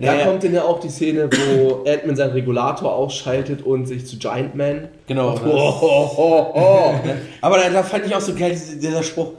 Da 0.00 0.14
Ja, 0.16 0.24
kommt 0.24 0.44
dann 0.44 0.54
ja 0.54 0.62
auch 0.62 0.78
die 0.80 0.88
Szene, 0.88 1.28
wo 1.56 1.84
Ant-Man 1.88 2.16
seinen 2.16 2.32
Regulator 2.32 2.94
ausschaltet 2.94 3.62
und 3.64 3.86
sich 3.86 4.06
zu 4.06 4.16
Giant 4.18 4.54
Man. 4.54 4.88
Genau. 5.06 5.34
Oh, 5.44 5.48
oh, 5.82 6.10
oh, 6.16 6.46
oh. 6.54 6.94
Aber 7.40 7.58
da, 7.58 7.68
da 7.70 7.82
fand 7.82 8.06
ich 8.06 8.14
auch 8.14 8.20
so 8.20 8.32
geil, 8.34 8.50
diese- 8.52 8.76
dieser 8.78 9.02
Spruch. 9.02 9.32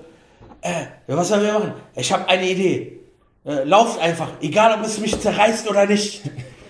Äh, 0.64 0.86
was 1.08 1.28
sollen 1.28 1.44
wir 1.44 1.54
machen? 1.54 1.74
Ich 1.96 2.12
habe 2.12 2.28
eine 2.30 2.50
Idee. 2.50 3.00
Äh, 3.46 3.64
lauft 3.66 4.00
einfach, 4.02 4.30
egal 4.42 4.80
ob 4.80 4.86
es 4.86 4.98
mich 5.00 5.20
zerreißt 5.20 5.70
oder 5.70 5.86
nicht. 5.86 6.22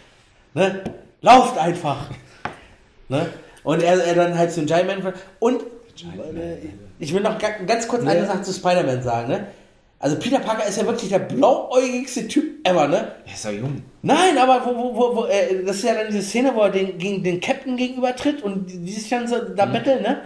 ne? 0.56 0.84
Lauft 1.22 1.58
einfach. 1.58 2.10
Ne? 3.08 3.28
Und 3.64 3.84
er, 3.84 4.04
er 4.04 4.16
dann 4.16 4.38
halt 4.38 4.52
zum 4.52 4.66
Giant 4.66 4.88
Man. 4.88 5.14
Und 5.40 5.62
äh, 5.62 6.58
ich 7.00 7.14
will 7.14 7.22
noch 7.22 7.38
ga- 7.38 7.64
ganz 7.68 7.88
kurz 7.88 8.06
eine 8.06 8.26
Sache 8.26 8.42
zu 8.42 8.52
Spider-Man 8.52 9.04
sagen. 9.04 9.28
Ne? 9.30 9.48
Also 10.00 10.18
Peter 10.18 10.40
Parker 10.40 10.68
ist 10.68 10.78
ja 10.78 10.86
wirklich 10.86 11.10
der 11.12 11.20
blauäugigste 11.20 12.28
Typ 12.28 12.68
ever. 12.68 12.88
Ne? 12.88 13.12
Er 13.26 13.34
ist 13.34 13.46
ja 13.46 13.52
jung. 13.52 13.84
Nein, 14.02 14.38
aber 14.38 14.66
wo, 14.66 14.76
wo, 14.76 14.96
wo, 14.96 15.16
wo 15.16 15.26
äh, 15.26 15.64
das 15.64 15.78
ist 15.78 15.84
ja 15.84 15.94
dann 15.94 16.08
diese 16.08 16.24
Szene, 16.24 16.54
wo 16.56 16.62
er 16.62 16.72
den, 16.72 16.98
gegen 16.98 17.24
den 17.24 17.40
Captain 17.40 17.78
gegenüber 17.78 18.16
tritt 18.16 18.42
und 18.42 18.70
die, 18.70 18.80
die 18.80 18.92
sich 18.92 19.08
dann 19.10 19.28
so 19.28 19.38
da 19.40 19.66
betteln, 19.68 20.02
ne? 20.02 20.22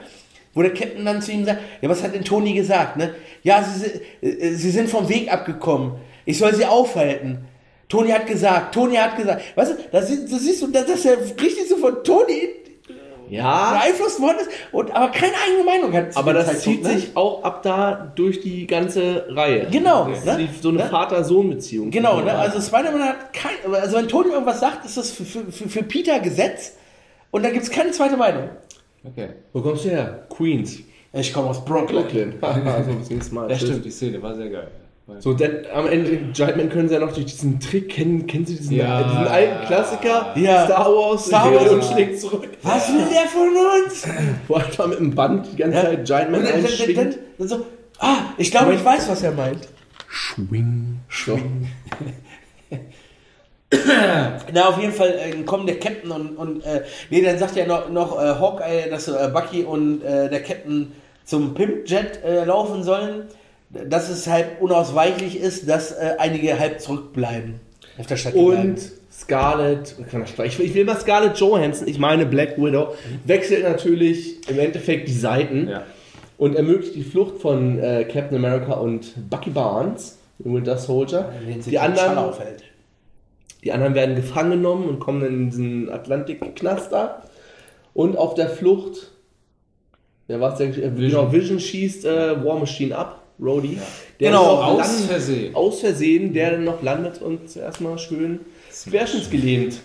Wo 0.57 0.61
der 0.63 0.73
Captain 0.73 1.05
dann 1.05 1.21
zu 1.21 1.31
ihm 1.31 1.45
sagt, 1.45 1.59
ja, 1.81 1.87
was 1.89 2.01
hat 2.03 2.13
denn 2.15 2.23
Tony 2.23 2.53
gesagt, 2.53 2.97
ne? 2.97 3.13
Ja, 3.43 3.63
sie, 3.63 3.79
sind- 3.79 4.01
äh, 4.21 4.49
sie 4.55 4.71
sind 4.71 4.89
vom 4.89 5.07
Weg 5.07 5.31
abgekommen. 5.31 5.93
Ich 6.25 6.37
soll 6.39 6.53
sie 6.55 6.65
aufhalten. 6.65 7.45
Tony 7.87 8.09
hat 8.09 8.25
gesagt, 8.27 8.73
Tony 8.73 8.95
hat 8.95 9.15
gesagt. 9.15 9.41
Weißt 9.55 9.71
du, 9.71 9.75
das, 9.91 10.07
das 10.09 10.41
siehst 10.41 10.61
du, 10.63 10.67
dass 10.67 10.85
das 10.87 11.03
ja 11.03 11.11
richtig 11.13 11.69
so 11.69 11.77
von 11.77 12.03
Tony 12.03 12.49
Ja, 13.29 13.71
beeinflusst 13.79 14.19
worden 14.21 14.37
ist, 14.41 14.49
und, 14.71 14.89
aber 14.95 15.09
keine 15.11 15.33
eigene 15.45 15.63
Meinung 15.63 15.93
hat. 15.93 16.15
aber 16.17 16.33
das 16.33 16.47
Zeitpunkt, 16.47 16.85
zieht 16.85 16.85
sich 17.01 17.15
auch 17.15 17.43
ab 17.43 17.61
da 17.61 18.11
durch 18.15 18.39
die 18.41 18.65
ganze 18.67 19.25
Reihe. 19.29 19.67
Genau, 19.71 20.07
Das 20.09 20.19
ist 20.19 20.25
ne? 20.25 20.49
so 20.61 20.69
eine 20.69 20.77
Ne? 20.79 20.85
Vater-Sohn-Beziehung. 20.89 21.91
Genau, 21.91 22.21
ne? 22.21 22.33
also 22.33 22.59
Spider-Man 22.61 23.03
hat 23.03 23.33
kein, 23.33 23.73
also 23.73 23.97
wenn 23.97 24.07
Tony 24.07 24.29
irgendwas 24.31 24.59
sagt, 24.61 24.85
ist 24.85 24.97
das 24.97 25.11
für, 25.11 25.23
für, 25.25 25.51
für, 25.51 25.69
für 25.69 25.83
Peter 25.83 26.19
Gesetz 26.19 26.73
und 27.31 27.43
da 27.43 27.49
gibt 27.51 27.63
es 27.63 27.69
keine 27.69 27.91
zweite 27.91 28.15
Meinung. 28.17 28.49
Okay. 29.03 29.29
Wo 29.53 29.61
kommst 29.61 29.85
du 29.85 29.89
her? 29.89 30.25
Queens. 30.29 30.79
Ich 31.13 31.33
komme 31.33 31.49
aus 31.49 31.63
Brooklyn. 31.63 32.01
Brooklyn. 32.03 32.33
Haha, 32.41 32.83
so 32.83 32.93
bis 32.93 33.09
nächstes 33.09 33.31
Mal. 33.31 33.49
Ja, 33.49 33.55
Tschüss. 33.57 33.69
stimmt, 33.69 33.85
die 33.85 33.91
Szene 33.91 34.21
war 34.21 34.35
sehr 34.35 34.49
geil. 34.49 34.67
So, 35.19 35.33
denn 35.33 35.65
am 35.73 35.87
Ende, 35.87 36.17
Giantman 36.33 36.67
können 36.67 36.89
sie 36.89 36.95
ja 36.95 36.99
noch 36.99 37.13
durch 37.13 37.25
diesen 37.27 37.61
Trick 37.61 37.87
kennen. 37.89 38.27
Kennen 38.27 38.45
Sie 38.45 38.57
diesen, 38.57 38.75
Ja. 38.75 39.03
diesen 39.03 39.25
alten 39.25 39.65
Klassiker? 39.65 40.33
Ja. 40.35 40.65
Star 40.65 40.85
Wars. 40.85 41.25
Star 41.27 41.53
Wars. 41.55 41.69
Und 41.71 41.83
schlägt 41.85 42.19
zurück. 42.19 42.49
Was 42.61 42.89
will 42.89 43.05
der 43.09 43.25
von 43.29 43.47
uns? 43.85 44.05
Wo 44.49 44.59
da 44.75 44.85
mit 44.87 44.99
dem 44.99 45.15
Band 45.15 45.47
die 45.53 45.55
ganze 45.55 45.81
Zeit 45.81 46.05
Giantman 46.05 46.41
Und 46.41 46.45
dann, 46.49 46.55
dann, 46.61 46.65
einschwingt. 46.65 47.19
so, 47.39 47.65
ah, 47.99 48.17
ich 48.37 48.51
glaube, 48.51 48.73
ich 48.73 48.83
weiß, 48.83 49.07
was 49.09 49.23
er 49.23 49.31
meint. 49.31 49.69
Schwing. 50.09 50.99
So. 51.09 51.39
Na, 54.53 54.69
auf 54.69 54.79
jeden 54.79 54.93
Fall 54.93 55.13
äh, 55.19 55.43
kommen 55.43 55.67
der 55.67 55.79
Captain 55.79 56.11
und, 56.11 56.37
und 56.37 56.65
äh, 56.65 56.83
nee, 57.09 57.21
dann 57.21 57.37
sagt 57.37 57.55
ja 57.57 57.65
noch, 57.65 57.89
noch 57.89 58.17
äh, 58.17 58.25
Hawkeye, 58.39 58.89
dass 58.89 59.07
äh, 59.07 59.29
Bucky 59.33 59.63
und 59.63 60.03
äh, 60.03 60.29
der 60.29 60.41
Captain 60.41 60.93
zum 61.25 61.53
Pimp-Jet 61.53 62.23
äh, 62.23 62.45
laufen 62.45 62.83
sollen, 62.83 63.23
dass 63.69 64.09
es 64.09 64.27
halt 64.27 64.61
unausweichlich 64.61 65.37
ist, 65.39 65.67
dass 65.69 65.91
äh, 65.91 66.15
einige 66.17 66.57
halb 66.57 66.79
zurückbleiben 66.79 67.59
auf 67.97 68.07
der 68.07 68.17
Strecke. 68.17 68.37
Und. 68.37 68.77
Scarlett, 69.11 69.95
ich 70.45 70.59
ich 70.59 70.73
will 70.75 70.85
mal 70.85 70.95
Scarlett 70.99 71.37
Johansson, 71.39 71.87
ich 71.87 71.97
meine 71.97 72.27
Black 72.27 72.55
Widow, 72.59 72.93
wechselt 73.25 73.63
natürlich 73.63 74.47
im 74.47 74.59
Endeffekt 74.59 75.07
die 75.07 75.13
Seiten 75.13 75.69
Ja. 75.69 75.83
und 76.37 76.55
ermöglicht 76.55 76.93
die 76.93 77.03
Flucht 77.03 77.41
von 77.41 77.79
äh, 77.79 78.03
Captain 78.03 78.37
America 78.37 78.73
und 78.73 79.13
Bucky 79.27 79.49
Barnes, 79.49 80.19
Winter 80.37 80.77
Soldier. 80.77 81.31
Die 81.65 81.79
anderen, 81.79 82.15
aufhält. 82.15 82.63
Die 83.63 83.71
anderen 83.71 83.95
werden 83.95 84.15
gefangen 84.15 84.51
genommen 84.51 84.87
und 84.87 84.99
kommen 84.99 85.25
in 85.25 85.49
diesen 85.49 85.89
Atlantik-Knast 85.89 86.91
da. 86.91 87.23
Und 87.93 88.17
auf 88.17 88.35
der 88.35 88.49
Flucht, 88.49 89.11
wer 90.27 90.39
war 90.39 90.51
es 90.53 90.57
denn? 90.59 90.71
Äh, 90.73 90.91
Genau, 90.95 91.31
Vision 91.31 91.59
schießt 91.59 92.05
äh, 92.05 92.43
War 92.45 92.59
Machine 92.59 92.95
ab, 92.97 93.23
Rhodey. 93.41 93.77
Der 94.19 94.29
Genau, 94.31 94.45
Aus 94.61 94.77
land- 94.77 95.09
Versehen. 95.09 95.55
aus 95.55 95.79
Versehen, 95.79 96.33
der 96.33 96.51
dann 96.51 96.63
noch 96.63 96.81
landet 96.83 97.21
und 97.21 97.49
zuerst 97.49 97.81
mal 97.81 97.97
schön 97.97 98.39
querschnittsgelähmt 98.89 99.73
ist. 99.73 99.81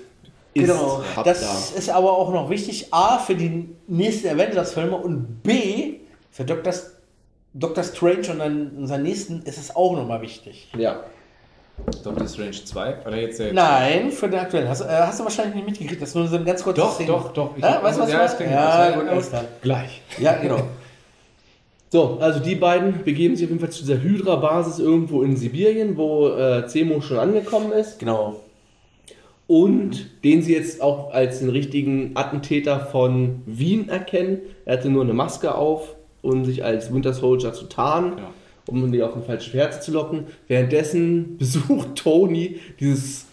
Genau, 0.54 1.02
Hab 1.16 1.24
das 1.24 1.70
ist 1.72 1.88
aber 1.88 2.12
auch 2.12 2.30
noch 2.32 2.50
wichtig, 2.50 2.88
A, 2.92 3.18
für 3.18 3.34
die 3.34 3.68
nächsten 3.86 4.28
Avengers-Filme 4.28 4.96
und 4.96 5.42
B, 5.42 5.94
für 6.30 6.44
Doctor, 6.44 6.74
Doctor 7.54 7.84
Strange 7.84 8.30
und 8.30 8.38
dann 8.38 8.70
unseren 8.76 9.02
nächsten 9.02 9.42
ist 9.42 9.56
es 9.58 9.74
auch 9.74 9.94
nochmal 9.96 10.20
wichtig. 10.22 10.68
Ja. 10.76 11.04
Doctor 12.04 12.28
Strange 12.28 12.52
2? 12.64 12.96
Oder 13.06 13.16
jetzt 13.20 13.38
der 13.40 13.52
Nein, 13.52 14.10
für 14.12 14.28
den 14.28 14.38
aktuellen. 14.40 14.68
Hast, 14.68 14.82
äh, 14.82 14.86
hast 14.88 15.18
du 15.20 15.24
wahrscheinlich 15.24 15.54
nicht 15.56 15.66
mitgekriegt, 15.68 16.00
das 16.00 16.10
ist 16.10 16.14
nur 16.14 16.26
so 16.28 16.36
ein 16.36 16.44
ganz 16.44 16.62
kurzes 16.62 16.84
Doch, 16.84 17.00
doch, 17.06 17.32
doch. 17.32 17.56
Ich- 17.56 17.62
Ja, 17.62 17.82
weißt 17.82 17.98
du, 17.98 18.02
was 18.02 18.12
ja, 18.12 18.24
ich 18.26 18.38
meine? 18.40 18.52
Ja, 18.52 18.90
gut. 18.90 19.00
gut, 19.02 19.08
alles 19.10 19.28
klar. 19.30 19.44
Gleich. 19.62 20.02
Ja, 20.18 20.34
genau. 20.34 20.62
So, 21.90 22.18
also 22.20 22.40
die 22.40 22.54
beiden 22.54 23.02
begeben 23.04 23.36
sich 23.36 23.44
auf 23.46 23.50
jeden 23.50 23.60
Fall 23.60 23.70
zu 23.70 23.80
dieser 23.82 24.00
Hydra-Basis 24.00 24.78
irgendwo 24.78 25.22
in 25.22 25.36
Sibirien, 25.36 25.96
wo 25.96 26.28
äh, 26.28 26.66
Zemo 26.66 27.00
schon 27.02 27.18
angekommen 27.18 27.72
ist 27.72 27.98
genau. 27.98 28.40
und 29.46 30.22
den 30.24 30.40
sie 30.42 30.54
jetzt 30.54 30.80
auch 30.80 31.12
als 31.12 31.40
den 31.40 31.50
richtigen 31.50 32.12
Attentäter 32.14 32.80
von 32.86 33.42
Wien 33.44 33.88
erkennen. 33.90 34.38
Er 34.64 34.78
hatte 34.78 34.88
nur 34.88 35.02
eine 35.02 35.12
Maske 35.12 35.54
auf, 35.54 35.94
um 36.22 36.44
sich 36.46 36.64
als 36.64 36.92
Winter 36.94 37.12
Soldier 37.12 37.52
zu 37.52 37.64
tarnen, 37.64 38.16
Ja. 38.18 38.24
Um 38.66 38.90
die 38.92 39.02
auf 39.02 39.14
eine 39.14 39.22
falsche 39.22 39.50
Fährte 39.50 39.80
zu 39.80 39.92
locken. 39.92 40.26
Währenddessen 40.48 41.36
besucht 41.38 41.96
Tony 41.96 42.60
dieses, 42.80 43.26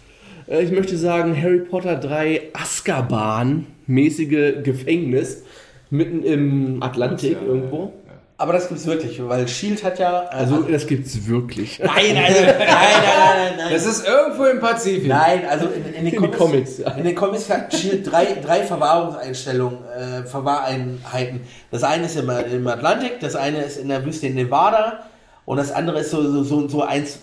äh, 0.48 0.63
ich 0.63 0.72
möchte 0.72 0.98
sagen, 0.98 1.39
Harry 1.39 1.60
Potter 1.60 1.96
3 1.96 2.50
Azkaban-mäßige 2.54 4.63
Gefängnis 4.63 5.44
mitten 5.89 6.24
im 6.24 6.84
Atlantik 6.84 7.38
Ja, 7.42 7.48
irgendwo. 7.48 7.94
Aber 8.39 8.54
das 8.54 8.70
gibt's 8.70 8.86
wirklich, 8.86 9.22
weil 9.28 9.50
Shield 9.50 9.84
hat 9.84 10.00
ja. 10.00 10.24
äh, 10.24 10.28
Also 10.30 10.62
das 10.62 10.88
gibt's 10.88 11.28
wirklich. 11.28 11.78
nein, 11.80 12.18
also, 12.26 12.42
nein, 12.46 12.56
nein, 12.58 12.58
nein, 12.58 13.54
nein. 13.58 13.68
Das 13.70 13.86
ist 13.86 14.08
irgendwo 14.08 14.46
im 14.46 14.62
Pazifik. 14.62 15.10
Nein, 15.10 15.42
also 15.50 15.65
in, 15.68 15.94
in, 15.94 16.06
den, 16.06 16.15
In 16.15 16.15
den 16.15 16.15
Comics, 16.15 16.38
Comics, 16.38 16.78
ja. 16.78 16.92
in 16.92 17.04
den 17.04 17.15
Comics 17.15 17.50
hat 17.50 17.76
Shield 17.76 18.10
drei, 18.10 18.28
drei 18.42 18.63
Verwahrungseinstellungen, 18.63 19.80
äh, 19.89 20.24
Verwahreinheiten. 20.24 21.42
Das 21.70 21.84
eine 21.84 22.06
ist 22.06 22.15
im, 22.15 22.30
im 22.30 22.68
Atlantik, 22.68 23.20
das 23.20 23.36
eine 23.36 23.62
ist 23.62 23.76
in 23.76 23.89
der 23.89 24.06
Wüste 24.06 24.28
in 24.28 24.36
Nevada 24.36 25.04
und 25.50 25.58
das 25.58 25.72
andere 25.72 26.02
ist 26.02 26.12
so, 26.12 26.22
so, 26.22 26.44
so, 26.44 26.68
so 26.68 26.84
eins, 26.84 27.22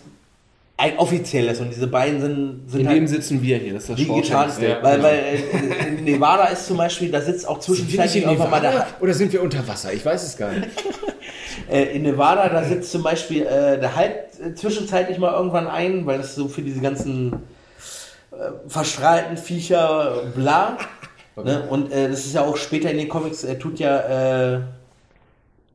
ein 0.77 0.99
offizielles 0.99 1.61
und 1.61 1.71
diese 1.71 1.87
beiden 1.87 2.21
sind, 2.21 2.63
sind 2.67 2.81
In 2.81 2.89
halt 2.89 2.97
dem 2.97 3.07
sitzen 3.07 3.41
wir 3.41 3.57
hier. 3.59 3.75
Das 3.75 3.85
ist 3.85 3.91
das 3.91 3.97
die 3.99 4.07
getan. 4.07 4.51
Ja. 4.61 4.83
Weil, 4.83 5.01
weil 5.01 5.19
äh, 5.19 5.87
in 5.87 6.03
Nevada 6.03 6.47
ist 6.47 6.67
zum 6.67 6.77
Beispiel, 6.77 7.13
da 7.13 7.21
sitzt 7.21 7.47
auch 7.47 7.61
zwischenzeitlich 7.61 8.25
in 8.25 8.29
irgendwann 8.29 8.51
mal 8.51 8.61
der, 8.61 8.73
Nevada? 8.73 8.89
Oder 8.99 9.15
sind 9.15 9.33
wir 9.33 9.41
unter 9.41 9.69
Wasser? 9.69 9.93
Ich 9.93 10.05
weiß 10.05 10.25
es 10.25 10.37
gar 10.37 10.51
nicht. 10.51 10.69
Äh, 11.69 11.97
in 11.97 12.03
Nevada, 12.03 12.49
da 12.49 12.63
sitzt 12.63 12.93
zum 12.93 13.03
Beispiel 13.03 13.43
äh, 13.43 13.81
der 13.81 13.97
Hype 13.97 14.29
äh, 14.41 14.55
zwischenzeitlich 14.55 15.19
mal 15.19 15.33
irgendwann 15.33 15.67
ein, 15.67 16.07
weil 16.07 16.19
das 16.19 16.37
so 16.37 16.47
für 16.47 16.63
diese 16.63 16.81
ganzen 16.81 17.33
äh, 17.33 18.69
verstrahlten 18.69 19.37
Viecher, 19.37 20.23
bla. 20.35 20.79
Ne? 21.37 21.67
Und 21.69 21.93
äh, 21.93 22.09
das 22.09 22.25
ist 22.25 22.35
ja 22.35 22.43
auch 22.43 22.57
später 22.57 22.91
in 22.91 22.97
den 22.99 23.09
Comics, 23.09 23.45
äh, 23.45 23.59
tut 23.59 23.79
ja 23.79 24.63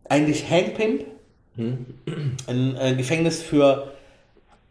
eigentlich 0.10 0.50
Hank 0.50 0.76
Pimp 0.76 1.06
ein 1.58 2.78
äh, 2.78 2.96
Gefängnis 2.96 3.42
für 3.42 3.92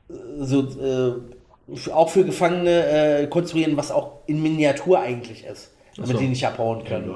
äh, 0.09 0.14
so 0.40 0.61
äh, 0.61 1.77
für, 1.77 1.95
auch 1.95 2.11
für 2.11 2.25
Gefangene 2.25 3.21
äh, 3.21 3.27
konstruieren, 3.27 3.77
was 3.77 3.90
auch 3.90 4.21
in 4.27 4.43
Miniatur 4.43 4.99
eigentlich 5.01 5.45
ist, 5.45 5.71
damit 5.97 6.12
so. 6.12 6.19
die 6.19 6.29
nicht 6.29 6.47
abhauen 6.47 6.85
können. 6.85 7.07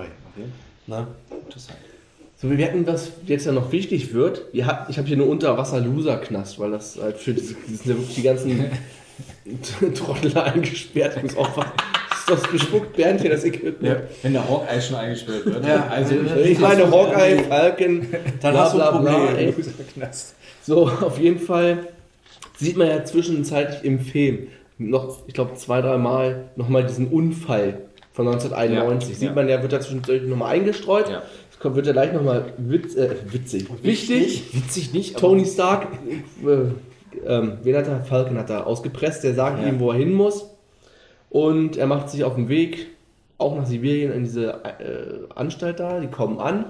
Ne? 0.87 1.07
So, 2.37 2.51
wir 2.51 2.57
merken, 2.57 2.87
was 2.87 3.13
jetzt 3.27 3.47
ja 3.47 3.53
noch 3.53 3.73
wichtig 3.73 4.13
wird. 4.13 4.43
Ihr 4.53 4.67
habt, 4.67 4.91
ich 4.91 4.99
habe 4.99 5.09
hier 5.09 5.17
eine 5.17 5.25
Unterwasser-Loser-Knast, 5.25 6.59
weil 6.59 6.73
das 6.73 6.99
halt 7.01 7.17
für 7.17 7.33
diese, 7.33 7.55
die 7.55 7.75
sind 7.75 7.87
ja 7.87 7.97
wirklich 7.97 8.15
die 8.17 8.23
ganzen 8.23 8.71
Trottel 9.95 10.37
eingesperrt. 10.37 11.23
Muss 11.23 11.37
aufwachen. 11.37 11.73
Ist 12.27 12.31
das 12.31 12.51
bespuckt, 12.51 12.97
Bernd 12.97 13.21
hier 13.21 13.31
das 13.31 13.45
Equipment? 13.45 13.99
Wenn 14.23 14.33
der 14.33 14.49
Hawkeye 14.49 14.81
schon 14.81 14.97
eingesperrt 14.97 15.45
wird. 15.45 15.67
Ja, 15.67 15.89
also 15.89 16.15
Ich 16.43 16.59
meine, 16.59 16.91
Hawkeye, 16.91 17.45
Falcon, 17.45 18.07
Dann 18.41 18.53
bla, 18.53 18.65
hast 18.65 18.75
du 18.75 18.81
ein 18.81 19.03
bla. 19.95 20.09
So, 20.63 20.89
auf 20.89 21.19
jeden 21.19 21.39
Fall 21.39 21.89
sieht 22.57 22.79
man 22.79 22.89
ja 22.89 23.05
zwischenzeitlich 23.05 23.85
im 23.85 24.01
Film 24.01 24.49
noch, 24.79 25.19
ich 25.27 25.35
glaube, 25.35 25.55
zwei, 25.57 25.83
drei 25.83 25.99
Mal 25.99 26.47
nochmal 26.57 26.87
diesen 26.87 27.09
Unfall 27.09 27.81
von 28.15 28.27
1991. 28.27 29.11
Ja, 29.11 29.15
Sieht 29.15 29.29
ja. 29.29 29.35
man 29.35 29.49
ja, 29.49 29.61
wird 29.61 29.73
da 29.73 29.81
zwischendurch 29.81 30.23
nochmal 30.23 30.55
eingestreut. 30.55 31.11
Ja. 31.11 31.23
Es 31.53 31.59
kommt, 31.59 31.77
wird 31.77 31.87
ja 31.87 31.93
gleich 31.93 32.13
nochmal 32.15 32.55
witz, 32.57 32.95
äh, 32.97 33.11
witzig. 33.31 33.67
Wichtig. 33.83 34.45
witzig 34.55 34.95
nicht, 34.95 35.19
Tony 35.19 35.45
Stark, 35.45 35.89
äh, 36.43 37.29
ähm, 37.29 37.59
wen 37.63 37.77
hat 37.77 37.87
er? 37.87 38.01
Falcon 38.03 38.39
hat 38.39 38.49
er 38.49 38.67
ausgepresst, 38.67 39.25
der 39.25 39.35
sagt 39.35 39.61
Ja. 39.63 39.69
ihm, 39.69 39.79
wo 39.79 39.91
er 39.91 39.99
hin 39.99 40.13
muss. 40.15 40.54
Und 41.35 41.77
er 41.77 41.89
macht 41.89 42.11
sich 42.11 42.23
auf 42.23 42.37
den 42.37 42.49
Weg, 42.49 42.87
auch 43.39 43.57
nach 43.57 43.67
Sibirien, 43.67 44.13
in 44.13 44.23
diese 44.23 44.53
äh, 44.79 45.33
Anstalt 45.35 45.81
da. 45.81 45.99
Die 45.99 46.07
kommen 46.07 46.39
an, 46.39 46.67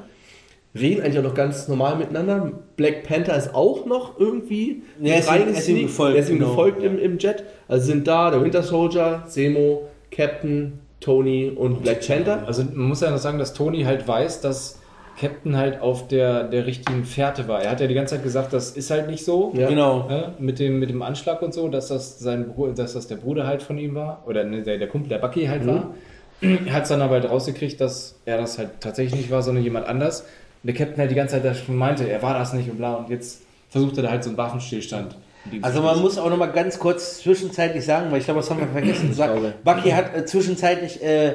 reden 0.74 1.02
eigentlich 1.02 1.18
auch 1.18 1.22
noch 1.22 1.34
ganz 1.34 1.68
normal 1.68 1.96
miteinander. 1.96 2.50
Black 2.76 3.02
Panther 3.02 3.36
ist 3.36 3.54
auch 3.54 3.84
noch 3.84 4.18
irgendwie 4.18 4.80
Ja, 5.02 5.16
ist 5.16 5.30
ihm- 5.30 5.48
ist 5.52 5.68
ihm 5.68 5.82
gefolgt, 5.82 6.14
Der 6.16 6.22
ist 6.22 6.30
ihm 6.30 6.38
genau. 6.38 6.48
gefolgt 6.52 6.82
im, 6.82 6.98
im 6.98 7.18
Jet. 7.18 7.44
Also 7.68 7.84
sind 7.88 8.08
da 8.08 8.30
der 8.30 8.42
Winter 8.42 8.62
Soldier, 8.62 9.24
Semo, 9.26 9.82
Captain, 10.10 10.78
Tony 10.98 11.50
und 11.54 11.82
Black 11.82 12.00
Panther. 12.06 12.44
Also 12.46 12.62
man 12.64 12.88
muss 12.88 13.02
ja 13.02 13.10
noch 13.10 13.18
sagen, 13.18 13.38
dass 13.38 13.52
Tony 13.52 13.82
halt 13.82 14.08
weiß, 14.08 14.40
dass 14.40 14.80
Captain 15.18 15.56
halt 15.56 15.80
auf 15.80 16.08
der, 16.08 16.44
der 16.44 16.66
richtigen 16.66 17.04
Fährte 17.04 17.46
war. 17.46 17.62
Er 17.62 17.70
hat 17.70 17.80
ja 17.80 17.86
die 17.86 17.94
ganze 17.94 18.16
Zeit 18.16 18.24
gesagt, 18.24 18.52
das 18.52 18.72
ist 18.72 18.90
halt 18.90 19.08
nicht 19.08 19.24
so. 19.24 19.52
Ja. 19.56 19.68
Genau. 19.68 20.08
äh, 20.08 20.28
mit, 20.38 20.58
dem, 20.58 20.78
mit 20.78 20.90
dem 20.90 21.02
Anschlag 21.02 21.40
und 21.42 21.54
so, 21.54 21.68
dass 21.68 21.88
das, 21.88 22.18
sein 22.18 22.48
Bruder, 22.48 22.72
dass 22.72 22.94
das 22.94 23.06
der 23.06 23.16
Bruder 23.16 23.46
halt 23.46 23.62
von 23.62 23.78
ihm 23.78 23.94
war. 23.94 24.22
Oder 24.26 24.44
ne, 24.44 24.62
der, 24.62 24.78
der 24.78 24.88
Kumpel, 24.88 25.08
der 25.08 25.18
Bucky 25.18 25.46
halt 25.46 25.66
war. 25.66 25.94
Er 26.40 26.74
hat 26.74 26.82
es 26.82 26.88
dann 26.88 27.00
aber 27.00 27.14
halt 27.14 27.30
rausgekriegt, 27.30 27.80
dass 27.80 28.16
er 28.24 28.38
das 28.38 28.58
halt 28.58 28.80
tatsächlich 28.80 29.18
nicht 29.18 29.30
war, 29.30 29.42
sondern 29.42 29.64
jemand 29.64 29.86
anders. 29.86 30.22
Und 30.22 30.66
der 30.66 30.74
Captain 30.74 30.98
halt 30.98 31.10
die 31.10 31.14
ganze 31.14 31.36
Zeit 31.36 31.44
da 31.44 31.54
schon 31.54 31.76
meinte, 31.76 32.08
er 32.08 32.22
war 32.22 32.38
das 32.38 32.52
nicht 32.52 32.68
und 32.68 32.78
bla. 32.78 32.94
Und 32.94 33.08
jetzt 33.08 33.42
versucht 33.70 33.96
er 33.96 34.02
da 34.02 34.10
halt 34.10 34.24
so 34.24 34.30
einen 34.30 34.36
Waffenstillstand. 34.36 35.16
Also 35.62 35.82
man 35.82 36.00
muss 36.00 36.18
auch 36.18 36.30
noch 36.30 36.38
mal 36.38 36.46
ganz 36.46 36.78
kurz 36.78 37.18
zwischenzeitlich 37.18 37.84
sagen, 37.84 38.10
weil 38.10 38.18
ich 38.18 38.24
glaube, 38.24 38.40
das 38.40 38.50
haben 38.50 38.60
wir 38.60 38.66
vergessen 38.66 39.10
zu 39.10 39.14
sagen. 39.14 39.52
Bucky 39.62 39.90
hat 39.90 40.16
äh, 40.16 40.24
zwischenzeitlich 40.24 41.02
äh, 41.02 41.34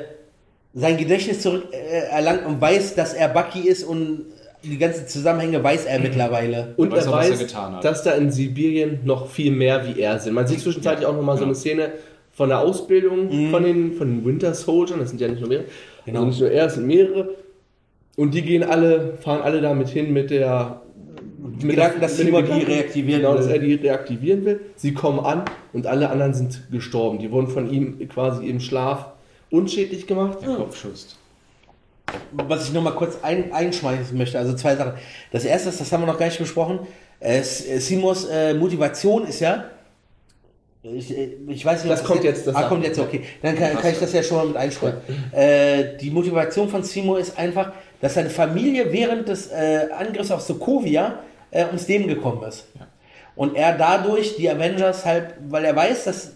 sein 0.80 0.98
Gedächtnis 0.98 1.42
zurück 1.42 1.68
äh, 1.72 2.10
erlangt 2.12 2.46
und 2.46 2.60
weiß, 2.62 2.96
dass 2.96 3.14
er 3.14 3.30
Bucky 3.30 3.68
ist 3.68 3.84
und 3.84 4.26
die 4.64 4.78
ganzen 4.78 5.08
Zusammenhänge 5.08 5.64
weiß 5.64 5.86
er 5.86 6.00
mittlerweile. 6.00 6.74
Und 6.78 6.92
weiß 6.92 7.06
er 7.06 7.12
auch, 7.14 7.18
was 7.18 7.26
er 7.28 7.32
weiß, 7.34 7.40
getan 7.40 7.76
hat. 7.76 7.86
dass 7.86 8.04
da 8.04 8.12
in 8.12 8.32
Sibirien 8.32 9.00
noch 9.06 9.30
viel 9.30 9.52
mehr 9.52 9.86
wie 9.88 10.00
er 10.02 10.20
sind. 10.20 10.34
Man 10.34 10.48
sieht 10.48 10.60
zwischenzeitlich 10.60 11.06
auch 11.06 11.16
noch 11.16 11.22
mal 11.22 11.38
so 11.38 11.46
eine 11.46 11.56
Szene 11.56 11.92
von 12.34 12.50
der 12.50 12.60
Ausbildung 12.60 13.50
von, 13.52 13.64
den, 13.64 13.94
von 13.94 14.08
den 14.08 14.26
Winter 14.26 14.54
Soldiers. 14.54 15.00
Das 15.00 15.10
sind 15.10 15.22
ja 15.22 15.28
nicht 15.28 15.40
nur 15.40 15.50
mehrere. 15.50 15.68
Genau. 16.06 16.20
Also 16.20 16.30
nicht 16.30 16.40
nur 16.42 16.52
er, 16.52 16.66
es 16.66 16.74
sind 16.76 16.88
mehrere. 16.88 17.30
Und 18.16 18.34
die 18.34 18.42
gehen 18.42 18.64
alle, 18.64 19.14
fahren 19.22 19.42
alle 19.42 19.62
damit 19.62 19.90
hin 19.90 20.12
mit 20.14 20.30
der. 20.30 20.82
Mit 21.62 21.72
Gedanken, 21.72 22.02
dass 22.02 22.18
dem 22.18 22.28
die 22.28 22.64
reaktivieren 22.64 23.22
Genau, 23.22 23.32
will. 23.34 23.38
dass 23.38 23.48
er 23.48 23.60
die 23.60 23.76
reaktivieren 23.76 24.44
will. 24.44 24.60
Sie 24.76 24.94
kommen 24.94 25.20
an 25.20 25.44
und 25.72 25.88
alle 25.88 26.10
anderen 26.10 26.34
sind 26.34 26.64
gestorben. 26.70 27.20
Die 27.20 27.32
wurden 27.32 27.48
von 27.48 27.72
ihm 27.72 27.98
quasi 28.10 28.46
im 28.46 28.60
Schlaf 28.60 29.06
unschädlich 29.52 30.08
gemacht. 30.08 30.40
Der 30.42 30.56
Kopfschuss. 30.56 31.18
was 32.32 32.68
ich 32.68 32.74
noch 32.74 32.82
mal 32.82 32.92
kurz 32.92 33.18
ein, 33.22 33.52
einschmeißen 33.52 34.18
möchte, 34.18 34.40
also 34.40 34.54
zwei 34.56 34.76
Sachen. 34.76 34.94
Das 35.32 35.46
erste 35.46 35.70
ist, 35.70 35.80
das 35.80 35.92
haben 35.92 36.02
wir 36.02 36.08
noch 36.08 36.18
gar 36.18 36.26
nicht 36.26 36.40
besprochen, 36.40 36.80
äh, 37.20 37.42
Simos 37.44 38.26
äh, 38.26 38.54
Motivation 38.54 39.26
ist 39.26 39.42
ja, 39.42 39.66
ich, 40.82 41.16
äh, 41.16 41.38
ich 41.48 41.66
weiß 41.66 41.84
nicht, 41.84 41.92
ob 41.92 41.98
Das 41.98 42.08
kommt 42.08 42.24
jetzt, 42.24 42.48
das 42.48 42.56
ah, 42.56 42.64
kommt 42.64 42.86
jetzt, 42.86 43.00
okay. 43.00 43.24
Dann 43.42 43.56
kann, 43.56 43.76
kann 43.78 43.92
ich 43.92 44.00
das 44.00 44.14
ja 44.14 44.24
schon 44.24 44.38
mal 44.38 44.46
mit 44.48 44.56
einstreuen. 44.56 44.96
Äh, 45.32 45.98
die 45.98 46.10
Motivation 46.10 46.70
von 46.70 46.84
Simo 46.84 47.18
ist 47.18 47.38
einfach, 47.38 47.74
dass 48.00 48.14
seine 48.14 48.30
Familie 48.30 48.92
während 48.92 49.28
des 49.28 49.48
äh, 49.48 49.90
Angriffs 49.98 50.32
auf 50.32 50.42
Sokovia 50.42 51.20
äh, 51.52 51.66
ums 51.66 51.88
Leben 51.88 52.08
gekommen 52.08 52.44
ist. 52.44 52.68
Und 53.36 53.56
er 53.56 53.78
dadurch 53.78 54.38
die 54.38 54.50
Avengers 54.50 55.06
halt, 55.06 55.34
weil 55.50 55.66
er 55.66 55.76
weiß, 55.76 56.06
dass 56.06 56.34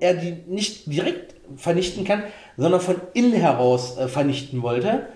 er 0.00 0.14
die 0.14 0.36
nicht 0.46 0.92
direkt 0.92 1.35
vernichten 1.56 2.04
kann, 2.04 2.22
sondern 2.56 2.80
von 2.80 2.96
innen 3.14 3.32
heraus 3.32 3.96
äh, 3.98 4.08
vernichten 4.08 4.62
wollte. 4.62 5.06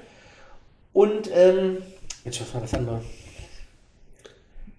Und, 0.93 1.31
ähm, 1.35 1.79
Mensch, 2.25 2.41
was 2.41 2.53
war 2.55 2.61
das 2.61 2.75
andere? 2.75 3.01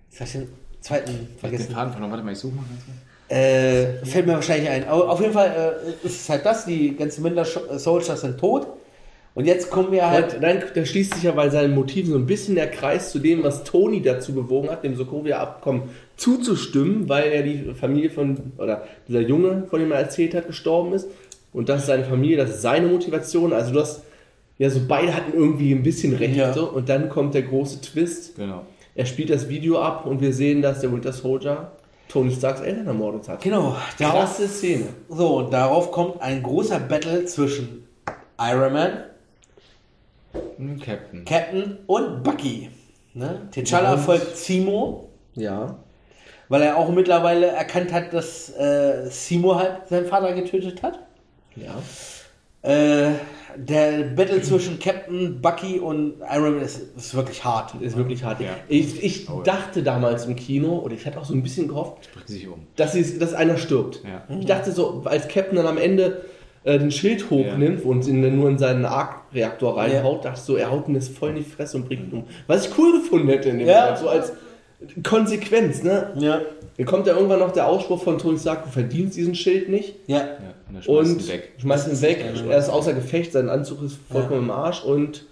Jetzt 0.09 0.19
habe 0.19 0.25
ich 0.27 0.31
den 0.33 0.47
zweiten 0.81 1.11
Den 1.11 1.27
vergessen. 1.39 1.71
Faden 1.73 1.91
verloren. 1.91 2.11
Warte 2.11 2.23
mal, 2.23 2.33
ich 2.33 2.39
suche 2.39 2.55
mal 2.55 2.63
ganz 2.69 2.85
kurz. 2.85 2.97
Äh, 3.37 4.05
fällt 4.05 4.27
mir 4.27 4.33
wahrscheinlich 4.33 4.69
ein. 4.69 4.87
Au- 4.89 5.05
Auf 5.07 5.21
jeden 5.21 5.31
Fall 5.33 5.75
äh, 6.03 6.05
ist 6.05 6.21
es 6.21 6.29
halt 6.29 6.45
das, 6.45 6.65
die 6.65 6.95
ganzen 6.97 7.23
Winter 7.23 7.45
Soldiers 7.45 8.21
sind 8.21 8.37
tot. 8.39 8.67
Und 9.33 9.45
jetzt 9.45 9.69
kommen 9.69 9.93
wir 9.93 10.09
halt. 10.09 10.33
Und 10.33 10.41
nein, 10.41 10.61
da 10.75 10.85
schließt 10.85 11.13
sich 11.13 11.23
ja 11.23 11.31
bei 11.31 11.47
seinen 11.49 11.73
Motiven 11.73 12.11
so 12.11 12.17
ein 12.17 12.25
bisschen 12.25 12.55
der 12.55 12.69
Kreis 12.69 13.11
zu 13.13 13.19
dem, 13.19 13.41
was 13.43 13.63
Tony 13.63 14.01
dazu 14.01 14.33
bewogen 14.33 14.69
hat, 14.69 14.83
dem 14.83 14.97
Sokovia-Abkommen 14.97 15.83
zuzustimmen, 16.17 17.07
weil 17.07 17.31
er 17.31 17.41
die 17.43 17.73
Familie 17.73 18.09
von, 18.09 18.51
oder 18.57 18.85
dieser 19.07 19.21
Junge, 19.21 19.65
von 19.69 19.79
dem 19.79 19.93
er 19.93 19.99
erzählt 19.99 20.35
hat, 20.35 20.47
gestorben 20.47 20.91
ist. 20.91 21.07
Und 21.53 21.69
das 21.69 21.81
ist 21.81 21.87
seine 21.87 22.05
Familie, 22.05 22.37
das 22.37 22.49
ist 22.51 22.61
seine 22.61 22.87
Motivation. 22.87 23.51
Also 23.53 23.73
du 23.73 23.79
hast, 23.81 24.03
ja, 24.57 24.69
so 24.69 24.79
beide 24.87 25.13
hatten 25.15 25.33
irgendwie 25.33 25.71
ein 25.73 25.83
bisschen 25.83 26.15
recht. 26.15 26.35
Ja. 26.35 26.53
So, 26.53 26.69
und 26.69 26.87
dann 26.89 27.09
kommt 27.09 27.33
der 27.33 27.41
große 27.43 27.81
Twist. 27.81 28.35
Genau. 28.35 28.65
Er 28.95 29.05
spielt 29.05 29.29
das 29.29 29.49
Video 29.49 29.79
ab 29.81 30.05
und 30.05 30.21
wir 30.21 30.33
sehen, 30.33 30.61
dass 30.61 30.79
der 30.81 30.91
Winter 30.91 31.11
Soldier 31.13 31.71
Tony 32.09 32.31
Starks 32.31 32.59
Eltern 32.61 32.87
ermordet 32.87 33.27
hat. 33.29 33.41
Genau, 33.41 33.75
darauf, 33.97 34.19
Krasse 34.37 34.47
Szene. 34.47 34.87
so, 35.09 35.37
und 35.37 35.53
darauf 35.53 35.91
kommt 35.91 36.21
ein 36.21 36.43
großer 36.43 36.79
Battle 36.79 37.23
zwischen 37.25 37.87
Iron 38.39 38.73
Man, 38.73 38.91
Captain. 40.83 41.25
Captain 41.25 41.77
und 41.87 42.23
Bucky. 42.23 42.69
Ne? 43.13 43.41
T'Challa 43.53 43.97
folgt 43.97 44.37
Simo, 44.37 45.09
Ja. 45.35 45.75
weil 46.49 46.61
er 46.61 46.77
auch 46.77 46.89
mittlerweile 46.89 47.47
erkannt 47.47 47.91
hat, 47.91 48.13
dass 48.13 48.49
äh, 48.57 49.07
Simo 49.09 49.55
halt 49.55 49.87
seinen 49.89 50.05
Vater 50.05 50.33
getötet 50.33 50.81
hat. 50.83 50.99
Ja. 51.55 51.81
Äh, 52.63 53.13
der 53.55 54.03
Battle 54.15 54.41
zwischen 54.43 54.77
Captain, 54.79 55.41
Bucky 55.41 55.79
und 55.79 56.13
Iron 56.31 56.55
Man 56.55 56.61
ist, 56.63 56.95
ist 56.95 57.15
wirklich 57.15 57.43
hart. 57.43 57.73
Ist 57.81 57.97
wirklich 57.97 58.23
hart. 58.23 58.39
Ja. 58.39 58.49
Ich, 58.67 59.03
ich 59.03 59.27
Oh, 59.29 59.37
ja. 59.37 59.43
dachte 59.43 59.81
damals 59.83 60.25
im 60.25 60.35
Kino, 60.35 60.79
oder 60.79 60.93
ich 60.93 61.05
hatte 61.05 61.19
auch 61.19 61.25
so 61.25 61.33
ein 61.33 61.41
bisschen 61.43 61.67
gehofft, 61.67 62.09
um. 62.47 62.67
dass, 62.75 62.93
sie, 62.93 63.17
dass 63.19 63.33
einer 63.33 63.57
stirbt. 63.57 64.01
Ja. 64.03 64.23
Ich 64.39 64.45
dachte 64.45 64.71
so, 64.71 65.01
als 65.05 65.27
Captain 65.27 65.55
dann 65.57 65.65
am 65.67 65.77
Ende 65.79 66.21
äh, 66.63 66.77
den 66.77 66.91
Schild 66.91 67.29
hochnimmt 67.31 67.83
und 67.83 68.07
ihn 68.07 68.21
dann 68.21 68.35
nur 68.37 68.47
in 68.49 68.57
seinen 68.59 68.85
Arc-Reaktor 68.85 69.77
reinhaut, 69.77 70.23
dachte 70.23 70.37
ich 70.37 70.45
so, 70.45 70.55
er 70.55 70.69
haut 70.71 70.87
ihn 70.87 70.93
jetzt 70.95 71.17
voll 71.17 71.29
in 71.31 71.37
die 71.37 71.43
Fresse 71.43 71.77
und 71.77 71.87
bringt 71.87 72.13
ihn 72.13 72.19
um. 72.19 72.23
Was 72.47 72.67
ich 72.67 72.77
cool 72.77 73.01
gefunden 73.01 73.27
hätte 73.27 73.49
in 73.49 73.57
dem. 73.57 73.67
Moment, 73.67 73.97
so 73.97 74.07
als 74.07 74.31
Konsequenz, 75.03 75.83
ne? 75.83 76.11
Ja. 76.17 76.41
Dann 76.77 76.85
kommt 76.85 77.05
ja 77.07 77.13
irgendwann 77.15 77.39
noch 77.39 77.51
der 77.51 77.67
Ausspruch 77.67 78.01
von 78.03 78.17
Tony 78.17 78.39
Stark, 78.39 78.63
du 78.63 78.69
verdienst 78.71 79.15
diesen 79.17 79.35
Schild 79.35 79.69
nicht. 79.69 79.95
Ja. 80.07 80.17
Ja, 80.17 80.25
und 80.69 80.83
schmeißt 80.83 80.87
Und 80.89 81.21
ihn 81.21 81.27
weg. 81.27 81.51
schmeißt 81.59 81.87
ihn 81.89 82.01
weg, 82.01 82.25
er 82.49 82.57
ist 82.57 82.69
außer 82.69 82.93
Gefecht, 82.93 83.31
sein 83.33 83.49
Anzug 83.49 83.83
ist 83.83 83.97
vollkommen 84.11 84.43
im 84.43 84.51
Arsch 84.51 84.83
und 84.83 85.25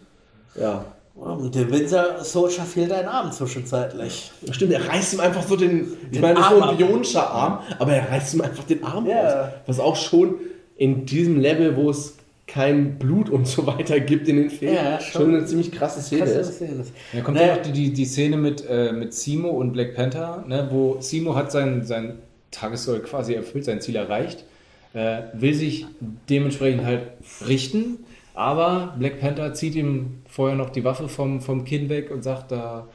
ja. 0.59 0.85
Und 1.15 1.53
der 1.53 1.69
Winter 1.69 2.23
Soldier 2.23 2.63
fehlt 2.63 2.93
ein 2.93 3.05
Arm 3.07 3.29
zwischenzeitlich. 3.31 4.31
Stimmt, 4.51 4.71
er 4.71 4.87
reißt 4.87 5.13
ihm 5.15 5.19
einfach 5.19 5.43
so 5.45 5.57
den, 5.57 5.87
ich 6.05 6.11
Den 6.11 6.21
meine, 6.21 6.39
Arm 6.39 6.53
nur 6.59 6.69
ein 6.69 6.77
bionischer 6.77 7.29
Arm, 7.29 7.59
aber 7.77 7.93
er 7.93 8.09
reißt 8.09 8.35
ihm 8.35 8.41
einfach 8.41 8.63
den 8.63 8.83
Arm 8.85 9.05
Ja. 9.05 9.41
raus. 9.41 9.49
Was 9.67 9.79
auch 9.81 9.95
schon 9.97 10.35
in 10.77 11.05
diesem 11.05 11.37
Level, 11.41 11.75
wo 11.75 11.89
es 11.89 12.15
kein 12.51 12.97
Blut 12.97 13.29
und 13.29 13.47
so 13.47 13.65
weiter 13.67 13.99
gibt 13.99 14.27
in 14.27 14.37
den 14.37 14.49
Filmen, 14.49 14.75
Ja, 14.75 14.99
schon. 14.99 15.21
schon 15.21 15.35
eine 15.35 15.45
ziemlich 15.45 15.71
krasse 15.71 16.01
Szene 16.01 16.23
Krass, 16.25 16.49
ist. 16.49 16.61
das. 16.61 16.91
Dann 17.13 17.23
kommt 17.23 17.37
Naja. 17.37 17.49
ja 17.49 17.55
noch 17.57 17.61
die, 17.63 17.71
die, 17.71 17.93
die 17.93 18.05
Szene 18.05 18.37
mit, 18.37 18.65
äh, 18.67 18.91
mit 18.91 19.13
Simo 19.13 19.49
und 19.49 19.71
Black 19.73 19.95
Panther, 19.95 20.43
ne, 20.47 20.67
wo 20.71 20.97
Simo 20.99 21.35
hat 21.35 21.51
sein, 21.51 21.83
sein 21.85 22.19
Tagessoll 22.51 22.99
quasi 23.01 23.33
erfüllt, 23.35 23.65
sein 23.65 23.81
Ziel 23.81 23.95
erreicht, 23.95 24.45
äh, 24.93 25.21
will 25.33 25.53
sich 25.53 25.85
dementsprechend 26.29 26.83
halt 26.85 27.03
richten, 27.47 27.99
aber 28.33 28.95
Black 28.97 29.19
Panther 29.19 29.53
zieht 29.53 29.75
ihm 29.75 30.21
vorher 30.27 30.55
noch 30.57 30.71
die 30.71 30.83
Waffe 30.83 31.07
vom, 31.09 31.41
vom 31.41 31.65
Kinn 31.65 31.89
weg 31.89 32.09
und 32.09 32.23
sagt 32.23 32.51
da, 32.51 32.87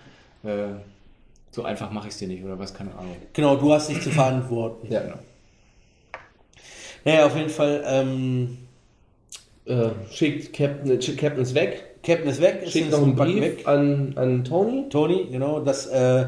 äh, 0.43 0.49
so 1.53 1.63
einfach 1.63 1.93
mache 1.93 2.09
ich 2.09 2.15
es 2.15 2.19
dir 2.19 2.27
nicht 2.27 2.43
oder 2.43 2.59
was, 2.59 2.75
keine 2.75 2.91
Ahnung. 2.97 3.15
Genau, 3.33 3.55
du 3.57 3.73
hast 3.73 3.89
dich 3.89 4.01
zu 4.01 4.11
verantworten. 4.11 4.89
Ja. 4.93 5.03
Genau. 5.03 5.19
Naja, 7.05 7.27
auf 7.27 7.37
jeden 7.37 7.51
Fall, 7.51 7.85
ähm, 7.87 8.59
Äh, 9.67 9.91
schickt 10.13 10.53
Captain, 10.53 10.91
äh, 10.91 10.99
Captain 10.99 11.43
ist 11.43 11.55
weg, 11.55 12.03
Captain 12.03 12.29
ist 12.29 12.41
weg, 12.41 12.61
ist 12.65 12.73
schickt 12.73 12.91
noch 12.91 13.03
einen 13.03 13.17
Brief 13.17 13.67
an, 13.67 14.13
an 14.17 14.45
Tony. 14.45 14.89
Tony, 14.91 15.29
genau, 15.31 15.61
dass 15.61 15.87
äh, 15.87 16.27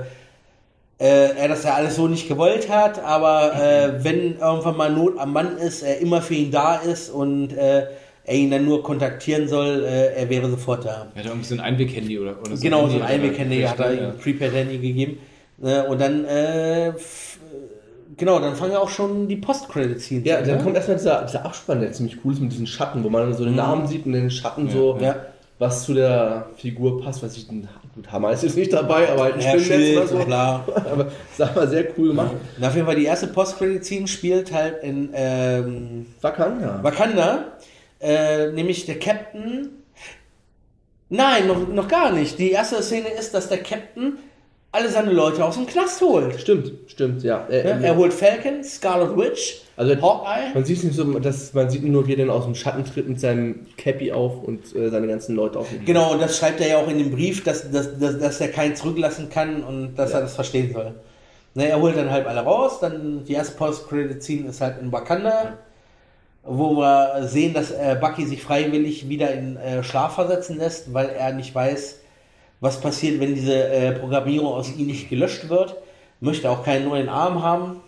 äh, 0.99 1.37
er 1.37 1.49
das 1.49 1.65
ja 1.65 1.75
alles 1.75 1.97
so 1.97 2.09
nicht 2.09 2.29
gewollt 2.29 2.71
hat, 2.71 2.99
aber 3.03 3.55
äh, 3.55 4.03
wenn 4.05 4.39
irgendwann 4.39 4.77
mal 4.77 4.91
Not 4.91 5.19
am 5.19 5.35
Mann 5.35 5.59
ist, 5.59 5.83
er 5.83 5.99
immer 5.99 6.23
für 6.23 6.35
ihn 6.35 6.51
da 6.51 6.77
ist 6.77 7.11
und 7.11 7.53
äh, 7.53 7.87
er 8.25 8.35
ihn 8.35 8.51
dann 8.51 8.65
nur 8.65 8.83
kontaktieren 8.83 9.47
soll, 9.49 9.85
äh, 9.85 10.15
er 10.15 10.31
wäre 10.31 10.49
sofort 10.49 10.87
da. 10.87 11.09
Er 11.15 11.23
hat 11.23 11.31
irgendwie 11.31 11.47
so 11.47 11.55
ein 11.55 11.61
Einweg-Handy 11.61 12.19
oder, 12.19 12.41
oder 12.41 12.57
so. 12.57 12.63
genau, 12.63 12.89
so 12.89 12.97
ein 12.97 13.07
Handy, 13.07 13.27
Einweg-Handy 13.29 13.63
hat 13.63 13.79
er 13.79 13.93
ihm 13.93 13.99
ja. 14.01 14.09
ein 14.09 14.19
Prepaid-Handy 14.19 14.79
gegeben. 14.79 15.19
Äh, 15.63 15.83
und 15.83 16.01
dann, 16.01 16.25
äh, 16.25 16.93
genau, 18.17 18.39
dann 18.39 18.57
fangen 18.57 18.77
auch 18.77 18.89
schon 18.89 19.29
die 19.29 19.37
Post-Credit-Scenes 19.37 20.27
Ja, 20.27 20.39
an, 20.39 20.45
dann 20.47 20.57
ne? 20.59 20.63
kommt 20.63 20.77
erstmal 20.77 20.97
dieser, 20.97 21.23
dieser 21.23 21.45
Abspann, 21.45 21.81
der 21.81 21.93
ziemlich 21.93 22.19
cool 22.25 22.33
ist 22.33 22.41
mit 22.41 22.53
diesen 22.53 22.67
Schatten, 22.67 23.03
wo 23.05 23.11
man 23.11 23.33
so 23.35 23.45
den 23.45 23.55
Namen 23.57 23.87
sieht 23.87 24.07
und 24.07 24.13
den 24.13 24.31
Schatten 24.31 24.69
so, 24.71 24.95
Mhm. 24.95 25.03
Ja. 25.03 25.17
was 25.59 25.85
zu 25.85 25.95
der 25.95 26.47
Figur 26.57 27.01
passt. 27.03 27.23
Was 27.23 27.37
ich, 27.37 27.49
gut, 27.49 27.65
Hammer 28.13 28.33
ist 28.33 28.43
jetzt 28.43 28.57
nicht 28.57 28.73
dabei, 28.73 29.09
aber 29.11 29.23
halt 29.25 29.35
ein 29.35 29.41
Ja, 29.41 29.59
Schild 29.59 29.97
oder 29.97 30.07
so. 30.07 30.19
bla. 30.25 30.65
Aber 30.93 31.07
sag 31.37 31.57
mal, 31.57 31.67
sehr 31.69 31.87
cool 31.97 32.09
gemacht. 32.09 32.33
Und 32.59 32.65
auf 32.65 32.75
jeden 32.75 32.87
Fall 32.87 32.97
die 32.97 33.07
erste 33.07 33.27
Post-Credit-Scene 33.29 34.07
spielt 34.07 34.53
halt 34.53 34.83
in 34.83 35.09
ähm, 35.15 36.07
Wakanda. 36.21 36.79
Wakanda, 36.83 37.45
äh, 38.01 38.51
nämlich 38.53 38.85
der 38.85 38.99
Captain. 38.99 39.71
Nein, 41.09 41.47
noch, 41.47 41.69
noch 41.69 41.89
gar 41.89 42.11
nicht. 42.13 42.39
Die 42.39 42.51
erste 42.51 42.83
Szene 42.83 43.09
ist, 43.09 43.33
dass 43.33 43.49
der 43.49 43.59
Captain 43.63 44.19
alle 44.77 44.91
seine 44.91 45.13
Leute 45.13 45.45
aus 45.45 45.55
dem 45.55 45.67
Knast 45.67 46.01
holt. 46.01 46.39
Stimmt, 46.41 46.71
stimmt, 46.87 47.23
ja. 47.23 47.47
Ja, 47.49 47.55
äh, 47.57 47.83
er 47.83 47.97
holt 47.97 48.13
Falcon, 48.13 48.63
Scarlet 48.63 49.17
Witch, 49.17 49.63
Also 49.77 49.95
Hawkeye. 50.01 50.53
man 50.55 50.65
sieht 50.65 50.85
nicht 50.85 50.95
so, 50.95 51.19
dass 51.19 51.55
man 51.55 51.71
sieht 51.71 51.83
nur, 51.83 52.07
wie 52.07 52.13
er 52.13 52.19
dann 52.19 52.31
aus 52.31 52.45
dem 52.45 52.55
Schatten 52.55 52.85
tritt 52.85 53.09
mit 53.09 53.19
seinem 53.19 53.67
Cappy 53.77 54.13
auf 54.13 54.43
und 54.45 54.75
äh, 54.77 54.91
seine 54.91 55.07
ganzen 55.07 55.35
Leute 55.35 55.59
auf. 55.59 55.69
Genau, 55.85 56.13
und 56.13 56.21
das 56.21 56.37
schreibt 56.39 56.61
er 56.61 56.69
ja 56.69 56.77
auch 56.79 56.89
in 56.89 56.99
dem 56.99 57.11
Brief, 57.11 57.43
dass, 57.43 57.71
dass, 57.71 57.99
dass, 57.99 58.19
dass 58.19 58.41
er 58.41 58.49
keinen 58.49 58.77
zurücklassen 58.77 59.31
kann 59.31 59.65
und 59.65 59.97
dass 59.97 60.13
er 60.13 60.21
das 60.21 60.35
verstehen 60.35 60.73
soll. 60.73 60.95
Ne, 61.55 61.69
er 61.69 61.81
holt 61.81 61.97
dann 61.97 62.11
halt 62.11 62.27
alle 62.27 62.41
raus, 62.41 62.81
dann 62.81 63.25
die 63.25 63.33
erste 63.33 63.57
Post-Credit-Scene 63.57 64.51
ist 64.51 64.61
halt 64.61 64.77
in 64.83 64.93
Wakanda, 64.93 65.55
wo 66.43 66.77
wir 66.77 67.27
sehen, 67.27 67.55
dass 67.55 67.71
äh, 67.71 67.97
Bucky 67.99 68.27
sich 68.27 68.43
freiwillig 68.43 69.09
wieder 69.09 69.33
in 69.33 69.57
äh, 69.57 69.83
Schlaf 69.83 70.17
versetzen 70.17 70.59
lässt, 70.59 70.93
weil 70.93 71.09
er 71.09 71.33
nicht 71.33 71.55
weiß, 71.55 72.01
was 72.61 72.81
passiert, 72.81 73.21
wenn 73.21 73.35
diese 73.35 73.69
äh, 73.69 73.93
Programmierung 73.93 74.55
aus 74.55 74.75
ihm 74.77 74.87
nicht 74.87 75.09
gelöscht 75.11 75.49
wird. 75.49 75.77
Möchte 76.21 76.49
auch 76.51 76.65
keinen 76.65 76.89
neuen 76.89 77.09
Arm 77.11 77.43
haben 77.43 77.81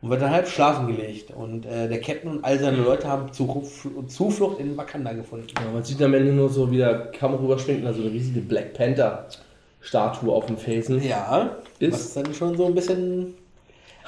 und 0.00 0.08
wird 0.10 0.22
dann 0.22 0.30
halb 0.30 0.48
schlafen 0.48 0.86
gelegt. 0.86 1.30
Und 1.30 1.66
äh, 1.66 1.88
der 1.88 2.00
Captain 2.00 2.30
und 2.30 2.44
all 2.44 2.58
seine 2.58 2.78
Leute 2.78 3.06
haben 3.08 3.30
Zuflucht, 3.32 4.58
in 4.60 4.76
Wakanda 4.76 5.12
gefunden. 5.12 5.46
Ja, 5.62 5.70
man 5.70 5.84
sieht 5.84 6.00
am 6.02 6.14
Ende 6.14 6.32
nur 6.32 6.48
so, 6.48 6.70
wie 6.70 6.78
der 6.78 7.06
Kamera 7.12 7.42
rüberschwenkt, 7.42 7.86
also 7.86 8.00
eine 8.02 8.10
riesige 8.12 8.40
Black 8.40 8.72
Panther-Statue 8.74 10.32
auf 10.32 10.46
dem 10.46 10.56
Felsen. 10.56 11.02
Ja, 11.02 11.56
Ist- 11.78 11.92
was 11.92 12.14
dann 12.14 12.32
schon 12.34 12.56
so 12.56 12.66
ein 12.66 12.74
bisschen 12.74 13.34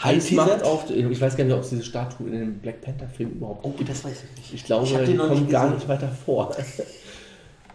Heiß 0.03 0.31
macht 0.33 0.63
auf. 0.63 0.91
Ich 0.91 1.21
weiß 1.21 1.37
gar 1.37 1.45
nicht, 1.45 1.55
ob 1.55 1.61
es 1.61 1.71
diese 1.71 1.83
Statue 1.85 2.27
in 2.29 2.33
dem 2.33 2.59
Black 2.59 2.81
Panther-Film 2.83 3.31
überhaupt 3.33 3.65
Oh, 3.65 3.75
das 3.87 4.05
weiß 4.05 4.25
ich 4.25 4.37
nicht. 4.39 4.55
Ich 4.55 4.65
glaube, 4.65 4.85
Ich 4.87 4.93
die 5.11 5.17
kommt 5.17 5.31
nicht 5.41 5.51
gar 5.51 5.71
nicht 5.71 5.89
weiter 5.89 6.09
vor. 6.09 6.55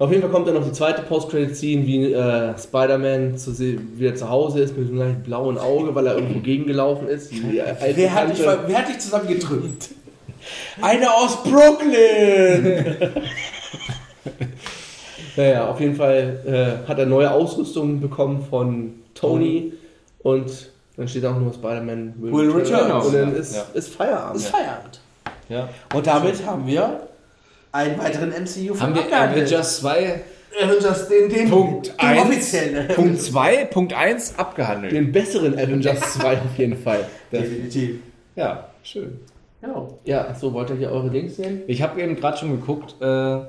Auf 0.01 0.09
jeden 0.09 0.23
Fall 0.23 0.31
kommt 0.31 0.47
dann 0.47 0.55
noch 0.55 0.65
die 0.65 0.71
zweite 0.71 1.03
Post-Credit-Scene, 1.03 1.85
wie 1.85 2.11
äh, 2.11 2.57
Spider-Man 2.57 3.37
zu 3.37 3.55
wieder 3.59 4.15
zu 4.15 4.27
Hause 4.27 4.61
ist 4.61 4.75
mit 4.75 4.87
einem 4.89 4.97
leicht 4.97 5.23
blauen 5.25 5.59
Auge, 5.59 5.93
weil 5.93 6.07
er 6.07 6.15
irgendwo 6.15 6.39
gegengelaufen 6.39 7.07
ist. 7.07 7.31
Alte 7.31 7.97
Wer 7.97 8.11
hat, 8.15 8.29
dich, 8.31 8.39
wer 8.39 8.77
hat 8.79 8.89
dich 8.89 8.97
zusammengetrümmt? 8.97 9.89
Eine 10.81 11.13
aus 11.13 11.43
Brooklyn! 11.43 12.95
Naja, 15.37 15.69
auf 15.69 15.79
jeden 15.79 15.95
Fall 15.95 16.41
äh, 16.45 16.87
hat 16.89 16.99
er 16.99 17.05
neue 17.05 17.31
Ausrüstung 17.31 18.01
bekommen 18.01 18.45
von 18.49 18.95
Tony 19.15 19.71
und 20.23 20.69
dann 20.97 21.07
steht 21.07 21.25
auch 21.25 21.37
nur 21.39 21.53
Spider-Man 21.53 22.15
Will 22.17 22.49
return. 22.51 22.91
und 22.91 23.13
dann 23.13 23.33
Ja, 23.33 23.39
ist, 23.39 23.55
ja. 23.55 23.63
ist 23.73 23.95
Feierabend. 23.95 24.35
ist 24.35 24.47
Feierabend. 24.47 24.99
Ja. 25.47 25.69
Und 25.93 26.05
damit 26.05 26.45
haben 26.45 26.67
wir 26.67 27.07
einen 27.71 27.97
weiteren 27.97 28.29
MCU 28.29 28.79
Haben 28.79 28.95
wir 28.95 29.13
Avengers 29.13 29.77
2 29.77 30.21
Avengers, 30.61 31.07
den, 31.07 31.29
den, 31.29 31.49
Punkt 31.49 31.87
den 31.87 32.07
1, 32.07 32.21
offiziellen. 32.21 32.87
Punkt 32.89 33.21
2, 33.21 33.65
Punkt 33.65 33.93
1 33.93 34.37
abgehandelt. 34.37 34.91
Den 34.91 35.11
besseren 35.11 35.57
Avengers 35.57 35.99
2 36.13 36.33
auf 36.33 36.57
jeden 36.57 36.77
Fall. 36.77 37.05
Definitiv. 37.31 37.99
Ja, 38.35 38.69
schön. 38.83 39.19
Genau. 39.61 39.99
Ja, 40.03 40.33
so 40.33 40.53
wollt 40.53 40.69
ihr 40.71 40.75
hier 40.75 40.91
eure 40.91 41.09
Links 41.09 41.37
sehen? 41.37 41.61
Ich 41.67 41.81
habe 41.81 42.01
eben 42.01 42.15
gerade 42.15 42.37
schon 42.37 42.51
geguckt, 42.51 42.95
äh, 43.01 43.39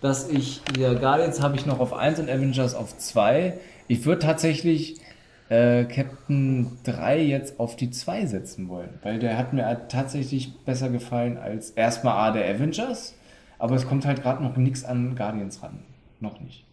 dass 0.00 0.28
ich 0.30 0.62
hier 0.76 0.94
Guardians 0.94 1.42
habe 1.42 1.56
ich 1.56 1.66
noch 1.66 1.80
auf 1.80 1.92
1 1.92 2.20
und 2.20 2.30
Avengers 2.30 2.74
auf 2.74 2.96
2. 2.96 3.54
Ich 3.88 4.06
würde 4.06 4.20
tatsächlich 4.20 5.00
äh, 5.48 5.84
Captain 5.84 6.78
3 6.84 7.20
jetzt 7.20 7.58
auf 7.58 7.76
die 7.76 7.90
2 7.90 8.26
setzen 8.26 8.68
wollen, 8.68 8.90
weil 9.02 9.18
der 9.18 9.36
hat 9.36 9.52
mir 9.52 9.88
tatsächlich 9.88 10.56
besser 10.64 10.88
gefallen 10.88 11.36
als 11.36 11.70
erstmal 11.70 12.30
A 12.30 12.32
der 12.32 12.48
Avengers, 12.48 13.14
aber 13.58 13.74
es 13.76 13.86
kommt 13.86 14.04
halt 14.04 14.22
gerade 14.22 14.42
noch 14.42 14.56
nichts 14.56 14.84
an 14.84 15.16
Guardians 15.16 15.62
ran. 15.62 15.78
Noch 16.20 16.40
nicht. 16.40 16.64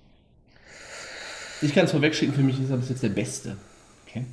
Ich 1.61 1.73
kann 1.73 1.85
es 1.85 1.91
vorwegschicken, 1.91 2.33
für 2.33 2.41
mich 2.41 2.59
ist 2.61 2.69
er 2.69 2.77
bis 2.77 2.89
jetzt 2.89 3.03
der 3.03 3.09
Beste. 3.09 3.55
Okay. 4.07 4.25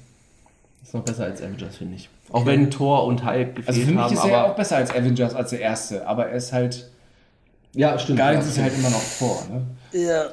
Ist 0.83 0.95
noch 0.95 1.05
besser 1.05 1.25
als 1.25 1.41
Avengers, 1.43 1.77
finde 1.77 1.97
ich. 1.97 2.09
Auch 2.33 2.47
wenn 2.47 2.71
Thor 2.71 3.05
und 3.05 3.25
Hulk 3.25 3.57
gefehlt 3.57 3.69
Also 3.69 3.81
für 3.81 3.91
mich 3.91 3.99
haben, 3.99 4.15
ist 4.15 4.25
er 4.25 4.31
ja 4.31 4.39
aber 4.39 4.53
auch 4.53 4.57
besser 4.57 4.77
als 4.77 4.91
Avengers 4.91 5.35
als 5.35 5.51
der 5.51 5.61
erste, 5.61 6.07
aber 6.07 6.27
er 6.27 6.37
ist 6.37 6.53
halt. 6.53 6.91
ja, 7.73 7.99
stimmt. 7.99 8.19
Guardians 8.19 8.47
ja. 8.47 8.51
ist 8.53 8.59
halt 8.63 8.79
immer 8.79 8.91
noch 8.91 9.01
vor, 9.01 9.45
ne? 9.51 9.67
Ja. 9.93 10.25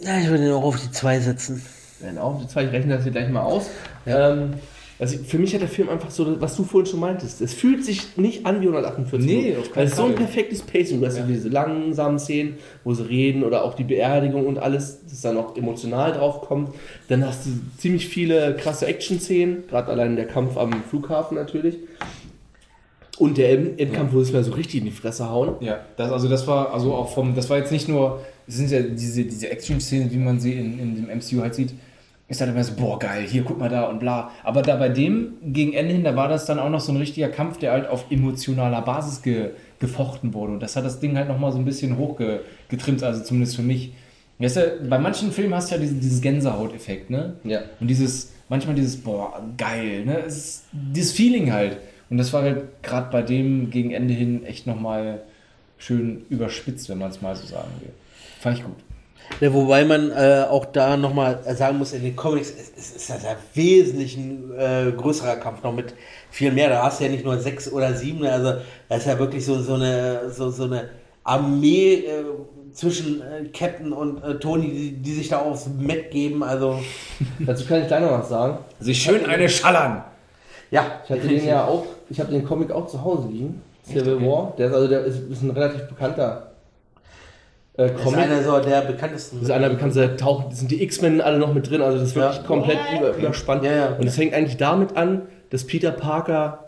Ja, 0.00 0.18
ich 0.18 0.28
würde 0.28 0.46
ihn 0.46 0.52
auch 0.52 0.64
auf 0.64 0.80
die 0.80 0.90
2 0.90 1.20
setzen. 1.20 1.62
Dann 2.02 2.18
auf 2.18 2.40
die 2.40 2.48
zwei, 2.48 2.64
ich 2.64 2.72
rechne 2.72 2.94
das 2.94 3.04
hier 3.04 3.12
gleich 3.12 3.28
mal 3.28 3.42
aus. 3.42 3.66
Ähm, 4.06 4.54
also 5.02 5.18
für 5.18 5.38
mich 5.38 5.52
hat 5.52 5.60
der 5.62 5.68
Film 5.68 5.88
einfach 5.88 6.10
so, 6.12 6.40
was 6.40 6.54
du 6.56 6.62
vorhin 6.62 6.88
schon 6.88 7.00
meintest, 7.00 7.40
es 7.40 7.52
fühlt 7.52 7.84
sich 7.84 8.16
nicht 8.16 8.46
an 8.46 8.60
wie 8.60 8.66
148 8.66 9.26
Nee, 9.28 9.36
Minuten. 9.42 9.58
auf 9.60 9.66
keinen 9.72 9.76
Weil 9.76 9.86
es 9.86 9.96
so 9.96 10.04
ein 10.04 10.14
perfektes 10.14 10.62
Pacing. 10.62 11.00
Du 11.00 11.06
hast 11.06 11.18
ja. 11.18 11.24
diese 11.26 11.48
langsamen 11.48 12.20
Szenen, 12.20 12.54
wo 12.84 12.94
sie 12.94 13.08
reden 13.08 13.42
oder 13.42 13.64
auch 13.64 13.74
die 13.74 13.82
Beerdigung 13.82 14.46
und 14.46 14.58
alles, 14.60 15.00
das 15.10 15.20
dann 15.22 15.36
auch 15.38 15.56
emotional 15.56 16.12
drauf 16.12 16.42
kommt. 16.42 16.70
Dann 17.08 17.26
hast 17.26 17.46
du 17.46 17.50
ziemlich 17.78 18.06
viele 18.08 18.54
krasse 18.54 18.86
Action-Szenen, 18.86 19.64
gerade 19.68 19.88
allein 19.90 20.14
der 20.14 20.26
Kampf 20.28 20.56
am 20.56 20.72
Flughafen 20.88 21.34
natürlich. 21.36 21.78
Und 23.18 23.38
der 23.38 23.50
End- 23.50 23.80
Endkampf, 23.80 24.12
wo 24.12 24.18
sie 24.22 24.30
es 24.30 24.32
mir 24.32 24.42
so 24.44 24.52
richtig 24.52 24.80
in 24.80 24.84
die 24.86 24.90
Fresse 24.92 25.28
hauen. 25.28 25.56
Ja, 25.60 25.80
das, 25.96 26.10
also 26.12 26.28
das 26.28 26.46
war 26.46 26.72
also 26.72 26.94
auch 26.94 27.12
vom, 27.12 27.34
das 27.34 27.50
war 27.50 27.58
jetzt 27.58 27.70
nicht 27.72 27.88
nur, 27.88 28.20
es 28.46 28.56
sind 28.56 28.70
ja 28.70 28.80
diese, 28.80 29.24
diese 29.24 29.50
Action-Szenen, 29.50 30.10
wie 30.12 30.16
man 30.16 30.40
sie 30.40 30.54
in, 30.54 30.78
in 30.78 30.94
dem 30.94 31.04
MCU 31.18 31.42
halt 31.42 31.54
sieht, 31.54 31.74
ist 32.32 32.40
halt 32.40 32.50
immer 32.50 32.64
so, 32.64 32.74
boah, 32.74 32.98
geil, 32.98 33.26
hier, 33.28 33.44
guck 33.44 33.58
mal 33.58 33.68
da 33.68 33.84
und 33.84 34.00
bla. 34.00 34.30
Aber 34.42 34.62
da 34.62 34.76
bei 34.76 34.88
dem, 34.88 35.34
gegen 35.42 35.74
Ende 35.74 35.92
hin, 35.92 36.02
da 36.02 36.16
war 36.16 36.28
das 36.28 36.46
dann 36.46 36.58
auch 36.58 36.70
noch 36.70 36.80
so 36.80 36.90
ein 36.90 36.96
richtiger 36.96 37.28
Kampf, 37.28 37.58
der 37.58 37.72
halt 37.72 37.86
auf 37.86 38.06
emotionaler 38.10 38.80
Basis 38.80 39.22
ge, 39.22 39.50
gefochten 39.78 40.32
wurde. 40.32 40.54
Und 40.54 40.60
das 40.60 40.74
hat 40.74 40.84
das 40.84 40.98
Ding 40.98 41.16
halt 41.16 41.28
nochmal 41.28 41.52
so 41.52 41.58
ein 41.58 41.66
bisschen 41.66 41.98
hochgetrimmt, 41.98 43.02
also 43.02 43.22
zumindest 43.22 43.56
für 43.56 43.62
mich. 43.62 43.92
Weißt 44.38 44.56
du, 44.56 44.80
bei 44.88 44.98
manchen 44.98 45.30
Filmen 45.30 45.54
hast 45.54 45.70
du 45.70 45.74
ja 45.74 45.80
diesen, 45.80 46.00
dieses 46.00 46.20
Gänsehaut-Effekt, 46.22 47.10
ne? 47.10 47.34
Ja. 47.44 47.60
Und 47.78 47.88
dieses, 47.88 48.32
manchmal 48.48 48.74
dieses, 48.74 48.96
boah, 48.96 49.40
geil, 49.58 50.04
ne? 50.06 50.18
Es 50.26 50.64
dieses 50.72 51.12
Feeling 51.12 51.52
halt. 51.52 51.76
Und 52.08 52.16
das 52.16 52.32
war 52.32 52.42
halt 52.42 52.82
gerade 52.82 53.10
bei 53.10 53.22
dem 53.22 53.70
gegen 53.70 53.90
Ende 53.90 54.14
hin 54.14 54.44
echt 54.44 54.66
nochmal 54.66 55.20
schön 55.76 56.24
überspitzt, 56.30 56.88
wenn 56.88 56.98
man 56.98 57.10
es 57.10 57.20
mal 57.20 57.36
so 57.36 57.46
sagen 57.46 57.70
will. 57.80 57.90
Fand 58.40 58.58
ich 58.58 58.64
gut. 58.64 58.76
Ja, 59.40 59.52
wobei 59.52 59.84
man 59.84 60.10
äh, 60.12 60.44
auch 60.48 60.66
da 60.66 60.96
nochmal 60.96 61.40
sagen 61.54 61.78
muss, 61.78 61.92
in 61.92 62.02
den 62.02 62.14
Comics 62.14 62.50
ist, 62.50 62.76
ist, 62.76 62.96
ist 62.96 63.10
das 63.10 63.24
ja 63.24 63.36
wesentlich 63.54 64.16
ein 64.16 64.52
äh, 64.56 64.92
größerer 64.92 65.36
Kampf 65.36 65.62
noch 65.62 65.72
mit 65.72 65.94
viel 66.30 66.52
mehr. 66.52 66.68
Da 66.68 66.84
hast 66.84 67.00
du 67.00 67.04
ja 67.04 67.10
nicht 67.10 67.24
nur 67.24 67.38
sechs 67.38 67.70
oder 67.72 67.94
sieben, 67.94 68.24
also 68.24 68.54
da 68.88 68.94
ist 68.94 69.06
ja 69.06 69.18
wirklich 69.18 69.44
so, 69.44 69.60
so, 69.60 69.74
eine, 69.74 70.30
so, 70.30 70.50
so 70.50 70.64
eine 70.64 70.90
Armee 71.24 71.94
äh, 71.94 72.24
zwischen 72.72 73.20
äh, 73.20 73.48
Captain 73.52 73.92
und 73.92 74.22
äh, 74.22 74.38
Tony, 74.38 74.70
die, 74.70 74.92
die 74.92 75.12
sich 75.12 75.28
da 75.28 75.38
aufs 75.38 75.68
Met 75.78 76.10
geben. 76.10 76.42
Also 76.42 76.80
Dazu 77.40 77.66
kann 77.66 77.82
ich 77.82 77.88
gleich 77.88 78.00
noch 78.00 78.12
was 78.12 78.28
sagen. 78.28 78.58
Sich 78.80 79.02
schön 79.02 79.26
eine 79.26 79.48
schallern. 79.48 80.04
ja, 80.70 81.00
Ich 81.04 81.10
hatte 81.10 81.28
den 81.28 81.46
ja 81.46 81.64
auch, 81.64 81.84
ich 82.08 82.20
habe 82.20 82.30
den 82.30 82.44
Comic 82.44 82.70
auch 82.70 82.86
zu 82.86 83.02
Hause 83.02 83.28
liegen. 83.28 83.62
Civil 83.84 84.20
War. 84.22 84.54
Der 84.56 84.68
ist 84.68 84.74
also 84.74 84.88
der 84.88 85.04
ist, 85.04 85.18
ist 85.28 85.42
ein 85.42 85.50
relativ 85.50 85.88
bekannter 85.88 86.51
äh, 87.74 87.88
Das 87.88 87.92
ist 87.92 88.02
Comic. 88.04 88.20
einer 88.20 88.42
so 88.42 88.58
der 88.60 88.80
bekanntesten. 88.82 89.36
Das 89.38 89.44
ist 89.48 89.50
einer 89.54 89.70
bekannter, 89.70 90.08
da 90.08 90.14
tauchen, 90.16 90.46
das 90.50 90.58
sind 90.60 90.70
die 90.70 90.82
X-Men 90.82 91.20
alle 91.20 91.38
noch 91.38 91.54
mit 91.54 91.68
drin, 91.70 91.80
also 91.82 91.98
das 91.98 92.08
ist 92.08 92.16
wirklich 92.16 92.36
Ja. 92.38 92.42
komplett 92.44 92.78
über, 92.98 93.16
überspannt. 93.16 93.64
Ja, 93.64 93.72
ja. 93.72 93.86
Und 93.98 94.06
es 94.06 94.16
fängt 94.16 94.34
eigentlich 94.34 94.56
damit 94.56 94.96
an, 94.96 95.22
dass 95.50 95.66
Peter 95.66 95.90
Parker 95.90 96.58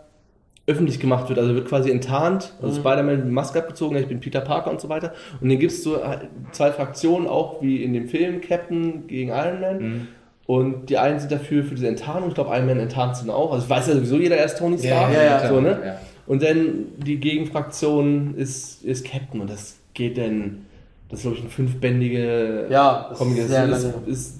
öffentlich 0.67 0.99
gemacht 0.99 1.29
wird, 1.29 1.37
also 1.37 1.53
wird 1.53 1.67
quasi 1.67 1.91
enttarnt, 1.91 2.53
also 2.59 2.75
Spider-Man 2.79 3.17
mit 3.17 3.31
Maske 3.31 3.59
abgezogen, 3.59 3.97
ich 3.97 4.07
bin 4.07 4.19
Peter 4.19 4.41
Parker 4.41 4.71
und 4.71 4.81
so 4.81 4.89
weiter. 4.89 5.13
Und 5.39 5.49
dann 5.49 5.59
gibt 5.59 5.71
es 5.71 5.83
so 5.83 6.03
halt 6.03 6.21
zwei 6.53 6.71
Fraktionen, 6.71 7.27
auch 7.27 7.61
wie 7.61 7.83
in 7.83 7.93
dem 7.93 8.07
Film, 8.07 8.41
Captain 8.41 9.05
gegen 9.05 9.29
Iron 9.29 9.61
Man. 9.61 10.07
Und 10.47 10.89
die 10.89 10.97
einen 10.97 11.19
sind 11.19 11.31
dafür 11.31 11.63
für 11.63 11.75
diese 11.75 11.87
Enttarnung, 11.87 12.29
ich 12.29 12.35
glaube 12.35 12.49
Iron 12.55 12.65
Man 12.65 12.79
enttarnt 12.79 13.15
sind 13.15 13.29
auch, 13.29 13.53
also 13.53 13.69
weiß 13.69 13.87
ja 13.89 13.93
sowieso 13.93 14.17
jeder, 14.17 14.37
er 14.37 14.45
ist 14.45 14.57
Tony 14.57 14.77
Stark. 14.79 15.13
ja, 15.13 15.23
ja, 15.23 15.37
klar. 15.37 15.49
so, 15.49 15.61
ne? 15.61 15.79
Ja. 15.85 15.97
Und 16.25 16.41
dann 16.41 16.85
die 16.97 17.17
Gegenfraktion 17.19 18.33
ist, 18.35 18.83
ist 18.83 19.05
Captain 19.05 19.41
und 19.41 19.49
das 19.49 19.77
geht 19.93 20.17
dann, 20.17 20.65
das 21.09 21.19
ist 21.19 21.23
glaube 21.23 21.37
ich 21.37 21.43
ein 21.43 21.49
fünfbändige 21.49 22.67
Ja, 22.69 23.07
das 23.09 23.17
Comic, 23.17 23.37
ist 23.37 23.51
das 23.51 23.81
sehr 23.81 23.91
ist, 24.05 24.07
ist 24.07 24.35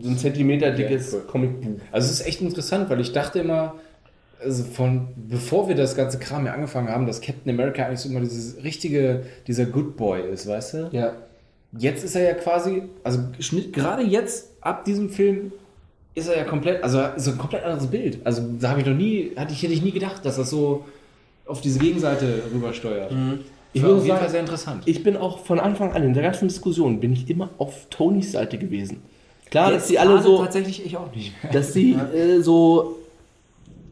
so 0.00 0.08
ein 0.08 0.18
Zentimeter 0.18 0.70
dickes 0.70 1.12
Ja, 1.12 1.18
cool. 1.18 1.24
Comicbuch. 1.26 1.80
Also 1.90 2.06
es 2.06 2.20
ist 2.20 2.26
echt 2.26 2.40
interessant, 2.40 2.88
weil 2.88 3.00
ich 3.00 3.12
dachte 3.12 3.40
immer, 3.40 3.74
also 4.42 4.64
von 4.64 5.08
bevor 5.16 5.68
wir 5.68 5.74
das 5.74 5.94
ganze 5.94 6.18
Kram 6.18 6.42
hier 6.42 6.54
angefangen 6.54 6.88
haben, 6.88 7.06
dass 7.06 7.20
Captain 7.20 7.52
America 7.52 7.84
eigentlich 7.84 8.00
so 8.00 8.08
immer 8.08 8.20
dieses 8.20 8.62
richtige, 8.64 9.24
dieser 9.46 9.66
Good 9.66 9.96
Boy 9.96 10.22
ist, 10.32 10.46
weißt 10.46 10.74
du? 10.74 10.88
Ja. 10.92 11.12
Jetzt 11.78 12.04
ist 12.04 12.16
er 12.16 12.22
ja 12.22 12.34
quasi, 12.34 12.82
also 13.02 13.18
gerade 13.72 14.02
jetzt 14.02 14.50
ab 14.60 14.84
diesem 14.84 15.10
Film 15.10 15.52
ist 16.14 16.28
er 16.28 16.36
ja 16.36 16.44
komplett, 16.44 16.82
also 16.82 17.02
so 17.16 17.30
ein 17.30 17.38
komplett 17.38 17.64
anderes 17.64 17.86
Bild. 17.86 18.18
Also 18.24 18.42
da 18.60 18.70
habe 18.70 18.80
ich 18.80 18.86
noch 18.86 18.94
nie, 18.94 19.32
hatte 19.36 19.52
ich, 19.52 19.62
hätte 19.62 19.72
ich 19.72 19.82
nie 19.82 19.92
gedacht, 19.92 20.24
dass 20.24 20.36
das 20.36 20.50
so 20.50 20.84
auf 21.46 21.60
diese 21.60 21.78
Gegenseite 21.78 22.42
rübersteuert. 22.52 23.10
Ich 23.10 23.16
Ich 23.74 23.82
jeden 23.82 24.00
sagen, 24.06 24.28
sehr 24.30 24.40
interessant. 24.40 24.82
Ich 24.86 25.02
bin 25.02 25.16
auch 25.16 25.38
von 25.38 25.58
Anfang 25.60 25.92
an 25.92 26.02
in 26.02 26.14
der 26.14 26.22
ganzen 26.22 26.48
Diskussion 26.48 27.00
bin 27.00 27.12
ich 27.12 27.28
immer 27.30 27.50
auf 27.58 27.86
Tonys 27.90 28.32
Seite 28.32 28.58
gewesen. 28.58 28.98
Klar, 29.50 29.70
dass 29.70 29.82
Jetzt 29.82 29.90
die 29.90 29.98
alle 29.98 30.10
gerade 30.10 30.22
so, 30.24 30.38
tatsächlich 30.42 30.84
ich 30.84 30.96
auch 30.96 31.14
nicht. 31.14 31.32
dass 31.52 31.72
sie 31.72 31.92
äh, 32.14 32.40
so 32.40 32.96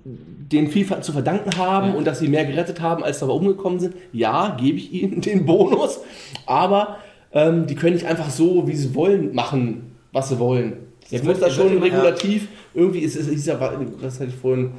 den 0.05 0.69
viel 0.71 0.85
ver- 0.85 1.03
zu 1.03 1.13
verdanken 1.13 1.57
haben 1.57 1.91
Ja. 1.91 1.95
und 1.95 2.07
dass 2.07 2.19
sie 2.19 2.29
mehr 2.29 2.45
gerettet 2.45 2.81
haben, 2.81 3.05
als 3.05 3.21
dabei 3.21 3.33
umgekommen 3.35 3.79
sind. 3.79 3.95
Ja, 4.13 4.57
gebe 4.61 4.79
ich 4.79 4.93
ihnen 4.93 5.21
den 5.21 5.47
Bonus, 5.47 6.01
aber 6.47 6.97
ähm, 7.33 7.67
die 7.67 7.75
können 7.75 7.95
nicht 7.95 8.07
einfach 8.07 8.31
so, 8.31 8.67
wie 8.67 8.75
sie 8.75 8.95
wollen, 8.95 9.35
machen, 9.35 9.93
was 10.13 10.29
sie 10.31 10.39
wollen. 10.39 10.75
Ja, 11.11 11.19
wird- 11.19 11.25
muss 11.25 11.41
da 11.41 11.51
schon 11.51 11.79
regulativ, 11.79 12.49
irgendwie 12.75 13.01
ist 13.01 13.17
es, 13.17 13.29
ist 13.29 13.47
ja, 13.47 13.57
das 14.01 14.15
hatte 14.21 14.31
ich 14.31 14.37
vorhin, 14.37 14.73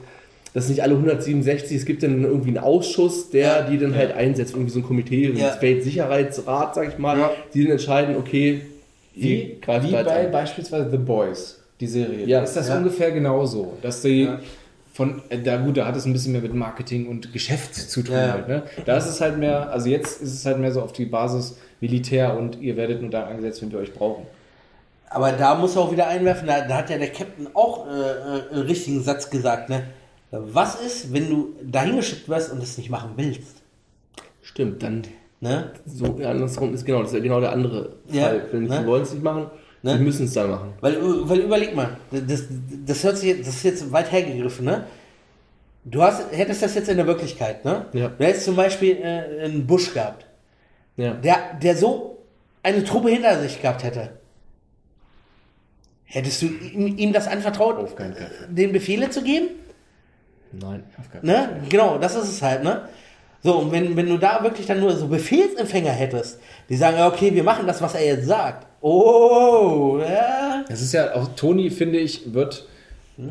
das 0.54 0.66
sind 0.66 0.76
nicht 0.76 0.84
alle 0.84 0.94
167, 0.96 1.78
es 1.78 1.86
gibt 1.86 2.04
dann 2.04 2.24
irgendwie 2.24 2.50
einen 2.50 2.58
Ausschuss, 2.58 3.30
der 3.30 3.64
die 3.70 3.78
dann 3.78 3.96
halt 3.96 4.14
einsetzt, 4.14 4.54
irgendwie 4.54 4.72
so 4.72 4.80
ein 4.80 4.84
Komitee, 4.84 5.30
Ja. 5.32 5.50
das 5.50 5.62
Weltsicherheitsrat, 5.62 6.76
sag 6.76 6.90
ich 6.90 6.98
mal, 6.98 7.18
Ja. 7.18 7.32
die 7.54 7.64
dann 7.64 7.72
entscheiden, 7.74 8.16
okay, 8.18 8.62
Wie, 9.16 9.58
wie 9.82 9.92
bei 9.92 10.12
ein. 10.12 10.32
beispielsweise 10.32 10.90
The 10.90 10.98
Boys, 10.98 11.60
die 11.80 11.88
Serie. 11.88 12.26
Ja. 12.26 12.42
Ist 12.44 12.56
das 12.56 12.68
Ja. 12.70 12.78
ungefähr 12.78 13.12
genauso. 13.12 13.74
Dass 13.82 14.02
die 14.02 14.24
Ja. 14.24 14.40
von, 14.94 15.22
äh, 15.30 15.38
da 15.40 15.58
gut, 15.58 15.78
da 15.78 15.86
hat 15.86 15.96
es 15.96 16.06
ein 16.06 16.14
bisschen 16.14 16.34
mehr 16.34 16.42
mit 16.42 16.54
Marketing 16.54 17.08
und 17.08 17.32
Geschäft 17.34 17.74
zu 17.76 18.04
tun. 18.04 18.16
Ja. 18.16 18.34
Halt, 18.34 18.48
ne? 18.48 18.64
Da 18.86 18.98
ist 18.98 19.06
es 19.08 19.22
halt 19.22 19.38
mehr, 19.38 19.72
also 19.72 19.88
jetzt 19.90 20.22
ist 20.22 20.34
es 20.34 20.46
halt 20.46 20.60
mehr 20.60 20.72
so 20.72 20.82
auf 20.82 20.92
die 20.94 21.06
Basis 21.06 21.58
Militär 21.80 22.38
und 22.38 22.62
ihr 22.62 22.76
werdet 22.78 23.02
nur 23.02 23.10
da 23.10 23.26
eingesetzt, 23.26 23.62
wenn 23.62 23.72
wir 23.72 23.80
euch 23.80 23.94
brauchen. 23.94 24.26
Aber 25.10 25.32
da 25.32 25.56
muss 25.56 25.76
er 25.76 25.82
auch 25.82 25.92
wieder 25.92 26.08
einwerfen, 26.08 26.48
da, 26.48 26.62
da 26.62 26.78
hat 26.78 26.90
ja 26.90 26.98
der 26.98 27.10
Captain 27.10 27.48
auch 27.54 27.86
äh, 27.88 27.90
äh, 27.90 28.54
einen 28.54 28.62
richtigen 28.68 29.02
Satz 29.02 29.30
gesagt, 29.30 29.70
ne? 29.70 29.84
Was 30.32 30.76
ist, 30.82 31.14
wenn 31.14 31.30
du 31.30 31.50
dahin 31.62 31.98
geschickt 31.98 32.28
wirst 32.30 32.52
und 32.52 32.64
es 32.64 32.78
nicht 32.78 32.90
machen 32.90 33.12
willst? 33.18 33.62
Stimmt, 34.42 34.82
dann 34.84 35.04
Ne? 35.44 35.72
so 35.88 36.18
ja, 36.20 36.30
andersrum 36.30 36.72
ist 36.76 36.86
genau, 36.86 37.00
das 37.02 37.10
ist 37.10 37.16
ja 37.18 37.24
genau 37.24 37.40
der 37.42 37.52
andere 37.52 37.96
Ja, 38.12 38.26
Fall. 38.28 38.48
Wenn 38.52 38.64
ne? 38.66 38.78
sie 38.80 38.86
wollen 38.86 39.02
es 39.02 39.12
nicht 39.14 39.24
machen, 39.24 39.48
Ne? 39.82 39.98
sie 39.98 40.04
müssen 40.04 40.26
es 40.26 40.34
dann 40.34 40.52
machen. 40.52 40.74
Weil, 40.82 40.98
weil 41.28 41.40
überleg 41.40 41.76
mal, 41.76 41.98
das, 42.12 42.44
das 42.86 43.04
hört 43.04 43.18
sich 43.18 43.30
jetzt, 43.30 43.48
das 43.48 43.56
ist 43.56 43.64
jetzt 43.64 43.92
weit 43.92 44.12
hergegriffen, 44.12 44.66
ne? 44.66 44.86
Du 45.84 46.04
hast, 46.04 46.32
hättest 46.32 46.62
das 46.62 46.76
jetzt 46.76 46.90
in 46.90 46.98
der 46.98 47.08
Wirklichkeit, 47.08 47.66
ne? 47.66 47.88
Ja. 47.94 48.10
Du 48.10 48.24
hättest 48.24 48.46
zum 48.46 48.56
Beispiel 48.56 48.98
äh, 48.98 49.44
einen 49.46 49.66
Busch 49.66 49.92
gehabt, 49.96 50.28
Ja. 50.96 51.16
der, 51.16 51.56
der 51.62 51.76
so 51.76 52.20
eine 52.62 52.84
Truppe 52.84 53.10
hinter 53.10 53.42
sich 53.42 53.60
gehabt 53.60 53.84
hätte. 53.84 54.12
Hättest 56.06 56.42
du 56.44 56.46
ihm, 56.46 56.98
ihm 56.98 57.14
das 57.14 57.28
anvertraut, 57.28 57.78
Auf 57.78 57.96
keinen 57.96 58.14
Fall. 58.14 58.30
den 58.50 58.72
Befehle 58.74 59.10
zu 59.10 59.24
geben? 59.24 59.48
Nein. 60.52 60.84
Ne? 61.22 61.62
Genau, 61.70 61.98
das 61.98 62.16
ist 62.16 62.30
es 62.30 62.42
halt, 62.42 62.64
ne? 62.64 62.84
So, 63.44 63.58
und 63.58 63.72
wenn, 63.72 63.96
wenn 63.96 64.08
du 64.08 64.18
da 64.18 64.44
wirklich 64.44 64.68
dann 64.68 64.80
nur 64.80 64.92
so 64.96 65.08
Befehlsempfänger 65.08 65.92
hättest, 65.92 66.40
die 66.70 66.76
sagen, 66.76 66.98
ja, 66.98 67.08
okay, 67.08 67.34
wir 67.34 67.44
machen 67.44 67.66
das, 67.66 67.82
was 67.82 67.96
er 67.96 68.06
jetzt 68.06 68.28
sagt. 68.28 68.68
Oh, 68.82 70.00
ja. 70.00 70.64
Das 70.68 70.82
ist 70.82 70.94
ja 70.94 71.16
auch, 71.16 71.30
Tony, 71.36 71.72
finde 71.72 72.00
ich, 72.00 72.34
wird, 72.34 72.68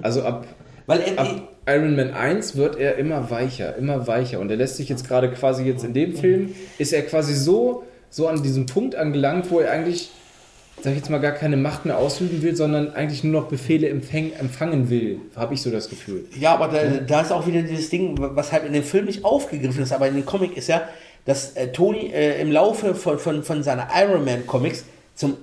also 0.03 0.23
ab, 0.23 0.47
Weil 0.87 1.01
er, 1.01 1.19
ab 1.19 1.49
Iron 1.69 1.95
Man 1.95 2.13
1 2.13 2.57
wird 2.57 2.77
er 2.77 2.97
immer 2.97 3.31
weicher, 3.31 3.77
immer 3.77 4.07
weicher. 4.09 4.41
Und 4.41 4.51
er 4.51 4.57
lässt 4.57 4.77
sich 4.77 4.89
jetzt 4.89 5.07
gerade 5.07 5.31
quasi 5.31 5.65
jetzt 5.65 5.85
in 5.85 5.95
dem 5.95 6.17
Film, 6.17 6.55
ist 6.79 6.93
er 6.93 7.03
quasi 7.03 7.35
so, 7.35 7.85
so 8.09 8.27
an 8.27 8.43
diesem 8.43 8.67
Punkt 8.67 8.97
angelangt, 8.97 9.51
wo 9.51 9.61
er 9.61 9.71
eigentlich, 9.71 10.11
sag 10.83 10.91
ich 10.93 10.99
jetzt 10.99 11.11
mal, 11.11 11.19
gar 11.19 11.33
keine 11.33 11.57
Macht 11.57 11.85
mehr 11.85 11.99
ausüben 11.99 12.43
will, 12.43 12.57
sondern 12.57 12.93
eigentlich 12.95 13.25
nur 13.25 13.41
noch 13.43 13.49
Befehle 13.49 13.89
empfäng, 13.89 14.33
empfangen 14.33 14.91
will. 14.91 15.21
Habe 15.37 15.55
ich 15.55 15.63
so 15.63 15.71
das 15.71 15.89
Gefühl. 15.89 16.25
Ja, 16.39 16.55
aber 16.55 16.69
da, 16.69 16.85
da 17.07 17.21
ist 17.21 17.33
auch 17.33 17.47
wieder 17.47 17.63
dieses 17.63 17.91
Ding, 17.91 18.17
was 18.19 18.53
halt 18.53 18.65
in 18.65 18.73
dem 18.73 18.85
Film 18.85 19.07
nicht 19.07 19.25
aufgegriffen 19.25 19.83
ist, 19.83 19.93
aber 19.93 20.09
in 20.09 20.15
dem 20.15 20.27
Comic 20.27 20.57
ist 20.57 20.69
ja, 20.69 20.83
dass 21.25 21.53
äh, 21.53 21.69
Tony 21.73 22.11
äh, 22.13 22.41
im 22.41 22.51
Laufe 22.51 22.95
von, 22.95 23.19
von, 23.19 23.43
von 23.43 23.63
seiner 23.63 23.89
Iron 23.95 24.25
Man 24.25 24.47
Comics 24.47 24.85
zum 25.15 25.37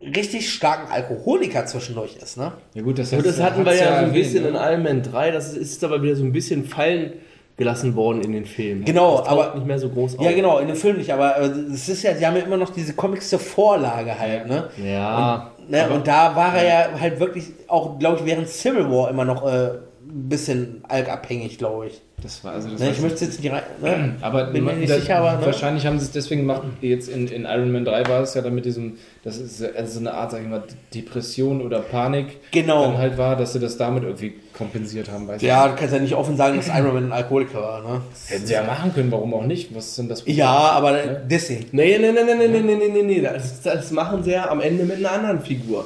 richtig 0.00 0.52
starken 0.52 0.92
Alkoholiker 0.92 1.66
zwischendurch 1.66 2.16
ist, 2.22 2.36
ne? 2.36 2.52
Ja 2.74 2.82
gut, 2.82 2.98
das, 2.98 3.12
Und 3.12 3.24
das 3.24 3.40
hatten 3.40 3.64
wir 3.64 3.74
ja 3.74 3.78
so 3.78 3.84
ein 3.84 3.94
erwähnt, 3.94 4.12
bisschen 4.14 4.42
ne? 4.42 4.48
in 4.50 4.54
Iron 4.54 4.82
Man 4.82 5.02
3, 5.02 5.30
das 5.30 5.54
ist 5.54 5.82
aber 5.82 6.02
wieder 6.02 6.16
so 6.16 6.24
ein 6.24 6.32
bisschen 6.32 6.64
fallen 6.64 7.14
gelassen 7.56 7.94
worden 7.96 8.22
in 8.22 8.32
den 8.32 8.44
Filmen. 8.44 8.84
Genau, 8.84 9.22
aber- 9.24 9.54
nicht 9.54 9.66
mehr 9.66 9.78
so 9.78 9.88
groß 9.88 10.18
auf. 10.18 10.24
Ja, 10.24 10.32
genau, 10.32 10.58
in 10.58 10.66
dem 10.68 10.76
Film 10.76 10.98
nicht, 10.98 11.12
aber 11.12 11.38
äh, 11.38 11.46
es 11.72 11.88
ist 11.88 12.02
ja, 12.02 12.14
sie 12.14 12.26
haben 12.26 12.36
ja 12.36 12.42
immer 12.42 12.56
noch 12.58 12.70
diese 12.70 12.92
Comics 12.94 13.30
zur 13.30 13.38
Vorlage 13.38 14.18
halt, 14.18 14.46
ne? 14.46 14.68
Ja, 14.84 15.52
Ne, 15.68 15.90
und 15.90 16.06
da 16.06 16.36
war 16.36 16.54
er 16.54 16.64
ja 16.92 17.00
halt 17.00 17.18
wirklich 17.18 17.46
auch, 17.66 17.98
glaube 17.98 18.18
ich, 18.20 18.24
während 18.24 18.48
Civil 18.48 18.88
War 18.88 19.10
immer 19.10 19.24
noch 19.24 19.44
äh, 19.44 19.70
ein 20.08 20.28
bisschen 20.28 20.82
alkabhängig, 20.88 21.58
glaube 21.58 21.88
ich. 21.88 22.00
Das 22.22 22.42
war 22.44 22.52
also 22.52 22.70
das 22.70 22.80
Ne, 22.80 22.90
ich 22.92 23.00
möchte 23.00 23.24
jetzt 23.26 23.40
nicht 23.42 23.52
rein. 23.52 23.62
Ne? 23.82 24.16
Aber 24.22 24.44
bin 24.44 24.64
mir 24.64 24.72
nicht 24.72 24.90
das- 24.90 25.02
sicher, 25.02 25.18
aber. 25.18 25.38
Ne? 25.38 25.46
wahrscheinlich 25.46 25.84
haben 25.84 25.98
sie 25.98 26.06
es 26.06 26.12
deswegen 26.12 26.42
gemacht. 26.42 26.62
Jetzt 26.80 27.08
in, 27.08 27.28
in 27.28 27.44
Iron 27.44 27.70
Man 27.72 27.84
3 27.84 28.08
war 28.08 28.22
es 28.22 28.32
ja 28.34 28.40
dann 28.40 28.54
mit 28.54 28.64
diesem, 28.64 28.96
das 29.22 29.36
ist 29.36 29.62
also 29.62 29.92
so 29.92 30.00
eine 30.00 30.14
Art, 30.14 30.30
sag 30.30 30.40
ich 30.42 30.48
mal, 30.48 30.62
Depression 30.94 31.60
oder 31.60 31.80
Panik. 31.80 32.38
Genau. 32.52 32.84
Dann 32.86 32.98
halt 32.98 33.18
war, 33.18 33.36
dass 33.36 33.52
sie 33.52 33.60
das 33.60 33.76
damit 33.76 34.02
irgendwie 34.04 34.34
kompensiert 34.56 35.10
haben. 35.10 35.28
Weiß 35.28 35.42
Ja, 35.42 35.68
du 35.68 35.74
kannst 35.76 35.92
ja 35.92 36.00
nicht 36.00 36.14
offen 36.14 36.36
sagen, 36.38 36.56
dass 36.56 36.68
Iron 36.68 36.94
Man 36.94 37.04
ein 37.08 37.12
Alkoholiker 37.12 37.60
war, 37.60 37.82
ne? 37.82 38.00
Hätten 38.28 38.46
sie 38.46 38.54
ja 38.54 38.62
machen 38.64 38.94
können, 38.94 39.12
warum 39.12 39.34
auch 39.34 39.44
nicht? 39.44 39.74
Was 39.74 39.88
ist 39.88 39.98
denn 39.98 40.08
das? 40.08 40.22
Ja, 40.26 40.48
aber 40.48 40.96
Disney. 41.04 41.66
Nee, 41.72 41.98
nee, 41.98 42.12
nee, 42.12 42.22
nee, 42.24 42.34
nee, 42.34 42.48
nee, 42.48 42.60
nee, 42.60 42.74
nee, 42.76 42.88
nee, 42.88 43.02
nee. 43.02 43.20
Das, 43.20 43.60
das 43.60 43.90
machen 43.90 44.22
sie 44.24 44.30
ja 44.32 44.48
am 44.48 44.60
Ende 44.62 44.84
mit 44.84 44.96
einer 44.96 45.12
anderen 45.12 45.40
Figur. 45.42 45.84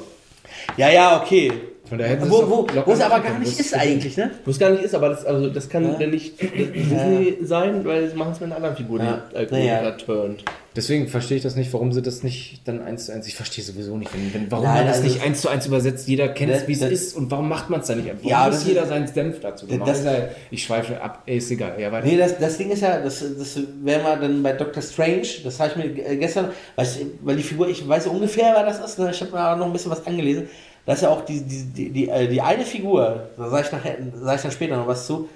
Ja, 0.77 0.91
ja, 0.91 1.21
okay. 1.21 1.53
Wo, 1.91 1.97
es 1.97 2.31
wo, 2.31 2.67
wo 2.87 2.93
es 2.93 3.01
aber 3.01 3.21
gar 3.21 3.39
nicht 3.39 3.59
ist 3.59 3.75
eigentlich, 3.75 4.17
ne? 4.17 4.31
Wo 4.45 4.51
es 4.51 4.59
gar 4.59 4.71
nicht 4.71 4.83
ist, 4.85 4.95
aber 4.95 5.09
das, 5.11 5.25
also, 5.25 5.49
das 5.51 5.69
kann 5.69 5.85
Ja. 5.85 5.99
ja. 6.01 6.07
nicht 6.07 6.41
Disney 6.41 7.39
sein, 7.43 7.85
weil 7.85 8.09
sie 8.09 8.17
machen 8.17 8.33
es 8.33 8.41
mit 8.41 8.47
einer 8.49 8.57
anderen 8.57 8.77
Figur, 8.77 8.99
Ja. 9.01 9.23
die 9.33 9.37
Alkoholiker 9.37 9.83
Naja. 9.83 9.91
turnt. 9.93 10.45
Deswegen 10.77 11.09
verstehe 11.09 11.37
ich 11.37 11.43
das 11.43 11.57
nicht, 11.57 11.73
warum 11.73 11.93
sie 11.93 12.01
das 12.01 12.23
nicht 12.23 12.61
dann 12.65 12.81
eins 12.81 13.07
zu 13.07 13.13
eins. 13.13 13.27
Ich 13.27 13.35
verstehe 13.35 13.65
sowieso 13.65 13.97
nicht, 13.97 14.15
wenn, 14.15 14.33
wenn, 14.33 14.51
warum 14.53 14.65
Nein, 14.67 14.75
man 14.77 14.87
das 14.87 14.99
also- 14.99 15.09
nicht 15.09 15.21
eins 15.25 15.41
zu 15.41 15.49
eins 15.49 15.67
übersetzt. 15.67 16.07
Jeder 16.07 16.29
kennt 16.29 16.53
es, 16.53 16.69
wie 16.69 16.73
es 16.75 16.83
ist 16.83 17.17
und 17.17 17.29
warum 17.33 17.49
macht 17.49 17.71
man 17.71 17.81
es 17.81 17.89
dann 17.89 17.99
nicht 17.99 18.09
einfach? 18.09 18.25
Ja, 18.25 18.39
Warum 18.41 18.51
das 18.53 18.61
muss 18.61 18.69
jeder 18.69 18.83
ist- 18.85 18.89
seinen 18.89 19.07
Senf 19.09 19.41
dazu 19.41 19.67
machen? 19.67 19.93
ich 20.53 20.63
schweife 20.63 21.01
ab, 21.03 21.25
ey, 21.27 21.39
ist 21.39 21.51
egal. 21.51 21.75
Ja, 21.81 21.91
weiter. 21.91 22.07
Nee, 22.07 22.17
das, 22.17 22.39
das 22.39 22.57
Ding 22.57 22.71
ist 22.71 22.83
ja, 22.83 23.01
das, 23.01 23.19
das 23.37 23.59
wären 23.83 24.03
wir 24.05 24.17
dann 24.17 24.43
bei 24.45 24.53
Doctor 24.53 24.81
Strange, 24.81 25.27
das 25.43 25.59
habe 25.59 25.71
ich 25.71 25.77
mir 25.77 25.89
g- 25.93 26.17
gestern, 26.19 26.51
weil, 26.77 26.87
ich, 26.87 27.07
weil 27.23 27.37
die 27.37 27.43
Figur, 27.43 27.69
ich 27.69 27.87
weiß 27.89 28.07
ungefähr, 28.07 28.53
wer 28.55 28.65
das 28.65 28.79
ist, 28.79 28.97
ne? 29.01 29.11
ich 29.11 29.21
habe 29.21 29.33
mir 29.33 29.53
auch 29.53 29.57
noch 29.57 29.67
ein 29.67 29.73
bisschen 29.73 29.91
was 29.91 30.07
angelesen, 30.07 30.49
das 30.87 30.97
ist 30.97 31.03
ja 31.03 31.09
auch 31.11 31.25
die, 31.25 31.41
die, 31.43 31.65
die, 31.65 31.91
die, 31.91 32.09
äh, 32.09 32.29
die 32.29 32.41
eine 32.41 32.65
Figur, 32.65 33.29
da 33.37 33.49
sage 33.51 33.67
ich, 33.67 33.73
nachher- 33.73 33.99
sag 34.15 34.37
ich 34.37 34.43
dann 34.43 34.51
später 34.53 34.77
noch 34.77 34.87
was 34.87 35.07
zu, 35.07 35.29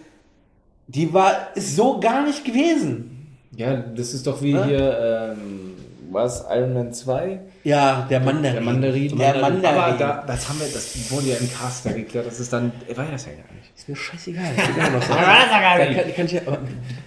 die 0.86 1.12
war, 1.12 1.48
ist 1.54 1.76
so 1.76 1.98
gar 2.00 2.24
nicht 2.24 2.44
gewesen. 2.44 3.10
Ja, 3.56 3.76
das 3.76 4.14
ist 4.14 4.26
doch 4.26 4.42
wie 4.42 4.52
Ne? 4.54 4.64
hier, 4.66 5.34
ähm, 5.38 5.70
was, 6.10 6.44
Iron 6.50 6.74
Man 6.74 6.92
2? 6.92 7.40
Ja, 7.64 8.06
der 8.10 8.20
Mandarin. 8.20 8.52
Der 8.56 8.62
Mandarin. 8.62 9.18
Der 9.18 9.34
Mandarin. 9.40 9.78
Aber 9.78 9.98
da, 9.98 10.24
das 10.26 10.48
haben 10.48 10.60
wir, 10.60 10.66
das 10.66 11.10
wurde 11.10 11.28
ja 11.28 11.36
im 11.36 11.50
Cast 11.50 11.86
da 11.86 11.92
geklärt, 11.92 12.26
das 12.26 12.38
ist 12.40 12.52
dann, 12.52 12.72
war 12.94 13.06
das 13.10 13.24
ja 13.26 13.32
gar 13.32 13.54
nicht. 13.54 13.72
Ist 13.76 13.88
mir 13.88 13.96
scheißegal. 13.96 14.44
Das 14.56 14.68
ist 14.68 14.92
noch 14.92 15.02
so. 15.02 15.14
Kann, 15.14 16.14
kann 16.14 16.26
ich 16.26 16.32
ja, 16.32 16.40
aber 16.46 16.58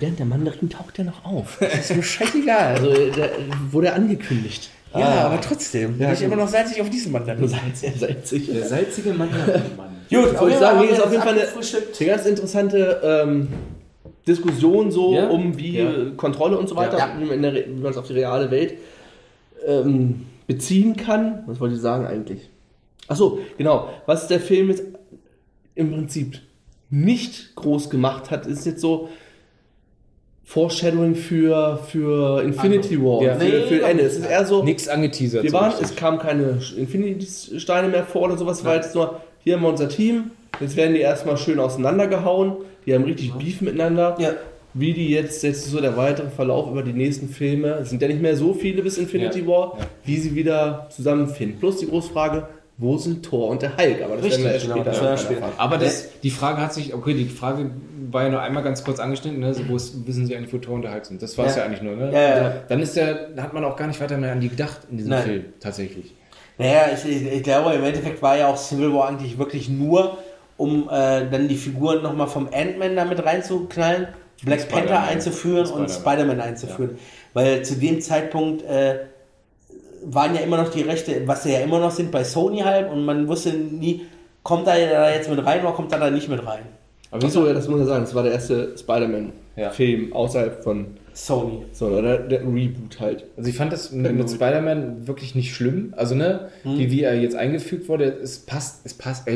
der 0.01 0.25
Mandarin 0.25 0.69
taucht 0.69 0.97
ja 0.97 1.03
noch 1.05 1.23
auf. 1.23 1.57
Das 1.59 1.89
ist 1.89 1.95
mir 1.95 2.03
scheißegal. 2.03 2.75
Also, 2.75 2.91
der, 3.11 3.29
wurde 3.71 3.93
angekündigt. 3.93 4.69
Ja, 4.95 5.25
aber 5.25 5.41
trotzdem, 5.41 5.99
Ja, 5.99 6.07
bin 6.07 6.13
ich 6.15 6.23
immer 6.23 6.35
noch 6.35 6.47
salzig 6.47 6.81
auf 6.81 6.89
diesen 6.89 7.11
Mandarin. 7.11 7.47
Salzig, 7.47 7.93
salzig. 7.99 8.47
Der 8.51 8.63
salzige 8.65 9.13
Mandarin, 9.13 9.61
Mann. 9.75 9.87
Gut, 10.09 10.37
Soll 10.37 10.51
ich 10.51 10.57
sagen, 10.57 10.79
hier 10.81 10.91
ist 10.91 11.01
auf 11.03 11.11
jeden 11.11 11.23
Fall 11.23 11.33
eine, 11.33 11.41
eine 11.47 12.07
ganz 12.09 12.25
interessante 12.25 13.01
ähm, 13.03 13.47
Diskussion 14.27 14.89
so 14.91 15.13
Ja. 15.13 15.27
um 15.27 15.57
wie 15.57 15.77
Ja. 15.79 15.91
Kontrolle 16.15 16.57
und 16.57 16.67
so 16.69 16.75
weiter, 16.75 16.97
Ja. 16.97 17.09
wie 17.19 17.25
man 17.25 17.35
in 17.35 17.41
der 17.41 17.53
Re- 17.53 17.65
wie 17.67 17.81
man 17.81 17.91
es 17.91 17.97
auf 17.97 18.07
die 18.07 18.13
reale 18.13 18.49
Welt 18.51 18.75
ähm, 19.65 20.25
beziehen 20.47 20.95
kann. 20.95 21.43
Was 21.47 21.59
wollte 21.59 21.75
ich 21.75 21.81
sagen 21.81 22.05
eigentlich? 22.07 22.49
Achso, 23.07 23.39
genau. 23.57 23.89
Was 24.05 24.27
der 24.27 24.39
Film 24.39 24.69
jetzt 24.69 24.83
im 25.75 25.91
Prinzip 25.91 26.39
nicht 26.89 27.55
groß 27.55 27.89
gemacht 27.89 28.31
hat, 28.31 28.45
ist 28.47 28.65
jetzt 28.65 28.81
so 28.81 29.09
Foreshadowing 30.49 31.13
für, 31.13 31.77
für 31.91 32.41
Infinity 32.41 32.97
War, 33.03 33.21
Ja. 33.21 33.35
für, 33.35 33.43
Nee, 33.43 33.61
für 33.67 33.81
Ende. 33.83 34.03
Es 34.03 34.15
ist 34.17 34.25
eher 34.29 34.45
so, 34.45 34.63
Nix 34.63 34.87
angeteasert. 34.87 35.43
wir 35.43 35.49
so 35.51 35.57
waren, 35.57 35.71
richtig. 35.71 35.89
es 35.89 35.95
kam 35.97 36.19
keine 36.19 36.57
Infinity-Steine 36.77 37.89
mehr 37.89 38.05
vor 38.05 38.23
oder 38.23 38.37
sowas, 38.37 38.63
war 38.63 38.75
jetzt 38.75 38.95
nur, 38.95 39.19
hier 39.43 39.55
haben 39.55 39.63
wir 39.63 39.69
unser 39.69 39.89
Team, 39.89 40.31
jetzt 40.61 40.77
werden 40.77 40.93
die 40.95 41.01
erstmal 41.01 41.35
schön 41.37 41.59
auseinandergehauen, 41.59 42.53
die 42.85 42.93
haben 42.93 43.03
richtig 43.03 43.33
Beef 43.33 43.59
miteinander. 43.59 44.15
Ja. 44.19 44.31
Wie 44.73 44.93
die 44.93 45.09
jetzt, 45.09 45.43
jetzt 45.43 45.65
so 45.69 45.81
der 45.81 45.97
weitere 45.97 46.29
Verlauf 46.29 46.71
über 46.71 46.83
die 46.83 46.93
nächsten 46.93 47.27
Filme, 47.27 47.79
es 47.81 47.89
sind 47.89 48.01
ja 48.01 48.07
nicht 48.07 48.21
mehr 48.21 48.37
so 48.37 48.53
viele 48.53 48.83
bis 48.83 48.97
Infinity 48.97 49.41
Ja. 49.41 49.47
War, 49.47 49.77
wie 50.05 50.15
sie 50.17 50.33
wieder 50.33 50.87
zusammenfinden. 50.95 51.59
Plus 51.59 51.77
die 51.79 51.87
große 51.87 52.09
Frage, 52.13 52.47
wo 52.77 52.97
sind 52.97 53.25
Thor 53.25 53.49
und 53.49 53.61
der 53.61 53.75
Hulk? 53.75 54.03
Aber 54.03 54.15
das 54.17 54.25
Richtig, 54.25 54.43
werden 54.43 54.45
wir 54.45 54.53
erst 54.53 54.65
genau, 54.65 54.77
später 54.77 55.11
das 55.11 55.21
später. 55.23 55.49
Aber 55.57 55.77
das, 55.77 56.09
die 56.21 56.29
Frage 56.29 56.61
hat 56.61 56.73
sich, 56.73 56.93
okay, 56.93 57.13
die 57.15 57.25
Frage 57.25 57.71
war 58.11 58.23
ja 58.23 58.29
nur 58.29 58.41
einmal 58.41 58.63
ganz 58.63 58.83
kurz 58.83 58.99
angeschnitten, 58.99 59.39
ne? 59.39 59.53
so, 59.53 59.67
wo 59.67 59.75
ist, 59.75 60.05
wissen 60.07 60.27
Sie 60.27 60.35
eigentlich, 60.35 60.53
wo 60.53 60.57
Tor 60.59 60.75
und 60.75 60.83
der 60.83 60.93
Hulk 60.93 61.05
sind? 61.05 61.21
Das 61.21 61.37
war 61.37 61.47
es 61.47 61.55
Ja. 61.55 61.61
ja. 61.61 61.65
eigentlich 61.67 61.81
nur, 61.81 61.95
ne? 61.95 62.11
Ja, 62.13 62.21
ja, 62.21 62.37
ja. 62.37 62.53
Dann 62.67 62.79
ist 62.79 62.95
der, 62.95 63.29
hat 63.37 63.53
man 63.53 63.65
auch 63.65 63.75
gar 63.75 63.87
nicht 63.87 63.99
weiter 63.99 64.17
mehr 64.17 64.31
an 64.31 64.39
die 64.39 64.49
gedacht 64.49 64.81
in 64.91 64.97
diesem 64.97 65.09
Nein. 65.11 65.23
Film, 65.23 65.45
tatsächlich. 65.59 66.13
Naja, 66.59 66.85
ich, 66.93 67.09
ich, 67.09 67.31
ich 67.31 67.43
glaube, 67.43 67.73
im 67.73 67.83
Endeffekt 67.83 68.21
war 68.21 68.37
ja 68.37 68.47
auch 68.47 68.57
Civil 68.57 68.93
War 68.93 69.09
eigentlich 69.09 69.37
wirklich 69.37 69.69
nur, 69.69 70.17
um 70.55 70.87
äh, 70.89 71.27
dann 71.29 71.47
die 71.47 71.55
Figuren 71.55 72.01
nochmal 72.01 72.27
vom 72.27 72.47
Ant-Man 72.51 72.95
damit 72.95 73.23
reinzuknallen, 73.23 74.07
Black. 74.43 74.69
Panther 74.69 75.03
einzuführen 75.03 75.67
und 75.67 75.89
Spider-Man. 75.89 75.89
Spider-Man 75.89 76.41
einzuführen. 76.41 76.97
Weil 77.33 77.63
zu 77.63 77.75
dem 77.75 78.01
Zeitpunkt 78.01 78.63
äh, 78.63 78.99
waren 80.03 80.35
ja 80.35 80.41
immer 80.41 80.57
noch 80.57 80.69
die 80.69 80.81
Rechte, 80.81 81.21
was 81.27 81.43
sie 81.43 81.53
ja 81.53 81.59
immer 81.59 81.79
noch 81.79 81.91
sind, 81.91 82.11
bei 82.11 82.23
Sony 82.23 82.59
halt 82.59 82.91
und 82.91 83.05
man 83.05 83.27
wusste 83.27 83.51
nie, 83.53 84.05
kommt 84.43 84.67
er 84.67 84.89
da 84.89 85.09
jetzt 85.11 85.29
mit 85.29 85.43
rein 85.45 85.61
oder 85.61 85.71
kommt 85.73 85.91
er 85.91 85.99
da 85.99 86.09
nicht 86.09 86.29
mit 86.29 86.45
rein? 86.45 86.63
Aber 87.11 87.21
wie 87.21 87.25
Achso, 87.27 87.41
so, 87.41 87.47
ja, 87.47 87.53
das 87.53 87.67
muss 87.67 87.77
man 87.79 87.87
sagen, 87.87 88.03
das 88.03 88.15
war 88.15 88.23
der 88.23 88.33
erste 88.33 88.71
Ja. 88.71 88.77
Spider-Man-Film 88.77 90.13
außerhalb 90.13 90.63
von 90.63 90.87
Sony. 91.13 91.65
so, 91.71 91.87
oder 91.87 92.19
der 92.19 92.41
Reboot 92.41 92.99
halt. 92.99 93.25
also 93.37 93.49
ich 93.49 93.55
fand 93.55 93.73
das 93.73 93.91
mit, 93.91 94.13
mit 94.13 94.29
Spider-Man 94.29 95.07
wirklich 95.07 95.33
nicht 95.33 95.55
schlimm. 95.55 95.93
Also, 95.97 96.13
ne, 96.15 96.49
wie, 96.63 96.91
wie 96.91 97.01
er 97.01 97.15
jetzt 97.19 97.35
eingefügt 97.35 97.89
wurde, 97.89 98.05
es 98.05 98.39
passt, 98.39 98.85
es 98.85 98.93
passt. 98.93 99.27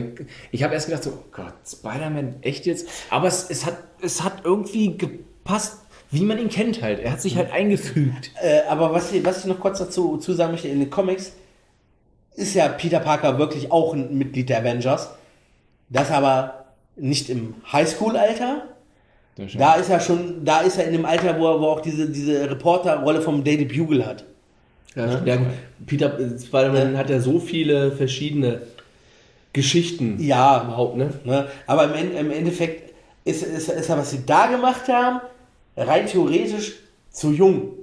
Ich 0.51 0.64
habe 0.64 0.74
erst 0.74 0.88
gedacht, 0.88 1.03
so, 1.03 1.09
oh 1.12 1.24
Gott, 1.32 1.53
Spider-Man, 1.66 2.36
echt 2.41 2.66
jetzt? 2.66 2.88
Aber 3.09 3.28
es, 3.28 3.49
es, 3.49 3.66
hat, 3.66 3.78
es 4.01 4.24
hat 4.24 4.41
irgendwie 4.43 4.95
gepasst, 4.97 5.78
wie 6.12 6.24
man 6.24 6.38
ihn 6.38 6.49
kennt 6.49 6.82
halt. 6.82 6.99
Er 6.99 7.12
hat 7.12 7.22
sich 7.22 7.38
halt 7.38 7.51
eingefügt. 7.51 8.32
Äh, 8.41 8.62
aber 8.70 8.93
was 8.93 9.12
ich, 9.12 9.26
was 9.26 9.39
ich 9.39 9.45
noch 9.45 9.59
kurz 9.59 9.80
dazu, 9.80 10.18
dazu 10.18 10.34
sagen 10.34 10.51
möchte, 10.51 10.68
in 10.68 10.80
den 10.80 10.89
Comics 10.89 11.34
ist 12.36 12.53
ja 12.53 12.68
Peter 12.68 12.99
Parker 12.99 13.38
wirklich 13.38 13.72
auch 13.72 13.93
ein 13.93 14.18
Mitglied 14.18 14.49
der 14.49 14.59
Avengers. 14.59 15.09
Das 15.89 16.12
aber 16.12 16.66
nicht 16.95 17.30
im 17.30 17.55
Highschool-Alter. 17.72 18.68
Da 19.57 19.76
ist 19.76 19.89
er 19.89 19.99
schon, 19.99 20.45
da 20.45 20.59
ist 20.59 20.78
er 20.78 20.86
in 20.86 20.93
dem 20.93 21.05
Alter, 21.05 21.39
wo 21.39 21.47
er, 21.47 21.59
wo 21.59 21.66
er 21.66 21.72
auch 21.72 21.82
diese, 21.82 22.09
diese 22.09 22.49
Reporterrolle 22.49 23.22
vom 23.22 23.43
Daily 23.43 23.66
Bugle 23.66 24.05
hat. 24.05 24.26
Ja, 24.95 25.24
ja, 25.24 25.38
Peter 25.86 26.18
Spider-Man 26.38 26.97
hat 26.97 27.09
ja 27.09 27.22
so 27.22 27.39
viele 27.39 27.93
verschiedene 27.93 28.62
Geschichten 29.53 30.18
Ja, 30.20 30.64
überhaupt, 30.64 30.97
ne? 30.97 31.12
Ne? 31.24 31.47
Aber 31.66 31.95
im, 31.95 32.16
im 32.16 32.32
Endeffekt 32.32 32.93
ist, 33.24 33.43
ist, 33.43 33.70
ist 33.70 33.89
ja, 33.89 33.97
was 33.97 34.12
sie 34.12 34.26
da 34.26 34.47
gemacht 34.47 34.88
haben, 34.88 35.22
rein 35.76 36.06
theoretisch 36.06 36.80
zu 37.10 37.32
jung, 37.32 37.74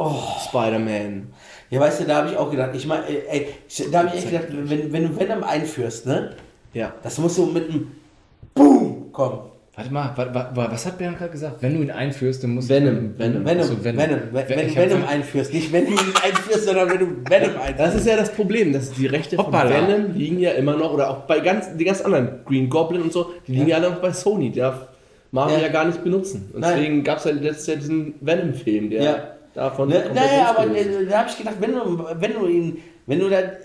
Spider-Man. 0.50 1.28
Ja, 1.72 1.80
weißt 1.80 2.02
du, 2.02 2.04
da 2.06 2.18
habe 2.18 2.30
ich 2.30 2.38
auch 2.38 2.52
gedacht, 2.52 2.70
ich 2.76 2.86
meine, 2.86 3.04
ey, 3.08 3.48
da 3.92 4.00
habe 4.00 4.10
ich 4.10 4.16
echt 4.22 4.30
gedacht, 4.30 4.48
wenn, 4.52 4.92
wenn 4.94 5.04
du 5.08 5.20
Venom 5.20 5.44
einführst, 5.44 6.06
ne, 6.06 6.32
Ja. 6.74 6.94
das 7.02 7.18
muss 7.18 7.36
so 7.36 7.46
mit 7.48 7.70
einem 7.70 7.88
Boom 8.54 9.12
kommen. 9.12 9.40
Warte 9.74 9.94
mal, 9.94 10.12
wa, 10.18 10.28
wa, 10.34 10.52
wa, 10.54 10.68
was 10.70 10.86
hat 10.86 10.98
Bernd 10.98 11.18
gerade 11.18 11.32
gesagt? 11.32 11.62
Wenn 11.62 11.76
du 11.76 11.82
ihn 11.82 11.92
einführst, 11.92 12.44
dann 12.44 12.52
musst 12.56 12.68
Venom, 12.68 13.14
du. 13.14 13.20
Venom. 13.20 13.46
Venom, 13.46 13.62
Achso, 13.64 13.82
Venom, 13.84 14.00
Venom. 14.02 14.20
wenn, 14.34 14.50
wenn 14.50 14.68
du 14.68 14.76
Venom 14.76 15.06
einführst, 15.08 15.54
nicht 15.54 15.72
wenn 15.72 15.86
du 15.86 15.92
ihn 15.94 15.98
einführst, 16.22 16.66
sondern 16.66 16.90
wenn 16.90 17.00
du 17.00 17.06
Venom 17.30 17.52
einführst. 17.56 17.80
Das 17.80 17.96
ist 17.96 18.06
ja 18.06 18.18
das 18.18 18.34
Problem, 18.34 18.74
dass 18.74 18.92
die 18.92 19.08
Rechte 19.08 19.38
von 19.38 19.46
Hoppala. 19.46 19.88
Venom 19.88 20.14
liegen 20.14 20.40
ja 20.40 20.52
immer 20.52 20.76
noch, 20.76 20.94
oder 20.94 21.10
auch 21.10 21.20
bei 21.22 21.40
ganz, 21.40 21.68
die 21.78 21.86
ganz 21.86 22.02
anderen, 22.02 22.42
Green 22.46 22.70
Goblin 22.70 23.02
und 23.02 23.14
so, 23.14 23.32
die 23.48 23.54
liegen 23.54 23.68
ja, 23.68 23.78
alle 23.78 23.92
noch 23.92 24.02
bei 24.02 24.12
Sony. 24.12 24.52
Der 24.52 24.72
darf 24.72 24.88
Marvel 25.32 25.56
Ja. 25.56 25.62
ja. 25.62 25.68
gar 25.70 25.86
nicht 25.86 26.04
benutzen. 26.04 26.50
Und 26.54 26.66
deswegen 26.66 27.06
gab 27.06 27.20
es 27.20 27.24
ja 27.24 27.32
letztes 27.32 27.68
Jahr 27.68 27.78
diesen 27.78 28.16
Venom-Film, 28.20 28.90
der 28.90 29.02
Ja. 29.04 29.24
Davon 29.54 29.90
Ne, 29.90 29.96
komplett 30.02 30.16
naja, 30.16 30.56
aber 30.58 30.66
ist. 30.76 30.88
äh, 30.88 31.06
da 31.08 31.20
habe 31.20 31.30
ich 31.30 31.38
gedacht, 31.38 31.56
wenn 31.60 31.72
du, 31.74 32.06
wenn 32.20 32.34
du 32.34 32.48
ihn, 32.48 32.78
wenn 33.08 33.20
du 33.20 33.30
dann 33.30 33.44
äh, 33.46 33.58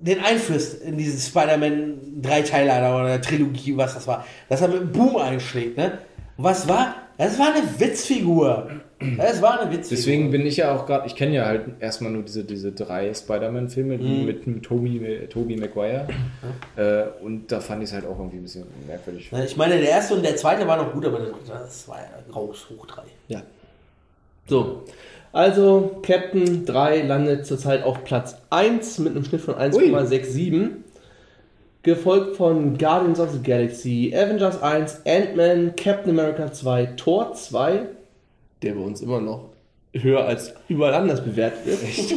den 0.00 0.20
einführst 0.22 0.82
in 0.82 0.96
diesen 0.98 1.18
Spider-Man 1.18 2.20
Dreiteiler 2.22 2.94
oder 3.00 3.20
Trilogie, 3.20 3.76
was 3.76 3.94
das 3.94 4.06
war, 4.06 4.24
dass 4.48 4.60
er 4.62 4.68
mit 4.68 4.78
einem 4.80 4.92
Boom 4.92 5.16
einschlägt, 5.16 5.76
ne? 5.76 5.98
Und 6.36 6.44
was 6.44 6.68
war? 6.68 6.94
Das 7.18 7.38
war 7.38 7.54
eine 7.54 7.62
Witzfigur. 7.80 8.68
Das 9.16 9.40
war 9.40 9.58
eine 9.60 9.70
Witzfigur. 9.70 9.96
Deswegen 9.96 10.30
bin 10.30 10.44
ich 10.46 10.58
ja 10.58 10.74
auch 10.74 10.84
gerade, 10.84 11.06
ich 11.06 11.14
kenne 11.16 11.34
ja 11.34 11.46
halt 11.46 11.64
erstmal 11.80 12.10
nur 12.12 12.22
diese, 12.24 12.44
diese 12.44 12.72
drei 12.72 13.12
Spider-Man-Filme 13.14 13.96
Mhm. 13.96 14.24
mit, 14.26 14.46
mit 14.46 14.62
Tobey, 14.62 15.26
Tobey 15.30 15.56
Maguire. 15.56 16.06
Äh, 16.76 17.04
und 17.24 17.50
da 17.50 17.60
fand 17.60 17.82
ich 17.82 17.88
es 17.88 17.94
halt 17.94 18.04
auch 18.06 18.18
irgendwie 18.18 18.36
ein 18.38 18.42
bisschen 18.42 18.64
merkwürdig. 18.86 19.32
Ne, 19.32 19.46
Ich 19.46 19.56
meine, 19.56 19.78
der 19.78 19.88
erste 19.88 20.14
und 20.14 20.22
der 20.24 20.36
zweite 20.36 20.66
war 20.66 20.76
noch 20.76 20.92
gut, 20.92 21.06
aber 21.06 21.20
das 21.48 21.88
war 21.88 21.96
ja 21.98 22.08
Graus 22.30 22.66
hoch 22.70 22.84
drei. 22.86 23.04
Ja. 23.28 23.40
So. 24.48 24.82
Also, 25.32 26.00
Captain 26.02 26.64
3 26.64 27.02
landet 27.02 27.46
zurzeit 27.46 27.84
auf 27.84 28.04
Platz 28.04 28.36
1 28.50 28.98
mit 29.00 29.14
einem 29.14 29.24
Schnitt 29.24 29.42
von 29.42 29.54
1,67. 29.54 30.70
Gefolgt 31.82 32.36
von 32.36 32.78
Guardians 32.78 33.20
of 33.20 33.30
the 33.30 33.42
Galaxy, 33.42 34.12
Avengers 34.16 34.62
1, 34.62 35.02
Ant-Man, 35.06 35.76
Captain 35.76 36.10
America 36.10 36.50
2, 36.50 36.86
Thor 36.96 37.34
2, 37.34 37.86
der 38.62 38.74
bei 38.74 38.80
uns 38.80 39.02
immer 39.02 39.20
noch 39.20 39.50
höher 39.92 40.24
als 40.24 40.54
überall 40.68 40.94
anders 40.94 41.24
bewertet 41.24 41.66
ist. 41.66 42.14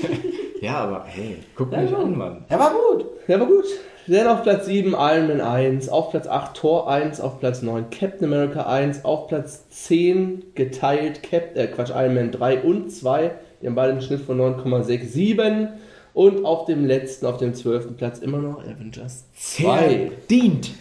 Ja, 0.61 0.79
aber 0.79 1.05
hey, 1.05 1.37
guck 1.55 1.71
mich 1.71 1.95
an, 1.95 2.17
Mann. 2.17 2.45
Der 2.49 2.59
war 2.59 2.71
gut. 2.71 3.05
Der 3.27 3.39
war 3.39 3.47
gut. 3.47 3.65
Dann 4.09 4.27
auf 4.27 4.41
Platz 4.41 4.65
7 4.65 4.93
Iron 4.93 5.27
Man 5.27 5.39
1, 5.39 5.87
auf 5.89 6.09
Platz 6.09 6.25
8 6.25 6.57
Thor 6.57 6.89
1, 6.89 7.21
auf 7.21 7.39
Platz 7.39 7.61
9 7.61 7.91
Captain 7.91 8.25
America 8.25 8.63
1, 8.63 9.05
auf 9.05 9.27
Platz 9.27 9.69
10 9.69 10.55
geteilt 10.55 11.21
Cap 11.21 11.55
äh, 11.55 11.67
Quatsch, 11.67 11.91
Iron 11.91 12.15
Man 12.15 12.31
3 12.31 12.61
und 12.61 12.91
2. 12.91 13.31
Die 13.61 13.67
haben 13.67 13.75
beide 13.75 13.91
einen 13.91 14.01
Schnitt 14.01 14.21
von 14.21 14.39
9,67. 14.39 15.67
Und 16.15 16.43
auf 16.43 16.65
dem 16.65 16.85
letzten, 16.85 17.27
auf 17.27 17.37
dem 17.37 17.53
12. 17.53 17.95
Platz 17.97 18.17
immer 18.17 18.39
noch 18.39 18.61
Avengers 18.63 19.25
2. 19.35 20.11
Dient. 20.29 20.71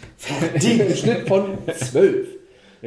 Ein 0.55 0.95
Schnitt 0.95 1.27
von 1.27 1.59
12. 1.71 2.27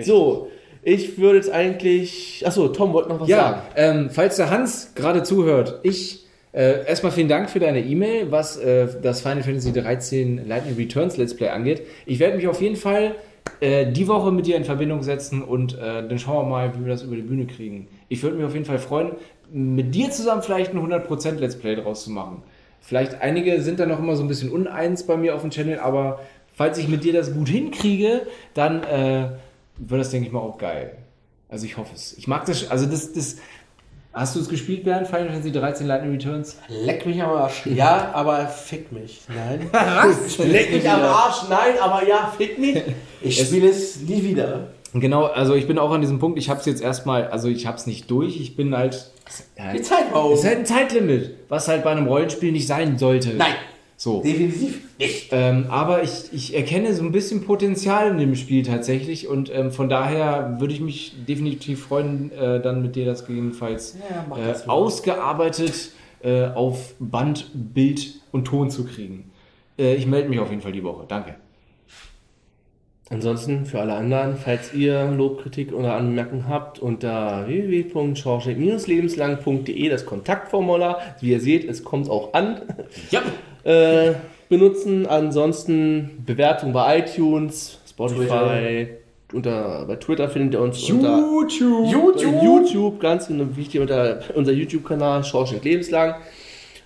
So, 0.00 0.48
ich 0.82 1.18
würde 1.18 1.36
jetzt 1.36 1.52
eigentlich. 1.52 2.42
Achso, 2.44 2.66
Tom 2.68 2.92
wollte 2.92 3.10
noch 3.10 3.20
was 3.20 3.28
sagen. 3.28 3.60
Ja, 3.76 3.90
ähm, 3.90 4.10
falls 4.10 4.36
der 4.36 4.50
Hans 4.50 4.92
gerade 4.96 5.22
zuhört, 5.22 5.78
ich 5.84 6.21
äh, 6.52 6.86
erstmal 6.86 7.12
vielen 7.12 7.28
Dank 7.28 7.48
für 7.48 7.60
deine 7.60 7.80
E-Mail, 7.80 8.30
was 8.30 8.58
äh, 8.58 8.86
das 9.00 9.22
Final 9.22 9.42
Fantasy 9.42 9.72
13 9.72 10.46
Lightning 10.46 10.76
Returns 10.76 11.16
Let's 11.16 11.34
Play 11.34 11.48
angeht. 11.48 11.82
Ich 12.04 12.18
werde 12.18 12.36
mich 12.36 12.46
auf 12.46 12.60
jeden 12.60 12.76
Fall 12.76 13.14
äh, 13.60 13.90
die 13.90 14.06
Woche 14.06 14.30
mit 14.32 14.46
dir 14.46 14.56
in 14.56 14.64
Verbindung 14.64 15.02
setzen 15.02 15.42
und 15.42 15.74
äh, 15.74 16.06
dann 16.06 16.18
schauen 16.18 16.44
wir 16.44 16.50
mal, 16.50 16.74
wie 16.76 16.84
wir 16.84 16.92
das 16.92 17.02
über 17.02 17.16
die 17.16 17.22
Bühne 17.22 17.46
kriegen. 17.46 17.88
Ich 18.08 18.22
würde 18.22 18.36
mich 18.36 18.44
auf 18.44 18.52
jeden 18.52 18.66
Fall 18.66 18.78
freuen, 18.78 19.12
mit 19.50 19.94
dir 19.94 20.10
zusammen 20.10 20.42
vielleicht 20.42 20.74
ein 20.74 20.78
100% 20.78 21.38
Let's 21.38 21.56
Play 21.56 21.76
draus 21.76 22.04
zu 22.04 22.10
machen. 22.10 22.42
Vielleicht 22.80 23.22
einige 23.22 23.62
sind 23.62 23.80
da 23.80 23.86
noch 23.86 23.98
immer 23.98 24.16
so 24.16 24.22
ein 24.22 24.28
bisschen 24.28 24.50
uneins 24.50 25.06
bei 25.06 25.16
mir 25.16 25.34
auf 25.34 25.42
dem 25.42 25.50
Channel, 25.50 25.78
aber 25.78 26.20
falls 26.54 26.76
ich 26.78 26.88
mit 26.88 27.04
dir 27.04 27.12
das 27.12 27.32
gut 27.32 27.48
hinkriege, 27.48 28.26
dann 28.54 28.82
äh, 28.82 29.28
wird 29.78 30.00
das, 30.00 30.10
denke 30.10 30.26
ich 30.26 30.32
mal, 30.32 30.40
auch 30.40 30.58
geil. 30.58 30.96
Also 31.48 31.66
ich 31.66 31.76
hoffe 31.76 31.94
es. 31.94 32.16
Ich 32.18 32.26
mag 32.26 32.46
das, 32.46 32.70
also 32.70 32.86
das, 32.86 33.12
das, 33.12 33.36
Hast 34.12 34.36
du 34.36 34.40
es 34.40 34.48
gespielt, 34.48 34.84
Bernd? 34.84 35.06
Final 35.06 35.28
Fantasy 35.28 35.52
13 35.52 35.86
Lightning 35.86 36.12
Returns? 36.12 36.58
Leck 36.68 37.06
mich 37.06 37.22
am 37.22 37.30
Arsch. 37.30 37.64
Ja, 37.74 38.10
aber 38.12 38.46
fick 38.46 38.92
mich. 38.92 39.20
Nein. 39.28 39.70
Leck 40.38 40.72
mich 40.72 40.88
am 40.88 41.00
Arsch, 41.02 41.48
nein, 41.48 41.74
aber 41.80 42.06
ja, 42.06 42.30
fick 42.36 42.58
mich. 42.58 42.82
Ich 43.22 43.40
spiele 43.40 43.70
es 43.70 44.00
nie 44.00 44.22
wieder. 44.22 44.68
Genau, 44.94 45.24
also 45.24 45.54
ich 45.54 45.66
bin 45.66 45.78
auch 45.78 45.90
an 45.92 46.02
diesem 46.02 46.18
Punkt, 46.18 46.38
ich 46.38 46.50
habe 46.50 46.60
es 46.60 46.66
jetzt 46.66 46.82
erstmal, 46.82 47.28
also 47.28 47.48
ich 47.48 47.66
habe 47.66 47.78
es 47.78 47.86
nicht 47.86 48.10
durch, 48.10 48.38
ich 48.38 48.54
bin 48.56 48.76
halt... 48.76 49.10
Ja, 49.56 49.72
Die 49.72 49.78
es 49.78 49.88
Zeit 49.88 50.12
war 50.12 50.26
um. 50.26 50.34
ist 50.34 50.44
halt 50.44 50.58
ein 50.58 50.66
Zeitlimit, 50.66 51.34
was 51.48 51.66
halt 51.68 51.82
bei 51.82 51.92
einem 51.92 52.06
Rollenspiel 52.06 52.52
nicht 52.52 52.66
sein 52.66 52.98
sollte. 52.98 53.30
Nein, 53.30 53.54
So. 54.02 54.20
definitiv 54.20 54.82
nicht. 54.98 55.28
Ähm, 55.30 55.66
aber 55.68 56.02
ich, 56.02 56.32
ich 56.32 56.56
erkenne 56.56 56.92
so 56.92 57.04
ein 57.04 57.12
bisschen 57.12 57.44
Potenzial 57.44 58.10
in 58.10 58.18
dem 58.18 58.34
Spiel 58.34 58.64
tatsächlich 58.64 59.28
und 59.28 59.48
ähm, 59.54 59.70
von 59.70 59.88
daher 59.88 60.56
würde 60.58 60.74
ich 60.74 60.80
mich 60.80 61.14
definitiv 61.28 61.84
freuen, 61.84 62.32
äh, 62.32 62.60
dann 62.60 62.82
mit 62.82 62.96
dir 62.96 63.06
das 63.06 63.26
gegebenenfalls 63.26 63.96
Ja, 64.10 64.26
äh, 64.36 64.48
das 64.48 64.68
ausgearbeitet 64.68 65.92
äh, 66.24 66.46
auf 66.46 66.94
Band, 66.98 67.52
Bild 67.54 68.14
und 68.32 68.46
Ton 68.46 68.70
zu 68.70 68.86
kriegen. 68.86 69.30
Äh, 69.78 69.94
ich 69.94 70.08
melde 70.08 70.30
mich 70.30 70.40
auf 70.40 70.50
jeden 70.50 70.62
Fall 70.62 70.72
die 70.72 70.82
Woche. 70.82 71.04
Danke. 71.06 71.36
Ansonsten 73.08 73.66
für 73.66 73.78
alle 73.78 73.94
anderen, 73.94 74.36
falls 74.36 74.74
ihr 74.74 75.12
Lobkritik 75.12 75.72
oder 75.72 75.94
Anmerkungen 75.94 76.48
habt, 76.48 76.80
unter 76.80 77.46
www.schorschek-lebenslang.de 77.46 79.88
das 79.88 80.06
Kontaktformular. 80.06 80.98
Wie 81.20 81.30
ihr 81.30 81.38
seht, 81.38 81.64
es 81.64 81.84
kommt 81.84 82.10
auch 82.10 82.34
an. 82.34 82.62
Ja. 83.12 83.22
Äh, 83.64 84.14
benutzen. 84.48 85.06
Ansonsten 85.06 86.22
Bewertung 86.26 86.72
bei 86.72 86.98
iTunes, 86.98 87.78
Spotify, 87.88 88.88
unter, 89.32 89.86
bei 89.86 89.96
Twitter 89.96 90.28
findet 90.28 90.54
ihr 90.54 90.60
uns 90.60 90.88
unter 90.90 91.18
YouTube. 91.18 91.90
YouTube, 91.90 92.42
YouTube 92.42 93.00
ganz 93.00 93.28
genau 93.28 93.56
wichtig, 93.56 93.80
unter 93.80 94.20
unser 94.34 94.52
YouTube-Kanal 94.52 95.24
Schorschek 95.24 95.64
Lebenslang. 95.64 96.16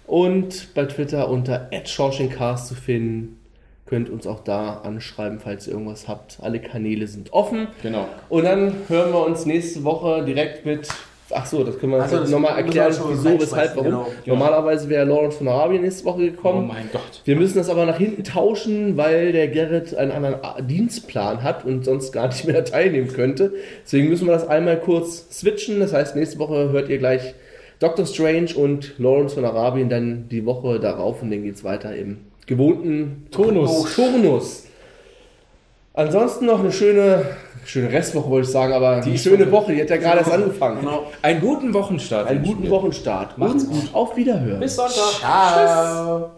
Und 0.07 0.68
bei 0.74 0.85
Twitter 0.85 1.29
unter 1.29 1.68
@schorschenkcast 1.85 2.68
zu 2.68 2.74
finden. 2.74 3.41
Könnt 3.87 4.11
uns 4.11 4.27
auch 4.27 4.41
da 4.41 4.79
anschreiben, 4.79 5.39
falls 5.39 5.66
ihr 5.68 5.74
irgendwas 5.74 6.09
habt. 6.09 6.39
Alle 6.43 6.61
Kanäle 6.61 7.07
sind 7.07 7.33
offen. 7.33 7.68
Genau. 7.83 8.09
Und 8.29 8.45
dann 8.45 8.72
hören 8.89 9.12
wir 9.12 9.24
uns 9.24 9.47
nächste 9.47 9.85
Woche 9.85 10.24
direkt 10.24 10.66
mit. 10.66 10.89
Ach 11.31 11.45
so, 11.45 11.64
das 11.64 11.79
können 11.79 11.93
wir 11.93 12.03
Ach 12.03 12.09
so, 12.09 12.18
das 12.18 12.31
nochmal 12.31 12.57
erklären, 12.57 12.95
wieso, 13.09 13.41
weshalb, 13.41 13.72
warum. 13.74 13.85
genau. 13.85 14.07
Normalerweise 14.27 14.89
wäre 14.89 15.05
Lawrence 15.05 15.39
von 15.39 15.49
Arabien 15.49 15.83
nächste 15.83 16.05
Woche 16.05 16.20
Oh 16.22 16.24
gekommen. 16.31 16.68
mein 16.68 16.89
Gott. 16.93 17.22
Wir 17.24 17.35
müssen 17.35 17.59
das 17.59 17.68
aber 17.68 17.85
nach 17.85 17.99
hinten 17.99 18.22
tauschen, 18.22 18.97
weil 18.97 19.33
der 19.33 19.49
Gerrit 19.49 19.97
einen 19.97 20.12
anderen 20.12 20.37
Dienstplan 20.68 21.43
hat 21.43 21.64
und 21.64 21.85
sonst 21.85 22.12
gar 22.12 22.29
nicht 22.29 22.45
mehr 22.47 22.64
teilnehmen 22.64 23.09
könnte. 23.12 23.55
Deswegen 23.85 24.09
müssen 24.09 24.27
wir 24.27 24.35
das 24.35 24.47
einmal 24.47 24.79
kurz 24.79 25.27
switchen. 25.37 25.81
Das 25.81 25.93
heißt, 25.93 26.14
nächste 26.14 26.39
Woche 26.39 26.70
hört 26.70 26.89
ihr 26.89 26.99
gleich 26.99 27.35
Doctor 27.81 28.07
Strange 28.07 28.55
und 28.55 28.95
Lawrence 28.99 29.35
von 29.35 29.45
Arabien 29.45 29.89
dann 29.89 30.29
die 30.31 30.47
Woche 30.47 30.79
darauf 30.79 31.22
und 31.22 31.31
dann 31.33 31.43
geht 31.43 31.57
es 31.57 31.64
weiter 31.64 31.95
im 31.97 32.18
gewohnten 32.47 33.27
Turnus. 33.33 33.95
Turnus. 33.97 34.62
Ansonsten 35.93 36.47
noch 36.47 36.61
eine 36.61 36.72
schöne 36.72 37.24
schöne 37.67 37.93
Restwoche 37.93 38.31
wollte 38.31 38.47
ich 38.47 38.53
sagen, 38.53 38.73
aber 38.73 39.03
eine 39.03 39.19
schöne 39.19 39.51
Woche, 39.51 39.75
die 39.75 39.81
hat 39.83 39.91
ja 39.91 39.97
gerade 39.97 40.19
erst 40.19 40.33
angefangen. 40.33 40.81
Genau. 40.81 41.07
Einen 41.23 41.41
guten 41.41 41.75
Wochenstart. 41.75 42.29
Einen 42.29 42.45
guten. 42.45 42.71
Wochenstart. 42.71 43.39
Macht's 43.39 43.64
Und 43.64 43.95
Auf 43.95 44.17
Wiederhören. 44.17 44.61
Bis 44.61 44.77
Sonntag. 44.77 45.21
Ciao. 45.21 46.31